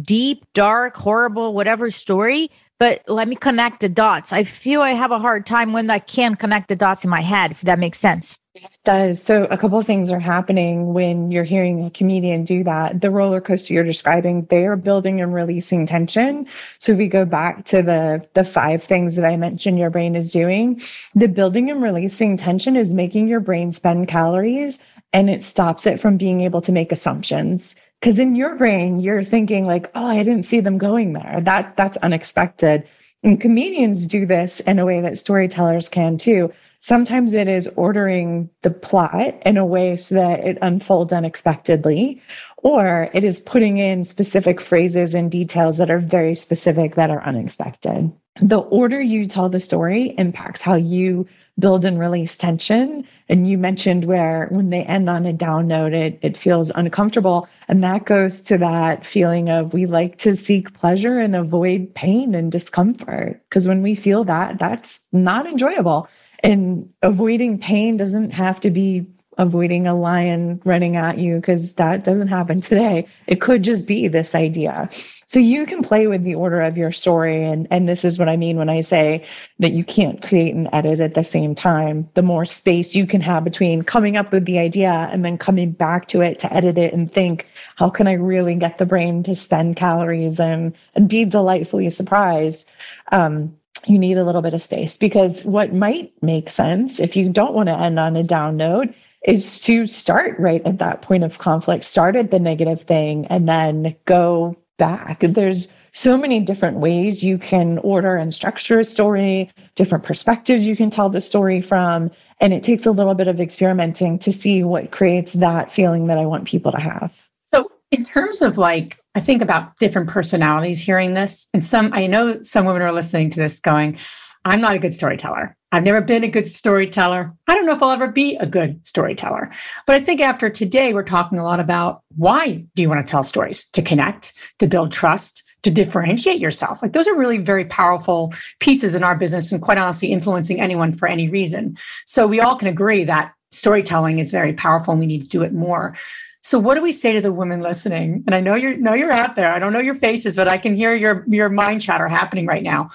deep 0.02 0.46
dark 0.54 0.96
horrible 0.96 1.54
whatever 1.54 1.92
story 1.92 2.50
but 2.80 3.02
let 3.08 3.28
me 3.28 3.36
connect 3.36 3.80
the 3.80 3.90
dots. 3.90 4.34
I 4.34 4.44
feel 4.44 4.82
I 4.82 4.92
have 4.92 5.12
a 5.12 5.20
hard 5.20 5.46
time 5.46 5.74
when 5.74 5.90
I 5.90 6.00
can't 6.00 6.38
connect 6.38 6.68
the 6.68 6.76
dots 6.76 7.04
in 7.04 7.10
my 7.10 7.22
head, 7.22 7.52
if 7.52 7.62
that 7.62 7.80
makes 7.80 8.00
sense. 8.00 8.38
It 8.56 8.72
does. 8.86 9.22
So 9.22 9.44
a 9.46 9.58
couple 9.58 9.78
of 9.78 9.86
things 9.86 10.10
are 10.12 10.20
happening 10.20 10.94
when 10.94 11.30
you're 11.30 11.44
hearing 11.44 11.84
a 11.84 11.90
comedian 11.90 12.46
do 12.46 12.64
that. 12.64 13.02
The 13.02 13.12
roller 13.12 13.42
coaster 13.42 13.74
you're 13.74 13.84
describing, 13.84 14.46
they 14.46 14.66
are 14.66 14.78
building 14.78 15.20
and 15.20 15.34
releasing 15.34 15.86
tension. 15.86 16.48
So 16.80 16.94
if 16.94 16.98
we 16.98 17.10
go 17.10 17.26
back 17.26 17.66
to 17.66 17.82
the 17.82 18.26
the 18.34 18.46
five 18.46 18.82
things 18.82 19.18
that 19.18 19.26
I 19.26 19.36
mentioned 19.36 19.78
your 19.78 19.90
brain 19.90 20.16
is 20.16 20.32
doing, 20.32 20.82
the 21.16 21.28
building 21.28 21.70
and 21.70 21.84
releasing 21.84 22.38
tension 22.38 22.78
is 22.78 22.94
making 22.94 23.28
your 23.28 23.42
brain 23.42 23.74
spend 23.74 24.08
calories 24.08 24.80
and 25.12 25.30
it 25.30 25.44
stops 25.44 25.86
it 25.86 26.00
from 26.00 26.16
being 26.16 26.42
able 26.42 26.62
to 26.62 26.72
make 26.72 26.94
assumptions. 26.94 27.76
Because 28.06 28.20
in 28.20 28.36
your 28.36 28.53
brain, 28.53 28.99
you're 28.99 29.24
thinking 29.24 29.66
like, 29.66 29.89
oh, 29.95 30.06
I 30.06 30.22
didn't 30.22 30.45
see 30.45 30.60
them 30.60 30.78
going 30.78 31.14
there. 31.14 31.41
That 31.41 31.76
that's 31.76 31.97
unexpected. 31.97 32.88
And 33.24 33.41
comedians 33.41 34.06
do 34.06 34.28
this 34.28 34.60
in 34.60 34.78
a 34.78 34.86
way 34.86 35.01
that 35.01 35.18
storytellers 35.18 35.89
can 35.89 36.20
too 36.20 36.53
Sometimes 36.86 37.34
it 37.34 37.47
is 37.47 37.68
ordering 37.78 38.47
the 38.62 38.70
plot 38.70 39.34
in 39.43 39.58
a 39.58 39.66
way 39.66 39.95
so 39.95 40.14
that 40.14 40.41
it 40.41 40.60
unfolds 40.62 41.12
unexpectedly, 41.12 42.22
or 42.58 43.10
it 43.12 43.24
is 43.24 43.39
putting 43.39 43.80
in 43.80 44.03
specific 44.03 44.62
phrases 44.62 45.16
and 45.16 45.32
details 45.32 45.78
that 45.78 45.89
are 45.89 45.97
very 45.97 46.36
specific 46.36 46.93
that 46.93 47.10
are 47.10 47.24
unexpected. 47.24 48.14
The 48.39 48.60
order 48.60 49.01
you 49.01 49.28
tell 49.28 49.49
the 49.49 49.60
story 49.60 50.14
impacts 50.20 50.62
how 50.62 50.76
you 50.76 51.26
build 51.58 51.86
and 51.86 51.99
release 51.99 52.36
tension. 52.38 53.08
And 53.30 53.47
you 53.47 53.58
mentioned 53.58 54.06
where 54.06 54.47
when 54.51 54.70
they 54.70 54.84
end 54.84 55.10
on 55.10 55.26
a 55.26 55.34
down 55.34 55.68
note, 55.68 55.93
it, 55.93 56.20
it 56.22 56.38
feels 56.38 56.72
uncomfortable. 56.76 57.47
And 57.68 57.84
that 57.84 58.06
goes 58.06 58.41
to 58.41 58.58
that 58.58 59.06
feeling 59.06 59.49
of 59.49 59.74
we 59.74 59.86
like 59.86 60.18
to 60.20 60.36
seek 60.36 60.74
pleasure 60.74 61.20
and 61.20 61.36
avoid 61.36 61.93
pain 61.95 62.36
and 62.36 62.51
discomfort. 62.51 63.41
Because 63.49 63.68
when 63.68 63.82
we 63.82 63.95
feel 63.95 64.24
that, 64.26 64.60
that's 64.60 64.99
not 65.12 65.47
enjoyable. 65.47 66.08
And 66.43 66.89
avoiding 67.01 67.58
pain 67.58 67.97
doesn't 67.97 68.32
have 68.32 68.60
to 68.60 68.70
be 68.70 69.08
avoiding 69.38 69.88
a 69.88 69.96
lion 69.96 70.62
running 70.64 70.96
at 70.96 71.18
you 71.18 71.36
because 71.36 71.74
that 71.74 72.04
doesn't 72.04 72.28
happen 72.28 72.62
today. 72.62 73.08
It 73.28 73.42
could 73.42 73.64
just 73.64 73.86
be 73.86 74.08
this 74.08 74.36
idea. 74.36 74.90
So 75.26 75.40
you 75.40 75.66
can 75.66 75.82
play 75.82 76.08
with 76.08 76.24
the 76.24 76.36
order 76.36 76.62
of 76.62 76.78
your 76.78 76.92
story. 76.92 77.44
And, 77.44 77.68
and 77.72 77.90
this 77.90 78.06
is 78.06 78.18
what 78.20 78.30
I 78.30 78.38
mean 78.38 78.58
when 78.58 78.70
I 78.70 78.82
say 78.82 79.26
that 79.60 79.72
you 79.74 79.84
can't 79.84 80.22
create 80.22 80.54
and 80.54 80.70
edit 80.72 81.00
at 81.00 81.16
the 81.16 81.24
same 81.24 81.56
time. 81.56 82.10
The 82.14 82.22
more 82.22 82.46
space 82.46 82.96
you 82.96 83.08
can 83.08 83.22
have 83.22 83.44
between 83.44 83.82
coming 83.82 84.18
up 84.18 84.32
with 84.32 84.46
the 84.46 84.60
idea 84.60 85.10
and 85.12 85.26
then 85.26 85.38
coming 85.38 85.72
back 85.72 86.08
to 86.10 86.22
it 86.22 86.40
to 86.40 86.54
edit 86.54 86.78
it 86.78 86.94
and 86.94 87.12
think, 87.12 87.48
how 87.76 87.90
can 87.90 88.08
I 88.08 88.14
really 88.14 88.56
get 88.56 88.78
the 88.78 88.86
brain 88.86 89.24
to 89.24 89.36
spend 89.36 89.76
calories 89.76 90.40
and, 90.40 90.74
and 90.94 91.10
be 91.10 91.26
delightfully 91.26 91.90
surprised? 91.90 92.70
Um, 93.12 93.56
you 93.88 94.00
need 94.00 94.18
a 94.18 94.24
little 94.24 94.42
bit 94.42 94.54
of 94.54 94.62
space 94.62 94.98
because 94.98 95.44
what 95.46 95.74
might 95.74 96.12
make 96.22 96.50
sense 96.50 97.00
if 97.00 97.16
you 97.16 97.30
don't 97.30 97.54
want 97.54 97.70
to 97.70 97.78
end 97.78 98.00
on 98.00 98.16
a 98.16 98.24
down 98.24 98.58
note 98.58 98.94
is 99.26 99.60
to 99.62 99.88
start 99.88 100.40
right 100.40 100.62
at 100.66 100.80
that 100.80 101.02
point 101.02 101.24
of 101.24 101.38
conflict, 101.38 101.84
start 101.84 102.16
at 102.16 102.32
the 102.32 102.40
negative 102.40 102.82
thing, 102.82 103.26
and 103.28 103.50
then 103.50 103.96
go 104.06 104.56
back. 104.78 105.20
There's 105.22 105.68
so 105.94 106.18
many 106.18 106.40
different 106.42 106.78
ways 106.78 107.24
you 107.24 107.38
can 107.38 107.78
order 107.80 108.16
and 108.16 108.34
structure 108.34 108.80
a 108.80 108.84
story, 108.84 109.50
different 109.76 110.04
perspectives 110.04 110.66
you 110.66 110.76
can 110.76 110.90
tell 110.90 111.10
the 111.10 111.22
story 111.22 111.62
from. 111.62 112.12
And 112.40 112.54
it 112.54 112.64
takes 112.64 112.86
a 112.86 112.92
little 112.92 113.14
bit 113.14 113.28
of 113.28 113.40
experimenting 113.40 114.20
to 114.20 114.34
see 114.34 114.64
what 114.64 114.92
creates 114.92 115.34
that 115.34 115.72
feeling 115.72 116.08
that 116.08 116.18
I 116.18 116.26
want 116.26 116.46
people 116.46 116.72
to 116.74 116.80
have. 116.80 117.14
So, 117.54 117.72
in 117.92 118.04
terms 118.04 118.42
of 118.42 118.58
like 118.58 119.00
I 119.16 119.22
think 119.22 119.42
about 119.42 119.78
different 119.80 120.10
personalities 120.10 120.80
hearing 120.80 121.14
this. 121.14 121.48
And 121.54 121.64
some, 121.64 121.92
I 121.94 122.06
know 122.06 122.42
some 122.42 122.66
women 122.66 122.82
are 122.82 122.92
listening 122.92 123.30
to 123.32 123.40
this 123.40 123.62
going, 123.62 123.98
I'm 124.44 124.60
not 124.60 124.76
a 124.76 124.80
good 124.80 124.94
storyteller. 124.94 125.56
I've 125.76 125.84
never 125.84 126.00
been 126.00 126.24
a 126.24 126.30
good 126.30 126.48
storyteller. 126.48 127.34
I 127.50 127.54
don't 127.54 127.66
know 127.66 127.76
if 127.76 127.84
I'll 127.84 127.92
ever 127.92 128.08
be 128.08 128.38
a 128.38 128.48
good 128.48 128.80
storyteller. 128.88 129.52
But 129.86 129.98
I 129.98 130.00
think 130.00 130.22
after 130.22 130.50
today, 130.50 130.94
we're 130.94 131.04
talking 131.04 131.38
a 131.38 131.44
lot 131.44 131.60
about 131.60 132.02
why 132.16 132.64
do 132.76 132.82
you 132.82 132.88
want 132.88 133.06
to 133.06 133.12
tell 133.12 133.24
stories? 133.24 133.66
To 133.74 133.82
connect, 133.82 134.36
to 134.60 134.68
build 134.68 134.94
trust, 134.94 135.44
to 135.64 135.72
differentiate 135.72 136.40
yourself. 136.40 136.82
Like 136.82 136.94
those 136.94 137.10
are 137.10 137.18
really 137.18 137.40
very 137.40 137.66
powerful 137.66 138.34
pieces 138.62 138.96
in 138.96 139.04
our 139.04 139.18
business 139.18 139.52
and 139.52 139.62
quite 139.62 139.78
honestly, 139.78 140.14
influencing 140.14 140.62
anyone 140.62 140.94
for 140.94 141.10
any 141.10 141.28
reason. 141.28 141.76
So 142.06 142.26
we 142.26 142.40
all 142.40 142.56
can 142.56 142.70
agree 142.70 143.04
that 143.04 143.34
storytelling 143.52 144.20
is 144.20 144.32
very 144.32 144.54
powerful 144.54 144.94
and 144.94 145.02
we 145.02 145.08
need 145.08 145.24
to 145.24 145.28
do 145.28 145.42
it 145.42 145.52
more. 145.52 145.94
So 146.40 146.58
what 146.58 146.76
do 146.76 146.82
we 146.82 146.94
say 146.94 147.12
to 147.12 147.20
the 147.20 147.34
women 147.34 147.60
listening? 147.60 148.24
And 148.28 148.34
I 148.34 148.40
know 148.40 148.56
you're 148.56 148.78
know 148.78 148.94
you're 148.94 149.12
out 149.12 149.36
there. 149.36 149.52
I 149.52 149.60
don't 149.60 149.74
know 149.74 149.80
your 149.80 149.96
faces, 149.96 150.38
but 150.38 150.48
I 150.48 150.58
can 150.58 150.74
hear 150.74 150.96
your 150.96 151.26
your 151.28 151.50
mind 151.50 151.82
chatter 151.82 152.08
happening 152.08 152.46
right 152.46 152.64
now. 152.64 152.92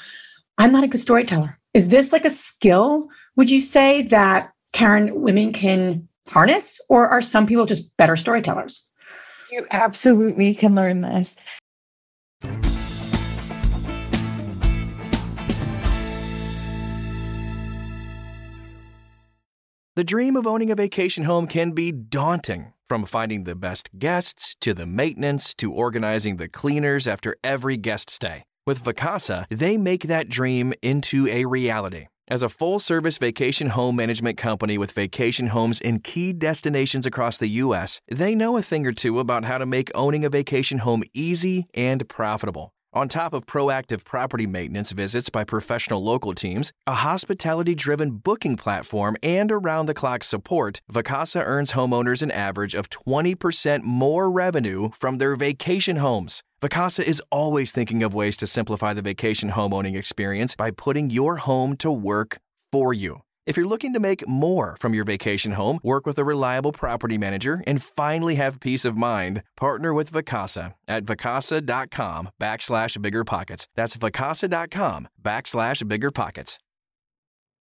I'm 0.57 0.73
not 0.73 0.85
a 0.85 0.89
good 0.89 1.03
storyteller. 1.03 1.60
Is 1.73 1.89
this 1.89 2.13
like 2.13 2.25
a 2.25 2.31
skill? 2.31 3.09
Would 3.37 3.49
you 3.49 3.61
say 3.61 4.03
that 4.03 4.53
Karen 4.73 5.21
women 5.21 5.53
can 5.53 6.09
harness 6.29 6.81
or 6.89 7.09
are 7.09 7.23
some 7.23 7.47
people 7.47 7.65
just 7.65 7.97
better 7.97 8.17
storytellers? 8.17 8.85
You 9.53 9.67
absolutely 9.71 10.55
can 10.55 10.75
learn 10.75 11.01
this. 11.01 11.37
The 19.97 20.05
dream 20.05 20.37
of 20.37 20.47
owning 20.47 20.71
a 20.71 20.75
vacation 20.75 21.25
home 21.25 21.47
can 21.47 21.73
be 21.73 21.93
daunting. 21.93 22.73
From 22.89 23.05
finding 23.05 23.45
the 23.45 23.55
best 23.55 23.91
guests 24.01 24.57
to 24.63 24.75
the 24.75 24.87
maintenance 24.87 25.55
to 25.55 25.73
organizing 25.73 26.39
the 26.39 26.49
cleaners 26.49 27.07
after 27.07 27.37
every 27.45 27.77
guest 27.77 28.11
stay. 28.11 28.43
With 28.71 28.85
Vacasa, 28.85 29.47
they 29.51 29.77
make 29.77 30.05
that 30.05 30.29
dream 30.29 30.73
into 30.81 31.27
a 31.27 31.45
reality. 31.45 32.07
As 32.29 32.41
a 32.41 32.49
full 32.49 32.79
service 32.79 33.19
vacation 33.19 33.71
home 33.71 33.97
management 33.97 34.39
company 34.39 34.79
with 34.79 34.93
vacation 34.93 35.49
homes 35.49 35.81
in 35.81 35.99
key 35.99 36.33
destinations 36.33 37.05
across 37.05 37.37
the 37.37 37.49
U.S., 37.49 38.01
they 38.09 38.37
know 38.37 38.57
a 38.57 38.63
thing 38.63 38.87
or 38.87 38.93
two 38.93 39.19
about 39.19 39.45
how 39.45 39.59
to 39.59 39.67
make 39.67 39.91
owning 39.93 40.25
a 40.25 40.31
vacation 40.31 40.79
home 40.79 41.03
easy 41.13 41.67
and 41.75 42.09
profitable. 42.09 42.73
On 42.93 43.09
top 43.09 43.33
of 43.33 43.47
proactive 43.47 44.05
property 44.05 44.49
maintenance 44.49 44.91
visits 44.91 45.31
by 45.31 45.45
professional 45.45 46.03
local 46.03 46.35
teams, 46.35 46.73
a 46.89 46.95
hospitality 46.95 47.73
driven 47.73 48.11
booking 48.17 48.57
platform, 48.57 49.17
and 49.23 49.53
around 49.53 49.87
the 49.87 49.95
clock 49.95 50.25
support, 50.25 50.81
Vacasa 50.93 51.41
earns 51.45 51.73
homeowners 51.73 52.21
an 52.21 52.33
average 52.33 52.75
of 52.75 52.91
20% 52.91 53.85
more 53.85 54.29
revenue 54.29 54.91
from 54.99 55.19
their 55.19 55.37
vacation 55.37 55.97
homes. 55.97 56.43
Vacasa 56.61 57.05
is 57.05 57.23
always 57.31 57.71
thinking 57.71 58.03
of 58.03 58.13
ways 58.13 58.37
to 58.39 58.47
simplify 58.49 58.93
the 58.93 59.03
vacation 59.03 59.51
homeowning 59.51 59.97
experience 59.97 60.57
by 60.57 60.73
putting 60.73 61.11
your 61.11 61.37
home 61.37 61.77
to 61.77 61.93
work 61.93 62.39
for 62.73 62.93
you. 62.93 63.23
If 63.47 63.57
you're 63.57 63.67
looking 63.67 63.95
to 63.95 64.01
make 64.01 64.29
more 64.29 64.77
from 64.81 64.93
your 64.93 65.05
vacation 65.05 65.53
home, 65.53 65.81
work 65.83 66.05
with 66.05 66.19
a 66.19 66.25
reliable 66.25 66.73
property 66.73 67.17
manager, 67.17 67.65
and 67.67 67.83
finally 67.83 68.35
have 68.35 68.61
peace 68.61 68.85
of 68.85 68.97
mind, 68.97 69.43
partner 69.57 69.95
with 69.95 70.13
Vacasa 70.13 70.75
at 70.87 71.05
vacasa.com 71.05 72.31
backslash 72.39 73.01
bigger 73.01 73.25
pockets. 73.25 73.67
That's 73.75 73.97
vacasa.com 73.97 75.09
backslash 75.23 75.89
bigger 75.89 76.11
pockets. 76.11 76.59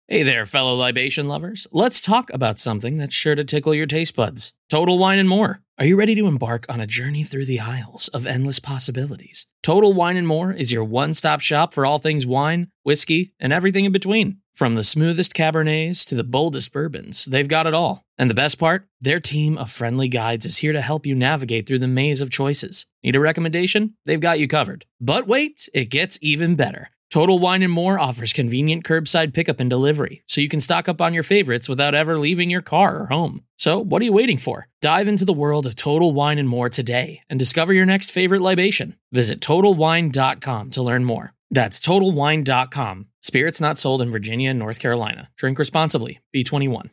Hey 0.08 0.22
there, 0.24 0.44
fellow 0.44 0.74
libation 0.74 1.26
lovers. 1.26 1.66
Let's 1.72 2.02
talk 2.02 2.30
about 2.34 2.58
something 2.58 2.98
that's 2.98 3.14
sure 3.14 3.34
to 3.34 3.44
tickle 3.44 3.74
your 3.74 3.86
taste 3.86 4.14
buds 4.14 4.52
Total 4.68 4.98
Wine 4.98 5.18
and 5.18 5.28
More. 5.28 5.62
Are 5.78 5.86
you 5.86 5.96
ready 5.96 6.14
to 6.16 6.26
embark 6.26 6.66
on 6.68 6.80
a 6.80 6.86
journey 6.86 7.22
through 7.22 7.46
the 7.46 7.60
aisles 7.60 8.08
of 8.08 8.26
endless 8.26 8.58
possibilities? 8.60 9.46
Total 9.62 9.92
Wine 9.92 10.18
and 10.18 10.28
More 10.28 10.52
is 10.52 10.70
your 10.70 10.84
one 10.84 11.14
stop 11.14 11.40
shop 11.40 11.72
for 11.72 11.86
all 11.86 11.98
things 11.98 12.26
wine, 12.26 12.68
whiskey, 12.82 13.32
and 13.40 13.54
everything 13.54 13.86
in 13.86 13.92
between. 13.92 14.41
From 14.52 14.74
the 14.74 14.84
smoothest 14.84 15.32
Cabernets 15.32 16.04
to 16.06 16.14
the 16.14 16.22
boldest 16.22 16.72
bourbons, 16.72 17.24
they've 17.24 17.48
got 17.48 17.66
it 17.66 17.72
all. 17.72 18.04
And 18.18 18.28
the 18.28 18.34
best 18.34 18.58
part? 18.58 18.86
Their 19.00 19.18
team 19.18 19.56
of 19.56 19.70
friendly 19.70 20.08
guides 20.08 20.44
is 20.44 20.58
here 20.58 20.74
to 20.74 20.82
help 20.82 21.06
you 21.06 21.14
navigate 21.14 21.66
through 21.66 21.78
the 21.78 21.88
maze 21.88 22.20
of 22.20 22.30
choices. 22.30 22.86
Need 23.02 23.16
a 23.16 23.20
recommendation? 23.20 23.94
They've 24.04 24.20
got 24.20 24.38
you 24.38 24.46
covered. 24.46 24.84
But 25.00 25.26
wait, 25.26 25.70
it 25.72 25.86
gets 25.86 26.18
even 26.20 26.54
better. 26.54 26.90
Total 27.10 27.38
Wine 27.38 27.62
and 27.62 27.72
More 27.72 27.98
offers 27.98 28.32
convenient 28.32 28.84
curbside 28.84 29.34
pickup 29.34 29.60
and 29.60 29.68
delivery, 29.68 30.22
so 30.26 30.40
you 30.40 30.48
can 30.48 30.62
stock 30.62 30.88
up 30.88 31.00
on 31.00 31.12
your 31.12 31.22
favorites 31.22 31.68
without 31.68 31.94
ever 31.94 32.18
leaving 32.18 32.48
your 32.48 32.62
car 32.62 33.00
or 33.00 33.06
home. 33.06 33.42
So, 33.58 33.78
what 33.78 34.00
are 34.00 34.06
you 34.06 34.14
waiting 34.14 34.38
for? 34.38 34.68
Dive 34.80 35.08
into 35.08 35.26
the 35.26 35.34
world 35.34 35.66
of 35.66 35.74
Total 35.74 36.10
Wine 36.10 36.38
and 36.38 36.48
More 36.48 36.70
today 36.70 37.20
and 37.28 37.38
discover 37.38 37.74
your 37.74 37.84
next 37.84 38.12
favorite 38.12 38.40
libation. 38.40 38.96
Visit 39.12 39.40
TotalWine.com 39.40 40.70
to 40.70 40.82
learn 40.82 41.04
more. 41.04 41.34
That's 41.50 41.80
TotalWine.com. 41.80 43.08
Spirits 43.22 43.60
not 43.60 43.78
sold 43.78 44.02
in 44.02 44.10
Virginia 44.10 44.50
and 44.50 44.58
North 44.58 44.80
Carolina. 44.80 45.30
Drink 45.36 45.58
responsibly. 45.58 46.18
B21. 46.34 46.90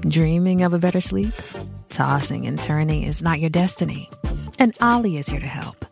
Dreaming 0.00 0.62
of 0.62 0.74
a 0.74 0.78
better 0.78 1.00
sleep? 1.00 1.32
Tossing 1.88 2.46
and 2.46 2.60
turning 2.60 3.04
is 3.04 3.22
not 3.22 3.40
your 3.40 3.48
destiny. 3.48 4.10
And 4.58 4.76
Olly 4.82 5.16
is 5.16 5.28
here 5.28 5.40
to 5.40 5.46
help. 5.46 5.82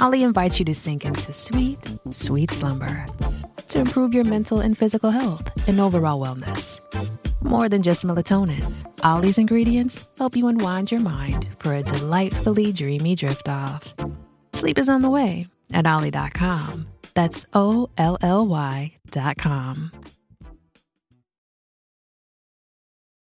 Olly 0.00 0.22
invites 0.22 0.58
you 0.58 0.64
to 0.64 0.74
sink 0.74 1.04
into 1.04 1.32
sweet, 1.34 1.78
sweet 2.10 2.50
slumber 2.50 3.04
to 3.68 3.78
improve 3.78 4.14
your 4.14 4.24
mental 4.24 4.60
and 4.60 4.76
physical 4.78 5.10
health 5.10 5.68
and 5.68 5.78
overall 5.78 6.24
wellness. 6.24 6.80
More 7.44 7.68
than 7.68 7.82
just 7.82 8.06
melatonin, 8.06 8.64
Olly's 9.04 9.38
ingredients 9.38 10.04
help 10.16 10.36
you 10.36 10.48
unwind 10.48 10.90
your 10.90 11.00
mind 11.00 11.52
for 11.58 11.74
a 11.74 11.82
delightfully 11.82 12.72
dreamy 12.72 13.14
drift 13.14 13.48
off. 13.48 13.94
Sleep 14.54 14.78
is 14.78 14.88
on 14.88 15.02
the 15.02 15.10
way 15.10 15.46
at 15.72 15.86
Olly.com. 15.86 16.86
That's 17.14 17.46
O 17.54 17.90
L 17.96 18.18
L 18.22 18.46
Y 18.46 18.92
dot 19.10 19.36
com. 19.36 19.92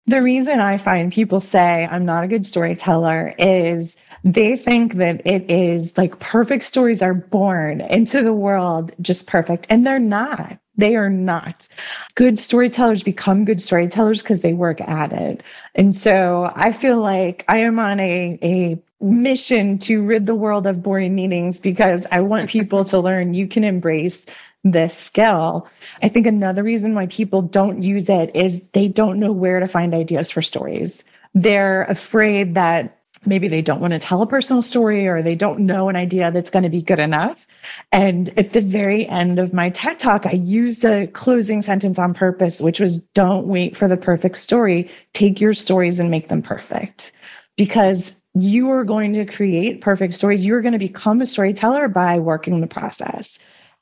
The 0.07 0.23
reason 0.23 0.61
I 0.61 0.79
find 0.79 1.13
people 1.13 1.39
say 1.39 1.87
I'm 1.91 2.07
not 2.07 2.25
a 2.25 2.29
good 2.29 2.47
storyteller 2.47 3.35
is 3.39 3.95
they 4.25 4.57
think 4.57 4.95
that 4.95 5.21
it 5.27 5.51
is 5.51 5.93
like 5.99 6.19
perfect 6.19 6.65
stories 6.65 7.03
are 7.03 7.13
born 7.13 7.83
into 7.83 8.23
the 8.23 8.33
world 8.33 8.91
just 9.03 9.27
perfect, 9.27 9.67
and 9.69 9.87
they're 9.87 9.99
not. 9.99 10.59
They 10.79 10.97
are 10.97 11.11
not. 11.11 11.69
Good 12.15 12.39
storytellers 12.39 13.03
become 13.03 13.45
good 13.45 13.61
storytellers 13.61 14.23
because 14.23 14.41
they 14.41 14.55
work 14.55 14.81
at 14.81 15.13
it. 15.13 15.43
And 15.75 15.95
so 15.95 16.53
I 16.55 16.73
feel 16.73 17.01
like 17.01 17.45
I 17.49 17.59
am 17.59 17.79
on 17.79 18.01
a, 18.01 18.39
a 18.43 18.83
mission 19.01 19.79
to 19.79 20.03
rid 20.03 20.27
the 20.27 20.35
world 20.35 20.67
of 20.67 20.83
boring 20.83 21.15
meetings 21.15 21.61
because 21.61 22.05
I 22.11 22.21
want 22.21 22.51
people 22.57 22.85
to 22.87 22.99
learn 22.99 23.35
you 23.35 23.47
can 23.47 23.65
embrace 23.65 24.27
this 24.65 24.97
skill. 24.97 25.69
I 26.03 26.09
think 26.09 26.27
another 26.27 26.63
reason 26.63 26.95
why 26.95 27.07
people 27.07 27.43
don't 27.43 27.83
use 27.83 28.09
it 28.09 28.31
is 28.35 28.61
they 28.75 28.89
don't 28.89 29.21
know 29.21 29.33
where 29.33 29.61
to 29.61 29.69
find 29.69 29.95
ideas 29.95 30.31
for 30.31 30.43
stories. 30.43 31.05
They're 31.35 31.85
afraid 31.85 32.55
that 32.55 32.99
maybe 33.25 33.49
they 33.49 33.63
don't 33.63 33.81
want 33.81 33.93
to 33.93 33.99
tell 33.99 34.23
a 34.23 34.27
personal 34.27 34.63
story 34.63 35.07
or 35.07 35.23
they 35.23 35.35
don't 35.35 35.61
know 35.61 35.89
an 35.89 35.97
idea 35.97 36.31
that's 36.31 36.51
going 36.51 36.63
to 36.63 36.69
be 36.69 36.83
good 36.83 36.99
enough. 36.99 37.47
And 37.93 38.37
at 38.39 38.53
the 38.53 38.61
very 38.61 39.07
end 39.09 39.39
of 39.39 39.53
my 39.53 39.71
TED 39.71 39.99
talk, 39.99 40.27
I 40.27 40.33
used 40.33 40.85
a 40.85 41.07
closing 41.09 41.63
sentence 41.63 41.99
on 41.99 42.15
purpose, 42.15 42.61
which 42.61 42.81
was 42.81 42.99
don't 43.15 43.47
wait 43.47 43.77
for 43.77 43.89
the 43.89 43.97
perfect 43.97 44.39
story. 44.39 44.91
Take 45.13 45.41
your 45.41 45.55
stories 45.55 45.99
and 46.01 46.11
make 46.11 46.29
them 46.29 46.43
perfect. 46.43 47.13
Because 47.57 48.15
you 48.43 48.71
are 48.71 48.85
going 48.85 49.13
to 49.15 49.25
create 49.25 49.81
perfect 49.81 50.15
stories. 50.15 50.45
You're 50.45 50.61
going 50.61 50.73
to 50.73 50.79
become 50.79 51.21
a 51.21 51.27
storyteller 51.27 51.89
by 51.89 52.19
working 52.19 52.61
the 52.61 52.67
process. 52.67 53.39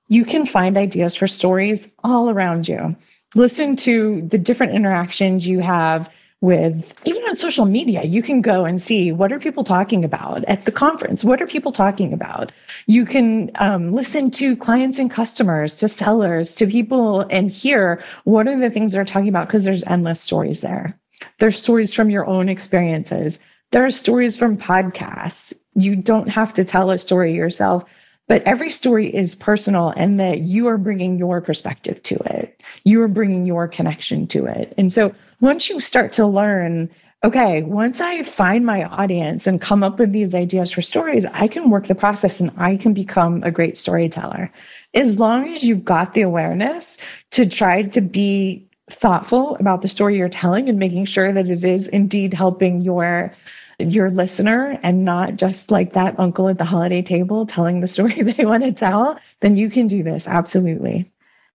You 0.09 0.25
can 0.25 0.47
find 0.47 0.77
ideas 0.77 1.17
for 1.17 1.27
stories 1.27 1.89
all 2.05 2.31
around 2.31 2.69
you. 2.69 2.97
Listen 3.35 3.77
to 3.77 4.23
the 4.23 4.39
different 4.39 4.75
interactions 4.75 5.47
you 5.47 5.61
have 5.61 6.11
with 6.43 6.93
even 7.07 7.23
on 7.25 7.35
social 7.35 7.65
media 7.65 8.05
you 8.05 8.23
can 8.23 8.43
go 8.43 8.67
and 8.67 8.83
see 8.83 9.11
what 9.11 9.33
are 9.33 9.39
people 9.39 9.65
talking 9.65 10.05
about 10.05 10.45
at 10.45 10.67
the 10.67 10.73
conference 10.73 11.25
what 11.25 11.41
are 11.41 11.47
people 11.47 11.73
talking 11.73 12.13
about 12.13 12.53
you 12.87 13.07
can 13.07 13.51
um, 13.55 13.95
listen 13.95 14.31
to 14.31 14.55
clients 14.57 14.99
and 14.99 15.11
customers 15.11 15.75
to 15.75 15.89
sellers 15.89 16.55
to 16.55 16.67
people 16.67 17.23
and 17.31 17.51
hear 17.51 18.03
what 18.25 18.47
are 18.47 18.59
the 18.61 18.69
things 18.69 18.93
they're 18.93 19.05
talking 19.05 19.31
about 19.31 19.49
because 19.49 19.65
there's 19.65 19.83
endless 19.85 20.21
stories 20.21 20.61
there 20.61 20.95
there's 21.39 21.57
stories 21.57 21.95
from 21.95 22.11
your 22.11 22.27
own 22.27 22.51
experiences 22.51 23.41
there 23.73 23.85
are 23.85 23.91
stories 23.91 24.37
from 24.37 24.57
podcasts. 24.57 25.53
You 25.75 25.97
don't 25.97 26.29
have 26.29 26.55
to 26.55 26.65
tell 26.65 26.91
a 26.91 26.99
story 26.99 27.35
yourself 27.35 27.85
but 28.29 28.43
every 28.43 28.71
story 28.71 29.15
is 29.15 29.35
personal 29.35 29.91
and 29.97 30.19
that 30.19 30.41
you 30.41 30.67
are 30.67 30.79
bringing 30.79 31.19
your 31.19 31.41
perspective 31.41 32.03
to 32.03 32.17
it. 32.27 32.61
You 32.85 33.01
are 33.03 33.09
bringing 33.09 33.47
your 33.47 33.69
connection 33.69 34.27
to 34.29 34.47
it. 34.47 34.75
And 34.77 34.93
so 34.93 35.15
once 35.41 35.69
you 35.69 35.81
start 35.81 36.13
to 36.13 36.27
learn 36.27 36.91
okay 37.25 37.63
once 37.63 37.99
i 37.99 38.23
find 38.23 38.67
my 38.67 38.85
audience 38.85 39.47
and 39.47 39.59
come 39.59 39.83
up 39.83 39.99
with 39.99 40.13
these 40.13 40.35
ideas 40.35 40.71
for 40.71 40.83
stories 40.83 41.25
i 41.33 41.49
can 41.49 41.71
work 41.71 41.87
the 41.87 41.95
process 41.95 42.41
and 42.41 42.51
i 42.59 42.77
can 42.77 42.93
become 42.93 43.43
a 43.43 43.51
great 43.51 43.79
storyteller. 43.79 44.53
As 44.93 45.19
long 45.19 45.49
as 45.49 45.63
you've 45.63 45.85
got 45.85 46.13
the 46.13 46.21
awareness 46.21 46.99
to 47.31 47.49
try 47.49 47.83
to 47.83 48.01
be 48.03 48.66
thoughtful 48.91 49.57
about 49.57 49.83
the 49.83 49.89
story 49.89 50.17
you're 50.17 50.29
telling 50.29 50.69
and 50.69 50.79
making 50.79 51.05
sure 51.05 51.33
that 51.33 51.49
it 51.49 51.65
is 51.65 51.89
indeed 51.89 52.33
helping 52.33 52.81
your 52.81 53.35
your 53.79 54.11
listener 54.11 54.79
and 54.83 55.05
not 55.05 55.37
just 55.37 55.71
like 55.71 55.93
that 55.93 56.19
uncle 56.19 56.49
at 56.49 56.57
the 56.57 56.65
holiday 56.65 57.03
table 57.03 57.45
telling 57.45 57.81
the 57.81 57.89
story 57.97 58.23
they 58.23 58.45
want 58.45 58.63
to 58.63 58.73
tell, 58.73 59.19
then 59.41 59.57
you 59.57 59.69
can 59.71 59.87
do 59.87 60.03
this. 60.03 60.27
Absolutely. 60.27 61.11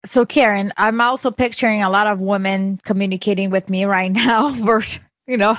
So, 0.06 0.26
Karen, 0.26 0.74
I'm 0.78 1.02
also 1.02 1.30
picturing 1.30 1.84
a 1.84 1.90
lot 1.90 2.08
of 2.08 2.22
women 2.22 2.80
communicating 2.86 3.50
with 3.50 3.70
me 3.70 3.86
right 3.86 4.12
now, 4.12 4.54
for, 4.56 4.82
you 5.28 5.38
know, 5.38 5.58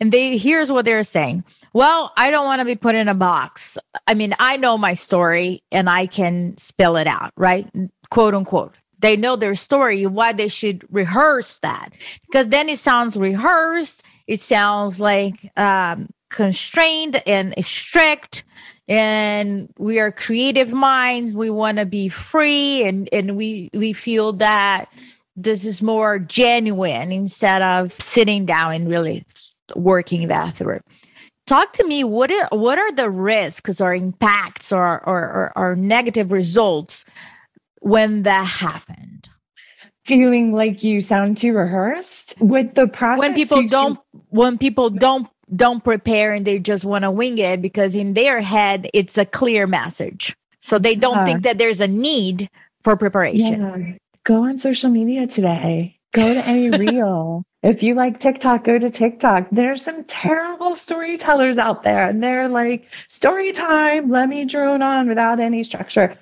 and 0.00 0.12
they 0.12 0.38
here's 0.38 0.70
what 0.70 0.84
they're 0.84 1.04
saying. 1.04 1.44
Well, 1.72 2.12
I 2.16 2.30
don't 2.30 2.46
want 2.46 2.60
to 2.60 2.64
be 2.64 2.76
put 2.76 2.94
in 2.94 3.08
a 3.08 3.14
box. 3.14 3.76
I 4.06 4.14
mean, 4.14 4.34
I 4.38 4.56
know 4.56 4.78
my 4.78 4.94
story 4.94 5.62
and 5.70 5.90
I 5.90 6.06
can 6.06 6.56
spill 6.56 6.96
it 6.96 7.06
out, 7.06 7.32
right? 7.36 7.70
Quote 8.10 8.34
unquote. 8.34 8.76
They 9.00 9.16
know 9.16 9.36
their 9.36 9.54
story, 9.54 10.06
why 10.06 10.32
they 10.32 10.48
should 10.48 10.84
rehearse 10.90 11.58
that. 11.58 11.90
Because 12.26 12.48
then 12.48 12.68
it 12.68 12.78
sounds 12.78 13.16
rehearsed 13.16 14.02
it 14.26 14.40
sounds 14.40 15.00
like 15.00 15.50
um, 15.56 16.08
constrained 16.30 17.22
and 17.26 17.54
strict 17.64 18.44
and 18.88 19.72
we 19.78 19.98
are 19.98 20.12
creative 20.12 20.72
minds 20.72 21.34
we 21.34 21.50
want 21.50 21.78
to 21.78 21.86
be 21.86 22.08
free 22.08 22.84
and 22.84 23.08
and 23.12 23.36
we 23.36 23.70
we 23.74 23.92
feel 23.92 24.32
that 24.32 24.86
this 25.36 25.64
is 25.64 25.82
more 25.82 26.18
genuine 26.18 27.12
instead 27.12 27.62
of 27.62 27.92
sitting 28.00 28.46
down 28.46 28.74
and 28.74 28.88
really 28.88 29.24
working 29.74 30.28
that 30.28 30.56
through 30.56 30.80
talk 31.46 31.72
to 31.72 31.84
me 31.84 32.02
what 32.04 32.30
are 32.30 32.48
what 32.50 32.78
are 32.78 32.92
the 32.92 33.10
risks 33.10 33.80
or 33.80 33.94
impacts 33.94 34.72
or 34.72 35.00
or, 35.06 35.18
or, 35.18 35.52
or 35.56 35.76
negative 35.76 36.32
results 36.32 37.04
when 37.80 38.22
that 38.22 38.46
happened? 38.46 39.28
Feeling 40.04 40.52
like 40.52 40.84
you 40.84 41.00
sound 41.00 41.36
too 41.36 41.52
rehearsed? 41.52 42.34
With 42.40 42.74
the 42.74 42.86
process 42.86 43.20
when 43.20 43.34
people 43.34 43.66
don't 43.66 43.98
when 44.28 44.56
people 44.58 44.90
don't 44.90 45.28
don't 45.54 45.82
prepare 45.82 46.32
and 46.32 46.46
they 46.46 46.58
just 46.58 46.84
want 46.84 47.04
to 47.04 47.10
wing 47.10 47.38
it 47.38 47.62
because 47.62 47.94
in 47.94 48.14
their 48.14 48.40
head 48.40 48.88
it's 48.94 49.18
a 49.18 49.24
clear 49.24 49.66
message. 49.66 50.36
So 50.60 50.78
they 50.78 50.94
don't 50.94 51.24
think 51.24 51.38
uh-huh. 51.38 51.42
that 51.42 51.58
there's 51.58 51.80
a 51.80 51.88
need 51.88 52.48
for 52.82 52.96
preparation. 52.96 53.60
Yeah. 53.60 53.92
go 54.24 54.44
on 54.44 54.58
social 54.58 54.90
media 54.90 55.26
today. 55.26 55.98
Go 56.12 56.34
to 56.34 56.44
any 56.44 56.70
reel. 56.78 57.44
If 57.62 57.82
you 57.82 57.94
like 57.94 58.20
tiktok 58.20 58.64
go 58.64 58.78
to 58.78 58.90
tiktok. 58.90 59.48
There's 59.50 59.82
some 59.82 60.04
terrible 60.04 60.76
storytellers 60.76 61.58
out 61.58 61.82
there 61.82 62.08
and 62.08 62.22
they're 62.22 62.48
like 62.48 62.86
story 63.08 63.52
time. 63.52 64.10
Let 64.10 64.28
me 64.28 64.44
drone 64.44 64.82
on 64.82 65.08
without 65.08 65.40
any 65.40 65.64
structure 65.64 66.16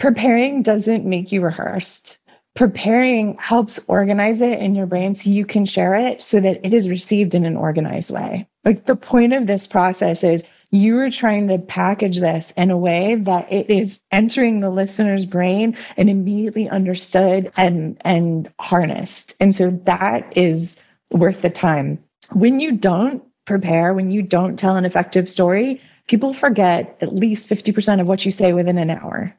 preparing 0.00 0.62
doesn't 0.62 1.04
make 1.04 1.30
you 1.30 1.40
rehearsed 1.40 2.18
preparing 2.54 3.36
helps 3.38 3.78
organize 3.86 4.40
it 4.40 4.58
in 4.58 4.74
your 4.74 4.86
brain 4.86 5.14
so 5.14 5.30
you 5.30 5.44
can 5.46 5.64
share 5.64 5.94
it 5.94 6.22
so 6.22 6.40
that 6.40 6.60
it 6.64 6.74
is 6.74 6.88
received 6.88 7.34
in 7.34 7.44
an 7.44 7.56
organized 7.56 8.10
way. 8.10 8.46
Like 8.64 8.86
the 8.86 8.96
point 8.96 9.32
of 9.32 9.46
this 9.46 9.66
process 9.66 10.24
is 10.24 10.42
you 10.70 10.98
are 10.98 11.10
trying 11.10 11.48
to 11.48 11.58
package 11.58 12.20
this 12.20 12.52
in 12.56 12.70
a 12.70 12.78
way 12.78 13.16
that 13.16 13.50
it 13.52 13.70
is 13.70 13.98
entering 14.12 14.60
the 14.60 14.70
listener's 14.70 15.26
brain 15.26 15.76
and 15.96 16.10
immediately 16.10 16.68
understood 16.68 17.50
and 17.56 17.96
and 18.02 18.50
harnessed. 18.60 19.34
And 19.40 19.54
so 19.54 19.70
that 19.84 20.32
is 20.36 20.76
worth 21.10 21.42
the 21.42 21.50
time. 21.50 21.98
When 22.32 22.60
you 22.60 22.72
don't 22.72 23.22
prepare, 23.46 23.94
when 23.94 24.10
you 24.10 24.22
don't 24.22 24.56
tell 24.56 24.76
an 24.76 24.84
effective 24.84 25.28
story, 25.28 25.80
people 26.06 26.34
forget 26.34 26.96
at 27.00 27.14
least 27.14 27.48
50% 27.48 28.00
of 28.00 28.06
what 28.06 28.24
you 28.24 28.30
say 28.30 28.52
within 28.52 28.78
an 28.78 28.90
hour. 28.90 29.34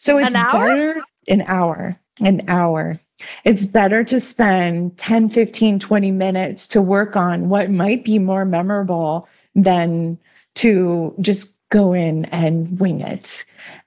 So 0.00 0.18
it's 0.18 0.28
an 0.28 0.36
hour? 0.36 0.68
better 0.68 1.00
an 1.28 1.44
hour 1.46 2.00
an 2.20 2.42
hour. 2.48 3.00
It's 3.44 3.66
better 3.66 4.02
to 4.04 4.20
spend 4.20 4.96
10, 4.98 5.28
15, 5.28 5.78
20 5.78 6.10
minutes 6.10 6.66
to 6.68 6.80
work 6.80 7.16
on 7.16 7.48
what 7.48 7.70
might 7.70 8.04
be 8.04 8.18
more 8.18 8.44
memorable 8.44 9.28
than 9.54 10.18
to 10.56 11.14
just 11.20 11.50
go 11.70 11.92
in 11.92 12.24
and 12.26 12.78
wing 12.80 13.00
it. 13.00 13.44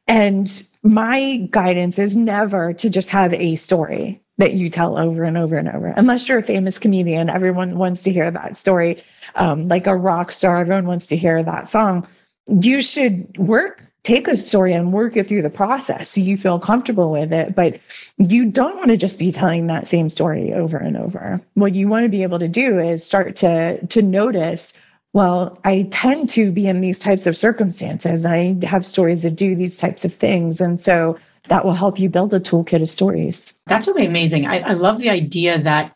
And 0.08 0.64
my 0.84 1.48
guidance 1.52 1.98
is 1.98 2.16
never 2.16 2.74
to 2.74 2.90
just 2.90 3.10
have 3.10 3.34
a 3.34 3.56
story 3.56 4.22
that 4.38 4.54
you 4.54 4.70
tell 4.70 4.98
over 4.98 5.24
and 5.24 5.38
over 5.38 5.58
and 5.58 5.70
over. 5.70 5.88
Unless 5.96 6.28
you're 6.28 6.40
a 6.40 6.44
famous 6.44 6.80
comedian, 6.80 7.30
everyone 7.30 7.78
wants 7.78 8.04
to 8.04 8.12
hear 8.12 8.30
that 8.32 8.58
story. 8.58 9.04
Um, 9.36 9.68
like 9.68 9.88
a 9.88 9.96
rock 9.96 10.32
star, 10.32 10.58
everyone 10.58 10.88
wants 10.88 11.08
to 11.08 11.18
hear 11.18 11.44
that 11.44 11.70
song. 11.70 12.08
You 12.48 12.82
should 12.82 13.38
work 13.38 13.84
take 14.04 14.28
a 14.28 14.36
story 14.36 14.74
and 14.74 14.92
work 14.92 15.16
it 15.16 15.28
through 15.28 15.42
the 15.42 15.50
process 15.50 16.10
so 16.10 16.22
you 16.22 16.38
feel 16.38 16.60
comfortable 16.60 17.12
with 17.12 17.32
it. 17.32 17.56
But 17.56 17.80
you 18.18 18.46
don't 18.46 18.76
want 18.76 18.90
to 18.90 18.98
just 18.98 19.18
be 19.18 19.32
telling 19.32 19.68
that 19.68 19.88
same 19.88 20.10
story 20.10 20.54
over 20.54 20.78
and 20.78 20.98
over. 20.98 21.40
What 21.54 21.74
you 21.74 21.88
want 21.88 22.04
to 22.04 22.10
be 22.10 22.24
able 22.24 22.40
to 22.40 22.48
do 22.48 22.80
is 22.80 23.04
start 23.04 23.36
to 23.38 23.86
to 23.86 24.02
notice 24.02 24.74
well, 25.14 25.60
I 25.64 25.88
tend 25.92 26.28
to 26.30 26.52
be 26.52 26.68
in 26.68 26.82
these 26.82 26.98
types 26.98 27.28
of 27.28 27.38
circumstances. 27.38 28.26
I 28.26 28.58
have 28.64 28.84
stories 28.84 29.22
that 29.22 29.36
do 29.36 29.56
these 29.56 29.78
types 29.78 30.04
of 30.04 30.14
things. 30.14 30.60
And 30.60 30.82
so 30.82 31.20
that 31.50 31.64
will 31.64 31.74
help 31.74 32.00
you 32.00 32.10
build 32.10 32.34
a 32.34 32.40
toolkit 32.40 32.82
of 32.82 32.90
stories. 32.90 33.54
That's 33.68 33.86
really 33.86 34.08
amazing. 34.08 34.48
I, 34.48 34.60
I 34.60 34.74
love 34.74 34.98
the 35.00 35.12
idea 35.12 35.62
that 35.62 35.96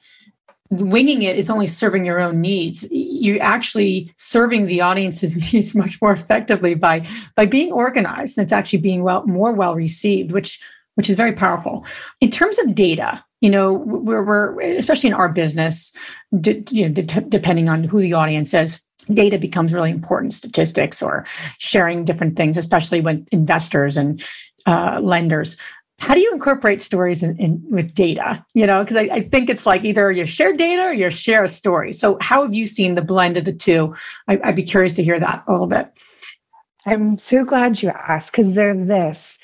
winging 0.70 1.24
it 1.24 1.38
is 1.38 1.50
only 1.50 1.68
serving 1.68 2.06
your 2.06 2.20
own 2.20 2.42
needs. 2.42 2.86
You're 2.92 3.42
actually 3.42 4.14
serving 4.18 4.66
the 4.66 4.82
audience's 4.82 5.36
needs 5.54 5.76
much 5.76 6.02
more 6.02 6.12
effectively 6.12 6.76
by 6.76 7.08
by 7.36 7.46
being 7.46 7.72
organized 7.72 8.38
and 8.38 8.44
it's 8.44 8.54
actually 8.54 8.80
being 8.80 9.04
well 9.04 9.26
more 9.26 9.52
well 9.52 9.76
received 9.76 10.32
which 10.32 10.60
which 10.96 11.10
is 11.10 11.16
very 11.16 11.34
powerful. 11.34 11.86
In 12.22 12.32
terms 12.32 12.58
of 12.60 12.76
data 12.76 13.24
you 13.42 13.50
know 13.50 13.74
we're, 13.74 14.24
we're 14.24 14.62
especially 14.62 15.10
in 15.10 15.14
our 15.14 15.30
business 15.30 15.92
d- 16.42 16.64
you 16.70 16.88
know, 16.88 16.94
d- 16.94 17.26
depending 17.30 17.70
on 17.70 17.84
who 17.84 18.00
the 18.00 18.14
audience 18.14 18.54
is 18.54 18.80
data 19.14 19.38
becomes 19.38 19.74
really 19.74 19.92
important 19.92 20.34
statistics 20.34 21.02
or 21.02 21.26
sharing 21.60 22.04
different 22.04 22.36
things 22.36 22.58
especially 22.58 23.00
when 23.00 23.26
investors 23.32 23.96
and 23.96 24.24
uh, 24.66 25.00
lenders 25.02 25.56
how 26.00 26.14
do 26.14 26.22
you 26.22 26.32
incorporate 26.32 26.82
stories 26.82 27.24
in, 27.24 27.38
in 27.38 27.64
with 27.70 27.94
data? 27.94 28.46
You 28.54 28.68
know, 28.68 28.84
because 28.84 28.98
I, 28.98 29.10
I, 29.12 29.22
think 29.22 29.50
it's 29.50 29.66
like 29.66 29.84
either 29.84 30.12
you 30.12 30.26
share 30.26 30.54
data 30.54 30.84
or 30.84 30.94
you 30.94 31.10
share 31.10 31.44
a 31.44 31.50
story. 31.50 31.92
So 31.92 32.18
how 32.22 32.44
have 32.44 32.54
you 32.54 32.68
seen 32.68 32.96
the 32.96 33.02
blend 33.02 33.36
of 33.36 33.46
the 33.46 33.54
two? 33.54 33.96
I, 34.28 34.40
I'd 34.44 34.56
be 34.56 34.64
curious 34.64 34.94
to 34.96 35.04
hear 35.04 35.20
that 35.20 35.44
a 35.48 35.52
little 35.52 35.68
bit. 35.68 35.92
I'm 36.86 37.18
so 37.18 37.44
glad 37.44 37.82
you 37.82 37.90
asked 37.90 38.32
because 38.32 38.54
there's 38.54 38.88
this, 38.88 39.38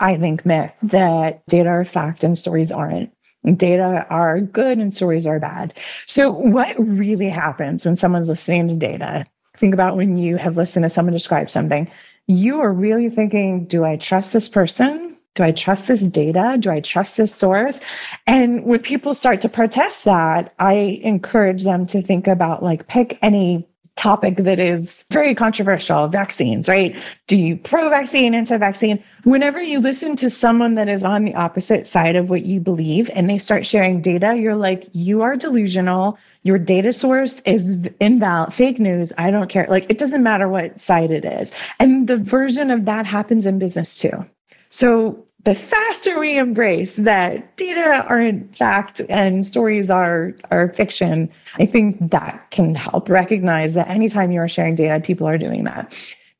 I 0.00 0.16
think, 0.16 0.44
myth 0.46 0.72
that 0.82 1.46
data 1.46 1.68
are 1.68 1.84
fact 1.84 2.24
and 2.24 2.36
stories 2.36 2.72
aren't. 2.72 3.12
Data 3.56 4.06
are 4.10 4.40
good 4.40 4.78
and 4.78 4.94
stories 4.94 5.26
are 5.26 5.38
bad. 5.38 5.74
So, 6.06 6.30
what 6.30 6.74
really 6.78 7.28
happens 7.28 7.86
when 7.86 7.96
someone's 7.96 8.28
listening 8.28 8.68
to 8.68 8.74
data? 8.74 9.24
Think 9.56 9.72
about 9.72 9.96
when 9.96 10.18
you 10.18 10.36
have 10.36 10.56
listened 10.56 10.82
to 10.82 10.90
someone 10.90 11.12
describe 11.12 11.48
something. 11.50 11.90
You 12.26 12.60
are 12.60 12.72
really 12.72 13.08
thinking, 13.08 13.66
do 13.66 13.84
I 13.84 13.96
trust 13.96 14.32
this 14.32 14.48
person? 14.48 15.09
Do 15.34 15.44
I 15.44 15.52
trust 15.52 15.86
this 15.86 16.00
data? 16.00 16.56
Do 16.58 16.70
I 16.70 16.80
trust 16.80 17.16
this 17.16 17.34
source? 17.34 17.80
And 18.26 18.64
when 18.64 18.80
people 18.80 19.14
start 19.14 19.40
to 19.42 19.48
protest 19.48 20.04
that, 20.04 20.54
I 20.58 21.00
encourage 21.02 21.62
them 21.62 21.86
to 21.86 22.02
think 22.02 22.26
about 22.26 22.62
like 22.62 22.88
pick 22.88 23.18
any 23.22 23.66
topic 24.00 24.36
that 24.38 24.58
is 24.58 25.04
very 25.10 25.34
controversial 25.34 26.08
vaccines, 26.08 26.68
right? 26.68 26.96
Do 27.26 27.36
you 27.36 27.56
pro 27.56 27.90
vaccine, 27.90 28.34
anti 28.34 28.56
vaccine? 28.56 29.04
Whenever 29.24 29.60
you 29.60 29.78
listen 29.78 30.16
to 30.16 30.30
someone 30.30 30.74
that 30.76 30.88
is 30.88 31.04
on 31.04 31.24
the 31.24 31.34
opposite 31.34 31.86
side 31.86 32.16
of 32.16 32.30
what 32.30 32.46
you 32.46 32.60
believe 32.60 33.10
and 33.14 33.28
they 33.28 33.38
start 33.38 33.66
sharing 33.66 34.00
data, 34.00 34.34
you're 34.36 34.56
like, 34.56 34.88
you 34.92 35.22
are 35.22 35.36
delusional. 35.36 36.18
Your 36.42 36.58
data 36.58 36.92
source 36.92 37.40
is 37.44 37.78
invalid, 38.00 38.54
fake 38.54 38.80
news. 38.80 39.12
I 39.18 39.30
don't 39.30 39.50
care. 39.50 39.66
Like, 39.68 39.86
it 39.90 39.98
doesn't 39.98 40.22
matter 40.22 40.48
what 40.48 40.80
side 40.80 41.10
it 41.10 41.26
is. 41.26 41.52
And 41.78 42.08
the 42.08 42.16
version 42.16 42.70
of 42.70 42.86
that 42.86 43.04
happens 43.04 43.44
in 43.44 43.58
business 43.58 43.96
too. 43.96 44.24
So 44.70 45.24
the 45.44 45.54
faster 45.54 46.18
we 46.18 46.36
embrace 46.36 46.96
that 46.96 47.56
data 47.56 48.04
are 48.08 48.20
in 48.20 48.48
fact 48.52 49.00
and 49.08 49.46
stories 49.46 49.88
are 49.88 50.34
are 50.50 50.72
fiction, 50.72 51.30
I 51.58 51.66
think 51.66 52.10
that 52.10 52.50
can 52.50 52.74
help 52.74 53.08
recognize 53.08 53.74
that 53.74 53.88
anytime 53.88 54.32
you 54.32 54.40
are 54.40 54.48
sharing 54.48 54.74
data, 54.74 55.00
people 55.00 55.26
are 55.26 55.38
doing 55.38 55.64
that. 55.64 55.92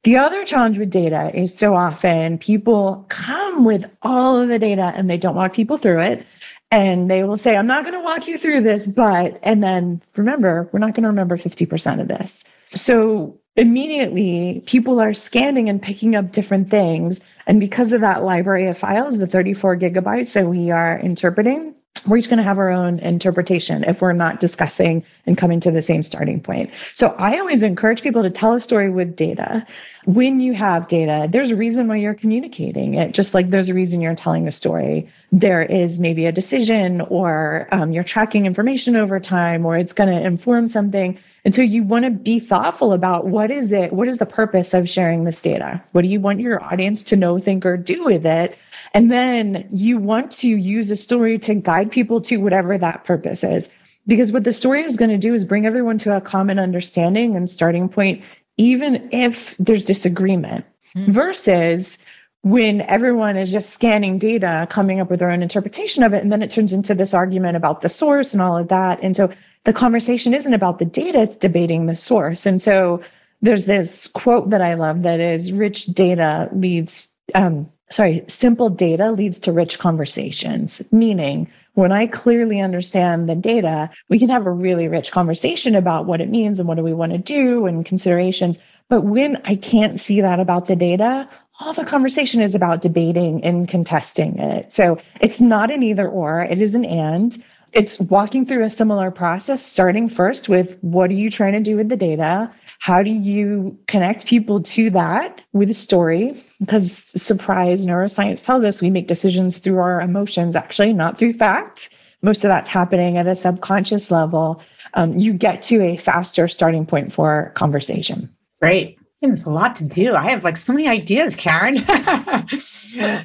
The 0.03 0.17
other 0.17 0.45
challenge 0.47 0.79
with 0.79 0.91
data 0.91 1.31
is 1.35 1.55
so 1.55 1.75
often 1.75 2.39
people 2.39 3.05
come 3.09 3.65
with 3.65 3.85
all 4.03 4.37
of 4.37 4.49
the 4.49 4.59
data 4.59 4.93
and 4.95 5.11
they 5.11 5.19
don't 5.19 5.35
walk 5.35 5.53
people 5.53 5.77
through 5.77 6.01
it. 6.01 6.27
And 6.71 7.11
they 7.11 7.25
will 7.25 7.37
say, 7.37 7.57
I'm 7.57 7.67
not 7.67 7.83
going 7.83 7.95
to 7.95 8.01
walk 8.01 8.29
you 8.29 8.39
through 8.39 8.63
this, 8.63 8.87
but, 8.87 9.39
and 9.43 9.63
then 9.63 10.01
remember, 10.17 10.69
we're 10.73 10.79
not 10.79 10.95
going 10.95 11.03
to 11.03 11.09
remember 11.09 11.37
50% 11.37 12.01
of 12.01 12.09
this. 12.09 12.45
So 12.75 13.37
immediately 13.57 14.63
people 14.67 15.01
are 15.01 15.13
scanning 15.13 15.69
and 15.69 15.83
picking 15.83 16.15
up 16.15 16.33
different 16.33 16.71
things. 16.71 17.21
And 17.51 17.59
because 17.59 17.93
of 17.93 18.01
that 18.03 18.23
library 18.23 18.69
of 18.69 18.79
files, 18.79 19.19
the 19.19 19.27
34 19.27 19.77
gigabytes 19.77 20.35
that 20.35 20.47
we 20.47 20.71
are 20.71 20.97
interpreting, 20.97 21.75
we're 22.07 22.19
each 22.19 22.29
going 22.29 22.37
to 22.37 22.45
have 22.45 22.61
our 22.61 22.71
own 22.71 23.01
interpretation 23.01 23.83
if 23.83 24.01
we're 24.01 24.13
not 24.13 24.39
discussing 24.39 25.05
and 25.27 25.37
coming 25.37 25.59
to 25.59 25.73
the 25.73 25.83
same 25.83 26.05
starting 26.05 26.41
point. 26.41 26.71
So 26.95 27.09
I 27.19 27.41
always 27.41 27.65
encourage 27.65 28.03
people 28.03 28.23
to 28.23 28.31
tell 28.31 28.53
a 28.55 28.61
story 28.61 28.89
with 28.89 29.17
data. 29.17 29.67
When 30.05 30.39
you 30.39 30.55
have 30.55 30.87
data, 30.87 31.27
there's 31.29 31.51
a 31.51 31.57
reason 31.57 31.89
why 31.89 31.97
you're 31.97 32.15
communicating 32.15 32.95
it, 32.95 33.15
just 33.15 33.35
like 33.35 33.51
there's 33.51 33.69
a 33.69 33.75
reason 33.75 34.01
you're 34.01 34.15
telling 34.15 34.47
a 34.47 34.53
story. 34.53 35.11
There 35.33 35.61
is 35.61 35.99
maybe 35.99 36.27
a 36.27 36.33
decision, 36.33 37.01
or 37.01 37.67
um, 37.73 37.91
you're 37.91 38.05
tracking 38.05 38.47
information 38.47 38.95
over 38.95 39.19
time, 39.19 39.67
or 39.67 39.77
it's 39.77 39.93
going 39.93 40.09
to 40.09 40.25
inform 40.25 40.69
something. 40.69 41.19
And 41.45 41.55
so 41.55 41.63
you 41.63 41.83
want 41.83 42.05
to 42.05 42.11
be 42.11 42.39
thoughtful 42.39 42.93
about 42.93 43.27
what 43.27 43.51
is 43.51 43.73
it? 43.73 43.93
What 43.93 44.09
is 44.09 44.19
the 44.19 44.27
purpose 44.27 44.75
of 44.75 44.89
sharing 44.89 45.25
this 45.25 45.41
data? 45.41 45.83
What 45.93 46.03
do 46.03 46.09
you 46.09 46.21
want 46.21 46.41
your 46.41 46.63
audience 46.63 47.03
to 47.03 47.17
know, 47.17 47.39
think, 47.39 47.65
or 47.65 47.77
do 47.77 48.05
with 48.05 48.27
it? 48.27 48.59
And 48.93 49.11
then 49.11 49.69
you 49.73 49.99
want 49.99 50.31
to 50.33 50.49
use 50.49 50.91
a 50.91 50.97
story 50.97 51.39
to 51.41 51.55
guide 51.55 51.91
people 51.91 52.21
to 52.23 52.37
whatever 52.39 52.77
that 52.77 53.05
purpose 53.05 53.43
is. 53.43 53.71
Because 54.07 54.33
what 54.33 54.45
the 54.45 54.53
story 54.53 54.83
is 54.83 54.97
going 54.97 55.11
to 55.11 55.19
do 55.19 55.35
is 55.35 55.45
bring 55.45 55.67
everyone 55.67 55.99
to 55.99 56.17
a 56.17 56.21
common 56.21 56.59
understanding 56.59 57.37
and 57.37 57.49
starting 57.49 57.89
point, 57.89 58.23
even 58.57 59.09
if 59.13 59.57
there's 59.59 59.83
disagreement, 59.83 60.65
mm-hmm. 60.97 61.13
versus 61.13 61.97
when 62.43 62.81
everyone 62.83 63.37
is 63.37 63.53
just 63.53 63.71
scanning 63.71 64.19
data, 64.19 64.67
coming 64.71 64.99
up 64.99 65.11
with 65.11 65.21
their 65.21 65.31
own 65.31 65.43
interpretation 65.43 66.03
of 66.03 66.15
it. 66.15 66.23
And 66.23 66.33
then 66.33 66.43
it 66.43 66.51
turns 66.51 66.73
into 66.73 66.95
this 66.95 67.13
argument 67.13 67.57
about 67.57 67.83
the 67.83 67.89
source 67.89 68.33
and 68.33 68.41
all 68.41 68.57
of 68.57 68.69
that. 68.69 68.99
And 69.03 69.15
so 69.15 69.31
the 69.65 69.73
conversation 69.73 70.35
isn't 70.35 70.55
about 70.55 70.79
the 70.79 70.85
data, 70.85 71.23
it's 71.23 71.37
debating 71.37 71.87
the 71.87 71.97
source. 71.97 72.47
And 72.47 72.63
so 72.63 73.03
there's 73.43 73.67
this 73.67 74.07
quote 74.07 74.51
that 74.51 74.63
I 74.63 74.75
love 74.75 75.03
that 75.03 75.21
is 75.21 75.53
rich 75.53 75.87
data 75.87 76.49
leads, 76.53 77.09
um, 77.35 77.71
sorry, 77.91 78.25
simple 78.29 78.71
data 78.71 79.13
leads 79.13 79.39
to 79.41 79.53
rich 79.53 79.79
conversations, 79.79 80.83
meaning 80.91 81.51
when 81.75 81.93
I 81.93 82.07
clearly 82.07 82.61
understand 82.61 83.29
the 83.29 83.35
data, 83.35 83.91
we 84.09 84.19
can 84.19 84.29
have 84.29 84.47
a 84.47 84.51
really 84.51 84.89
rich 84.89 85.13
conversation 85.13 85.75
about 85.75 86.07
what 86.07 86.21
it 86.21 86.29
means 86.29 86.59
and 86.59 86.69
what 86.69 86.77
do 86.77 86.83
we 86.83 86.93
want 86.93 87.13
to 87.13 87.19
do 87.19 87.67
and 87.67 87.87
considerations. 87.87 88.59
But 88.89 89.03
when 89.03 89.41
I 89.45 89.55
can't 89.55 90.01
see 90.01 90.21
that 90.21 90.41
about 90.41 90.67
the 90.67 90.77
data, 90.77 91.29
all 91.61 91.73
the 91.73 91.85
conversation 91.85 92.41
is 92.41 92.55
about 92.55 92.83
debating 92.83 93.45
and 93.45 93.69
contesting 93.69 94.39
it. 94.39 94.73
So 94.73 94.99
it's 95.21 95.41
not 95.41 95.71
an 95.71 95.83
either 95.83 96.09
or, 96.09 96.41
it 96.41 96.61
is 96.61 96.75
an 96.75 96.85
and 96.85 97.43
it's 97.73 97.99
walking 98.01 98.45
through 98.47 98.65
a 98.65 98.71
similar 98.71 99.11
process, 99.11 99.65
starting 99.65 100.09
first 100.09 100.49
with 100.49 100.79
what 100.81 101.11
are 101.11 101.15
you 101.15 101.31
trying 101.31 101.53
to 101.53 101.61
do 101.61 101.77
with 101.77 101.89
the 101.89 101.97
data? 101.97 102.53
How 102.81 103.03
do 103.03 103.11
you 103.11 103.79
connect 103.87 104.27
people 104.27 104.63
to 104.63 104.91
that 104.91 105.41
with 105.53 105.71
a 105.71 105.75
story? 105.75 106.43
Because 106.61 107.13
surprise, 107.17 107.85
neuroscience 107.85 108.45
tells 108.45 108.65
us 108.65 108.81
we 108.81 108.91
make 108.91 109.07
decisions 109.07 109.59
through 109.59 109.79
our 109.79 110.01
emotions, 110.01 110.57
actually, 110.57 110.93
not 110.93 111.19
through 111.19 111.35
fact. 111.35 111.91
Most 112.23 112.45
of 112.45 112.49
that's 112.49 112.69
happening 112.69 113.17
at 113.17 113.27
a 113.27 113.35
subconscious 113.35 114.11
level. 114.11 114.63
Um, 114.95 115.19
you 115.19 115.33
get 115.33 115.63
to 115.63 115.83
a 115.83 115.97
faster 115.97 116.49
starting 116.49 116.87
point 116.87 117.13
for 117.13 117.53
conversation. 117.55 118.29
Great. 118.61 119.00
There's 119.23 119.45
a 119.45 119.51
lot 119.51 119.77
to 119.77 119.85
do. 119.85 120.15
I 120.15 120.31
have 120.31 120.45
like 120.45 120.57
so 120.57 120.73
many 120.73 120.89
ideas, 120.89 121.37
Karen. 121.37 121.75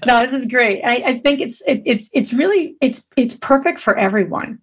no, 0.06 0.22
this 0.22 0.34
is 0.34 0.46
great. 0.46 0.82
I, 0.84 0.96
I 0.96 1.20
think 1.20 1.40
it's 1.40 1.62
it, 1.62 1.84
it's 1.86 2.10
it's 2.14 2.34
really 2.34 2.76
it's 2.82 3.08
it's 3.16 3.36
perfect 3.36 3.80
for 3.80 3.96
everyone, 3.98 4.60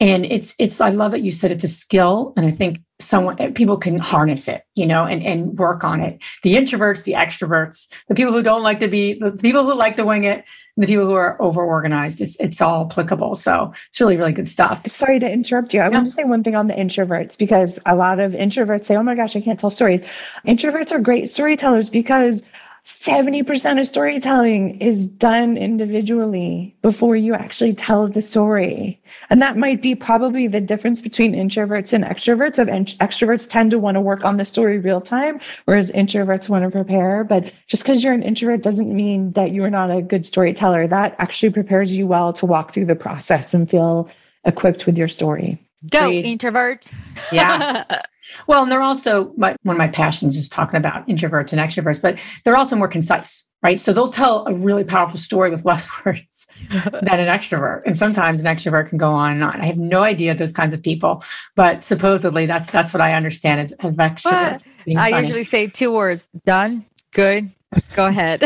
and 0.00 0.26
it's 0.26 0.54
it's. 0.58 0.80
I 0.80 0.90
love 0.90 1.10
that 1.12 1.22
you 1.22 1.30
said 1.30 1.50
it's 1.50 1.64
a 1.64 1.68
skill, 1.68 2.32
and 2.36 2.46
I 2.46 2.52
think 2.52 2.78
someone 3.00 3.36
eh, 3.40 3.50
people 3.50 3.76
can 3.76 3.98
harness 3.98 4.46
it, 4.46 4.62
you 4.74 4.86
know, 4.86 5.04
and 5.04 5.22
and 5.24 5.58
work 5.58 5.82
on 5.82 6.00
it. 6.00 6.22
The 6.44 6.54
introverts, 6.54 7.02
the 7.02 7.14
extroverts, 7.14 7.88
the 8.06 8.14
people 8.14 8.32
who 8.32 8.42
don't 8.42 8.62
like 8.62 8.78
to 8.80 8.88
be, 8.88 9.14
the 9.14 9.32
people 9.32 9.64
who 9.64 9.74
like 9.74 9.96
to 9.96 10.04
wing 10.04 10.22
it, 10.24 10.44
the 10.76 10.86
people 10.86 11.04
who 11.04 11.14
are 11.14 11.40
over 11.42 11.64
organized. 11.64 12.20
It's 12.20 12.36
it's 12.36 12.60
all 12.60 12.86
applicable. 12.88 13.34
So 13.34 13.72
it's 13.88 14.00
really 14.00 14.16
really 14.16 14.32
good 14.32 14.48
stuff. 14.48 14.86
Sorry 14.88 15.18
to 15.18 15.28
interrupt 15.28 15.74
you. 15.74 15.80
I 15.80 15.88
want 15.88 16.06
to 16.06 16.12
say 16.12 16.22
one 16.22 16.44
thing 16.44 16.54
on 16.54 16.68
the 16.68 16.74
introverts 16.74 17.36
because 17.36 17.80
a 17.84 17.96
lot 17.96 18.20
of 18.20 18.32
introverts 18.32 18.84
say, 18.84 18.96
"Oh 18.96 19.02
my 19.02 19.16
gosh, 19.16 19.34
I 19.34 19.40
can't 19.40 19.58
tell 19.58 19.70
stories." 19.70 20.02
Introverts 20.46 20.92
are 20.92 21.00
great 21.00 21.28
storytellers 21.28 21.90
because 21.90 22.42
70% 22.88 23.78
of 23.78 23.86
storytelling 23.86 24.80
is 24.80 25.06
done 25.06 25.58
individually 25.58 26.74
before 26.80 27.16
you 27.16 27.34
actually 27.34 27.74
tell 27.74 28.08
the 28.08 28.22
story. 28.22 28.98
And 29.28 29.42
that 29.42 29.58
might 29.58 29.82
be 29.82 29.94
probably 29.94 30.46
the 30.46 30.62
difference 30.62 31.02
between 31.02 31.34
introverts 31.34 31.92
and 31.92 32.02
extroverts. 32.02 32.58
Of 32.58 32.68
extroverts 32.68 33.46
tend 33.46 33.72
to 33.72 33.78
want 33.78 33.96
to 33.96 34.00
work 34.00 34.24
on 34.24 34.38
the 34.38 34.44
story 34.44 34.78
real 34.78 35.02
time, 35.02 35.38
whereas 35.66 35.92
introverts 35.92 36.48
want 36.48 36.64
to 36.64 36.70
prepare. 36.70 37.24
But 37.24 37.52
just 37.66 37.82
because 37.82 38.02
you're 38.02 38.14
an 38.14 38.22
introvert 38.22 38.62
doesn't 38.62 38.94
mean 38.94 39.32
that 39.32 39.52
you're 39.52 39.70
not 39.70 39.90
a 39.90 40.00
good 40.00 40.24
storyteller. 40.24 40.86
That 40.86 41.14
actually 41.18 41.50
prepares 41.50 41.94
you 41.94 42.06
well 42.06 42.32
to 42.32 42.46
walk 42.46 42.72
through 42.72 42.86
the 42.86 42.96
process 42.96 43.52
and 43.52 43.68
feel 43.68 44.08
equipped 44.46 44.86
with 44.86 44.96
your 44.96 45.08
story. 45.08 45.58
Go, 45.90 46.10
introvert. 46.10 46.90
Yes. 47.30 47.86
Well, 48.46 48.62
and 48.62 48.70
they're 48.70 48.82
also 48.82 49.32
my, 49.36 49.56
one 49.62 49.74
of 49.74 49.78
my 49.78 49.88
passions 49.88 50.36
is 50.36 50.48
talking 50.48 50.76
about 50.76 51.06
introverts 51.08 51.52
and 51.52 51.60
extroverts, 51.60 52.00
but 52.00 52.18
they're 52.44 52.56
also 52.56 52.76
more 52.76 52.88
concise, 52.88 53.44
right? 53.62 53.78
So 53.78 53.92
they'll 53.92 54.10
tell 54.10 54.46
a 54.46 54.54
really 54.54 54.84
powerful 54.84 55.18
story 55.18 55.50
with 55.50 55.64
less 55.64 55.88
words 56.04 56.46
than 56.70 57.20
an 57.20 57.28
extrovert, 57.28 57.82
and 57.86 57.96
sometimes 57.96 58.40
an 58.40 58.46
extrovert 58.46 58.88
can 58.88 58.98
go 58.98 59.12
on 59.12 59.32
and 59.32 59.44
on. 59.44 59.60
I 59.60 59.66
have 59.66 59.78
no 59.78 60.02
idea 60.02 60.34
those 60.34 60.52
kinds 60.52 60.74
of 60.74 60.82
people, 60.82 61.22
but 61.56 61.82
supposedly 61.82 62.46
that's 62.46 62.70
that's 62.70 62.92
what 62.92 63.00
I 63.00 63.14
understand 63.14 63.60
as, 63.60 63.72
as 63.80 63.94
extroverts. 63.94 64.64
I 64.96 65.20
usually 65.20 65.44
say 65.44 65.66
two 65.66 65.92
words: 65.92 66.28
done, 66.44 66.84
good, 67.12 67.50
go 67.94 68.06
ahead. 68.06 68.42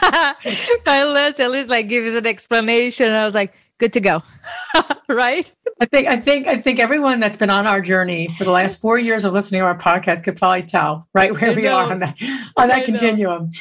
my 0.02 1.04
list 1.04 1.40
at 1.40 1.50
least 1.50 1.68
like 1.68 1.88
gives 1.88 2.14
an 2.14 2.26
explanation. 2.26 3.10
I 3.10 3.24
was 3.26 3.34
like, 3.34 3.52
good 3.78 3.92
to 3.94 4.00
go, 4.00 4.22
right? 5.08 5.50
I 5.80 5.86
think 5.86 6.08
I 6.08 6.18
think 6.18 6.46
I 6.46 6.60
think 6.60 6.78
everyone 6.78 7.20
that's 7.20 7.36
been 7.36 7.50
on 7.50 7.66
our 7.66 7.80
journey 7.80 8.28
for 8.36 8.44
the 8.44 8.50
last 8.50 8.80
four 8.80 8.98
years 8.98 9.24
of 9.24 9.32
listening 9.32 9.60
to 9.60 9.66
our 9.66 9.78
podcast 9.78 10.24
could 10.24 10.36
probably 10.36 10.62
tell 10.62 11.06
right 11.14 11.32
where 11.32 11.50
I 11.50 11.54
we 11.54 11.62
know. 11.62 11.76
are 11.76 11.92
on 11.92 12.00
that 12.00 12.20
on 12.56 12.68
that 12.68 12.78
I 12.78 12.84
continuum. 12.84 13.52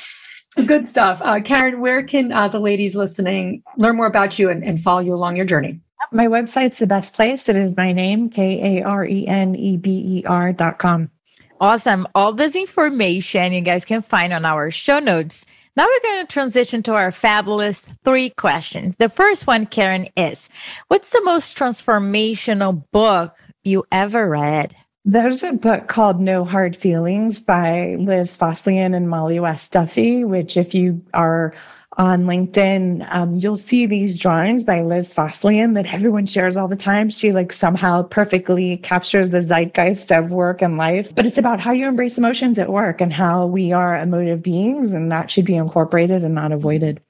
Know. 0.58 0.64
Good 0.66 0.88
stuff, 0.88 1.22
uh, 1.24 1.40
Karen. 1.40 1.82
Where 1.82 2.04
can 2.04 2.32
uh, 2.32 2.48
the 2.48 2.60
ladies 2.60 2.96
listening 2.96 3.62
learn 3.78 3.96
more 3.96 4.08
about 4.08 4.40
you 4.40 4.50
and, 4.50 4.64
and 4.64 4.82
follow 4.82 5.02
you 5.02 5.14
along 5.14 5.36
your 5.36 5.46
journey? 5.46 5.80
My 6.12 6.26
website's 6.26 6.80
the 6.80 6.88
best 6.88 7.14
place. 7.14 7.48
It 7.48 7.56
is 7.56 7.76
my 7.78 7.92
name, 7.92 8.30
K 8.30 8.80
A 8.80 8.84
R 8.84 9.06
E 9.06 9.28
N 9.28 9.56
E 9.56 9.78
B 9.78 9.92
E 9.92 10.24
R 10.26 10.54
dot 10.54 10.80
com. 10.80 11.12
Awesome. 11.60 12.08
All 12.16 12.34
this 12.34 12.56
information 12.56 13.52
you 13.52 13.62
guys 13.62 13.86
can 13.86 14.02
find 14.02 14.34
on 14.34 14.46
our 14.46 14.72
show 14.72 15.00
notes. 15.00 15.46
Now 15.78 15.86
we're 15.86 16.12
going 16.12 16.26
to 16.26 16.34
transition 16.34 16.82
to 16.84 16.94
our 16.96 17.12
fabulous 17.12 17.84
three 18.04 18.32
questions. 18.32 18.96
The 18.96 19.10
first 19.10 19.46
one, 19.46 19.68
Karen, 19.68 20.10
is 20.18 20.50
What's 20.88 21.12
the 21.12 21.22
most 21.24 21.56
transformational 21.56 22.84
book 22.92 23.36
you 23.64 23.84
ever 23.92 24.28
read? 24.28 24.76
There's 25.06 25.44
a 25.44 25.54
book 25.54 25.88
called 25.88 26.20
No 26.20 26.44
Hard 26.44 26.76
Feelings 26.76 27.40
by 27.40 27.96
Liz 28.00 28.36
Fosslien 28.36 28.96
and 28.96 29.08
Molly 29.08 29.40
West 29.40 29.72
Duffy, 29.72 30.24
which, 30.24 30.58
if 30.58 30.74
you 30.74 31.00
are 31.14 31.54
on 31.98 32.26
LinkedIn, 32.26 33.08
um, 33.10 33.36
you'll 33.36 33.58
see 33.58 33.88
these 33.88 34.18
drawings 34.18 34.64
by 34.64 34.82
Liz 34.82 35.14
Fosslien 35.14 35.74
that 35.74 35.92
everyone 35.92 36.28
shares 36.28 36.56
all 36.56 36.68
the 36.68 36.76
time. 36.76 37.10
She 37.10 37.32
like 37.32 37.52
somehow 37.52 38.04
perfectly 38.04 38.78
captures 38.78 39.32
the 39.32 39.42
zeitgeist 39.42 40.12
of 40.12 40.30
work 40.30 40.62
and 40.62 40.78
life. 40.78 41.14
But 41.16 41.26
it's 41.26 41.40
about 41.40 41.60
how 41.60 41.72
you 41.72 41.88
embrace 41.88 42.18
emotions 42.18 42.60
at 42.60 42.70
work 42.70 43.02
and 43.02 43.12
how 43.12 43.48
we 43.48 43.72
are 43.72 43.98
emotive 43.98 44.44
beings, 44.44 44.94
and 44.94 45.12
that 45.12 45.32
should 45.32 45.46
be 45.46 45.56
incorporated 45.56 46.24
and 46.24 46.36
not 46.36 46.52
avoided. 46.52 47.02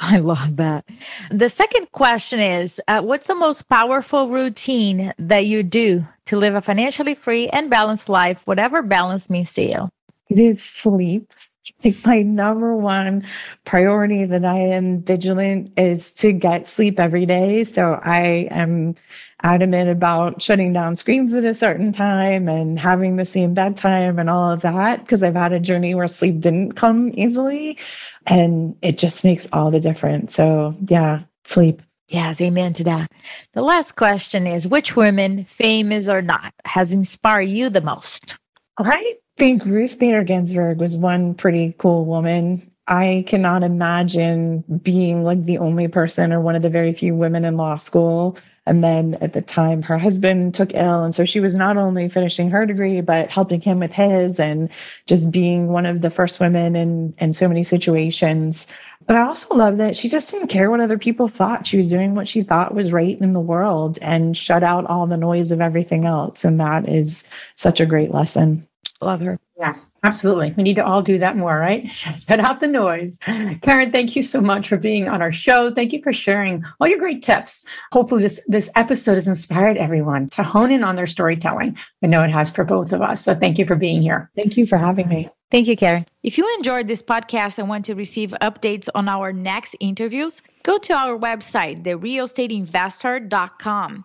I 0.00 0.18
love 0.18 0.56
that. 0.56 0.86
The 1.30 1.50
second 1.50 1.92
question 1.92 2.40
is 2.40 2.80
uh, 2.88 3.02
What's 3.02 3.26
the 3.26 3.34
most 3.34 3.68
powerful 3.68 4.30
routine 4.30 5.12
that 5.18 5.44
you 5.44 5.62
do 5.62 6.06
to 6.26 6.38
live 6.38 6.54
a 6.54 6.62
financially 6.62 7.14
free 7.14 7.48
and 7.48 7.68
balanced 7.68 8.08
life, 8.08 8.40
whatever 8.46 8.82
balance 8.82 9.28
means 9.28 9.52
to 9.54 9.62
you? 9.62 9.90
It 10.30 10.38
is 10.38 10.62
sleep. 10.62 11.30
Like 11.84 12.04
my 12.04 12.22
number 12.22 12.76
one 12.76 13.26
priority 13.64 14.24
that 14.26 14.44
I 14.44 14.58
am 14.58 15.02
vigilant 15.02 15.72
is 15.78 16.12
to 16.14 16.32
get 16.32 16.68
sleep 16.68 16.98
every 16.98 17.26
day. 17.26 17.64
So 17.64 18.00
I 18.02 18.48
am 18.50 18.94
adamant 19.42 19.88
about 19.88 20.42
shutting 20.42 20.72
down 20.72 20.96
screens 20.96 21.34
at 21.34 21.44
a 21.44 21.54
certain 21.54 21.92
time 21.92 22.48
and 22.48 22.78
having 22.78 23.16
the 23.16 23.24
same 23.24 23.54
bedtime 23.54 24.18
and 24.18 24.28
all 24.28 24.50
of 24.50 24.60
that 24.62 25.00
because 25.00 25.22
I've 25.22 25.34
had 25.34 25.52
a 25.52 25.60
journey 25.60 25.94
where 25.94 26.08
sleep 26.08 26.40
didn't 26.40 26.72
come 26.72 27.12
easily 27.14 27.78
and 28.26 28.76
it 28.82 28.98
just 28.98 29.24
makes 29.24 29.46
all 29.52 29.70
the 29.70 29.80
difference. 29.80 30.34
So, 30.34 30.76
yeah, 30.88 31.22
sleep. 31.44 31.82
Yes, 32.08 32.40
amen 32.40 32.72
to 32.74 32.84
that. 32.84 33.10
The 33.54 33.62
last 33.62 33.94
question 33.96 34.46
is 34.46 34.66
which 34.66 34.96
woman, 34.96 35.44
famous 35.44 36.08
or 36.08 36.20
not, 36.20 36.52
has 36.64 36.92
inspired 36.92 37.42
you 37.42 37.70
the 37.70 37.80
most? 37.80 38.36
I 38.78 39.16
think 39.40 39.64
Ruth 39.64 39.98
Bader 39.98 40.22
Ginsburg 40.22 40.80
was 40.80 40.98
one 40.98 41.32
pretty 41.32 41.74
cool 41.78 42.04
woman. 42.04 42.70
I 42.86 43.24
cannot 43.26 43.62
imagine 43.62 44.62
being 44.82 45.24
like 45.24 45.46
the 45.46 45.56
only 45.56 45.88
person 45.88 46.30
or 46.30 46.42
one 46.42 46.56
of 46.56 46.60
the 46.60 46.68
very 46.68 46.92
few 46.92 47.14
women 47.14 47.46
in 47.46 47.56
law 47.56 47.76
school 47.76 48.36
and 48.66 48.84
then 48.84 49.16
at 49.22 49.32
the 49.32 49.40
time, 49.40 49.80
her 49.82 49.96
husband 49.96 50.54
took 50.54 50.74
ill. 50.74 51.02
And 51.02 51.14
so 51.14 51.24
she 51.24 51.40
was 51.40 51.54
not 51.54 51.78
only 51.78 52.08
finishing 52.08 52.50
her 52.50 52.66
degree, 52.66 53.00
but 53.00 53.30
helping 53.30 53.60
him 53.60 53.80
with 53.80 53.92
his 53.92 54.38
and 54.38 54.68
just 55.06 55.30
being 55.30 55.68
one 55.68 55.86
of 55.86 56.02
the 56.02 56.10
first 56.10 56.38
women 56.38 56.76
in, 56.76 57.14
in 57.18 57.32
so 57.32 57.48
many 57.48 57.62
situations. 57.62 58.66
But 59.06 59.16
I 59.16 59.22
also 59.22 59.54
love 59.54 59.78
that 59.78 59.96
she 59.96 60.10
just 60.10 60.30
didn't 60.30 60.48
care 60.48 60.70
what 60.70 60.80
other 60.80 60.98
people 60.98 61.26
thought. 61.26 61.66
She 61.66 61.78
was 61.78 61.86
doing 61.86 62.14
what 62.14 62.28
she 62.28 62.42
thought 62.42 62.74
was 62.74 62.92
right 62.92 63.18
in 63.18 63.32
the 63.32 63.40
world 63.40 63.98
and 64.02 64.36
shut 64.36 64.62
out 64.62 64.86
all 64.86 65.06
the 65.06 65.16
noise 65.16 65.50
of 65.50 65.62
everything 65.62 66.04
else. 66.04 66.44
And 66.44 66.60
that 66.60 66.88
is 66.88 67.24
such 67.54 67.80
a 67.80 67.86
great 67.86 68.12
lesson. 68.12 68.68
Love 69.00 69.20
her. 69.20 69.38
Yeah. 69.58 69.76
Absolutely. 70.02 70.54
We 70.56 70.62
need 70.62 70.76
to 70.76 70.84
all 70.84 71.02
do 71.02 71.18
that 71.18 71.36
more, 71.36 71.58
right? 71.58 71.86
Shut 71.88 72.40
out 72.40 72.60
the 72.60 72.66
noise. 72.66 73.18
Karen, 73.62 73.92
thank 73.92 74.16
you 74.16 74.22
so 74.22 74.40
much 74.40 74.66
for 74.68 74.78
being 74.78 75.08
on 75.08 75.20
our 75.20 75.30
show. 75.30 75.70
Thank 75.70 75.92
you 75.92 76.02
for 76.02 76.10
sharing 76.12 76.64
all 76.80 76.88
your 76.88 76.98
great 76.98 77.22
tips. 77.22 77.64
Hopefully 77.92 78.22
this 78.22 78.40
this 78.46 78.70
episode 78.76 79.16
has 79.16 79.28
inspired 79.28 79.76
everyone 79.76 80.30
to 80.30 80.42
hone 80.42 80.72
in 80.72 80.82
on 80.82 80.96
their 80.96 81.06
storytelling. 81.06 81.76
I 82.02 82.06
know 82.06 82.22
it 82.22 82.30
has 82.30 82.48
for 82.48 82.64
both 82.64 82.94
of 82.94 83.02
us. 83.02 83.22
So 83.22 83.34
thank 83.34 83.58
you 83.58 83.66
for 83.66 83.76
being 83.76 84.00
here. 84.00 84.30
Thank 84.40 84.56
you 84.56 84.64
for 84.66 84.78
having 84.78 85.06
me. 85.08 85.28
Thank 85.50 85.66
you, 85.66 85.76
Karen. 85.76 86.06
If 86.22 86.38
you 86.38 86.50
enjoyed 86.56 86.88
this 86.88 87.02
podcast 87.02 87.58
and 87.58 87.68
want 87.68 87.84
to 87.86 87.94
receive 87.94 88.30
updates 88.40 88.88
on 88.94 89.08
our 89.08 89.32
next 89.32 89.74
interviews, 89.80 90.42
go 90.62 90.78
to 90.78 90.92
our 90.94 91.18
website, 91.18 91.82
therealestateinvesther.com. 91.82 94.04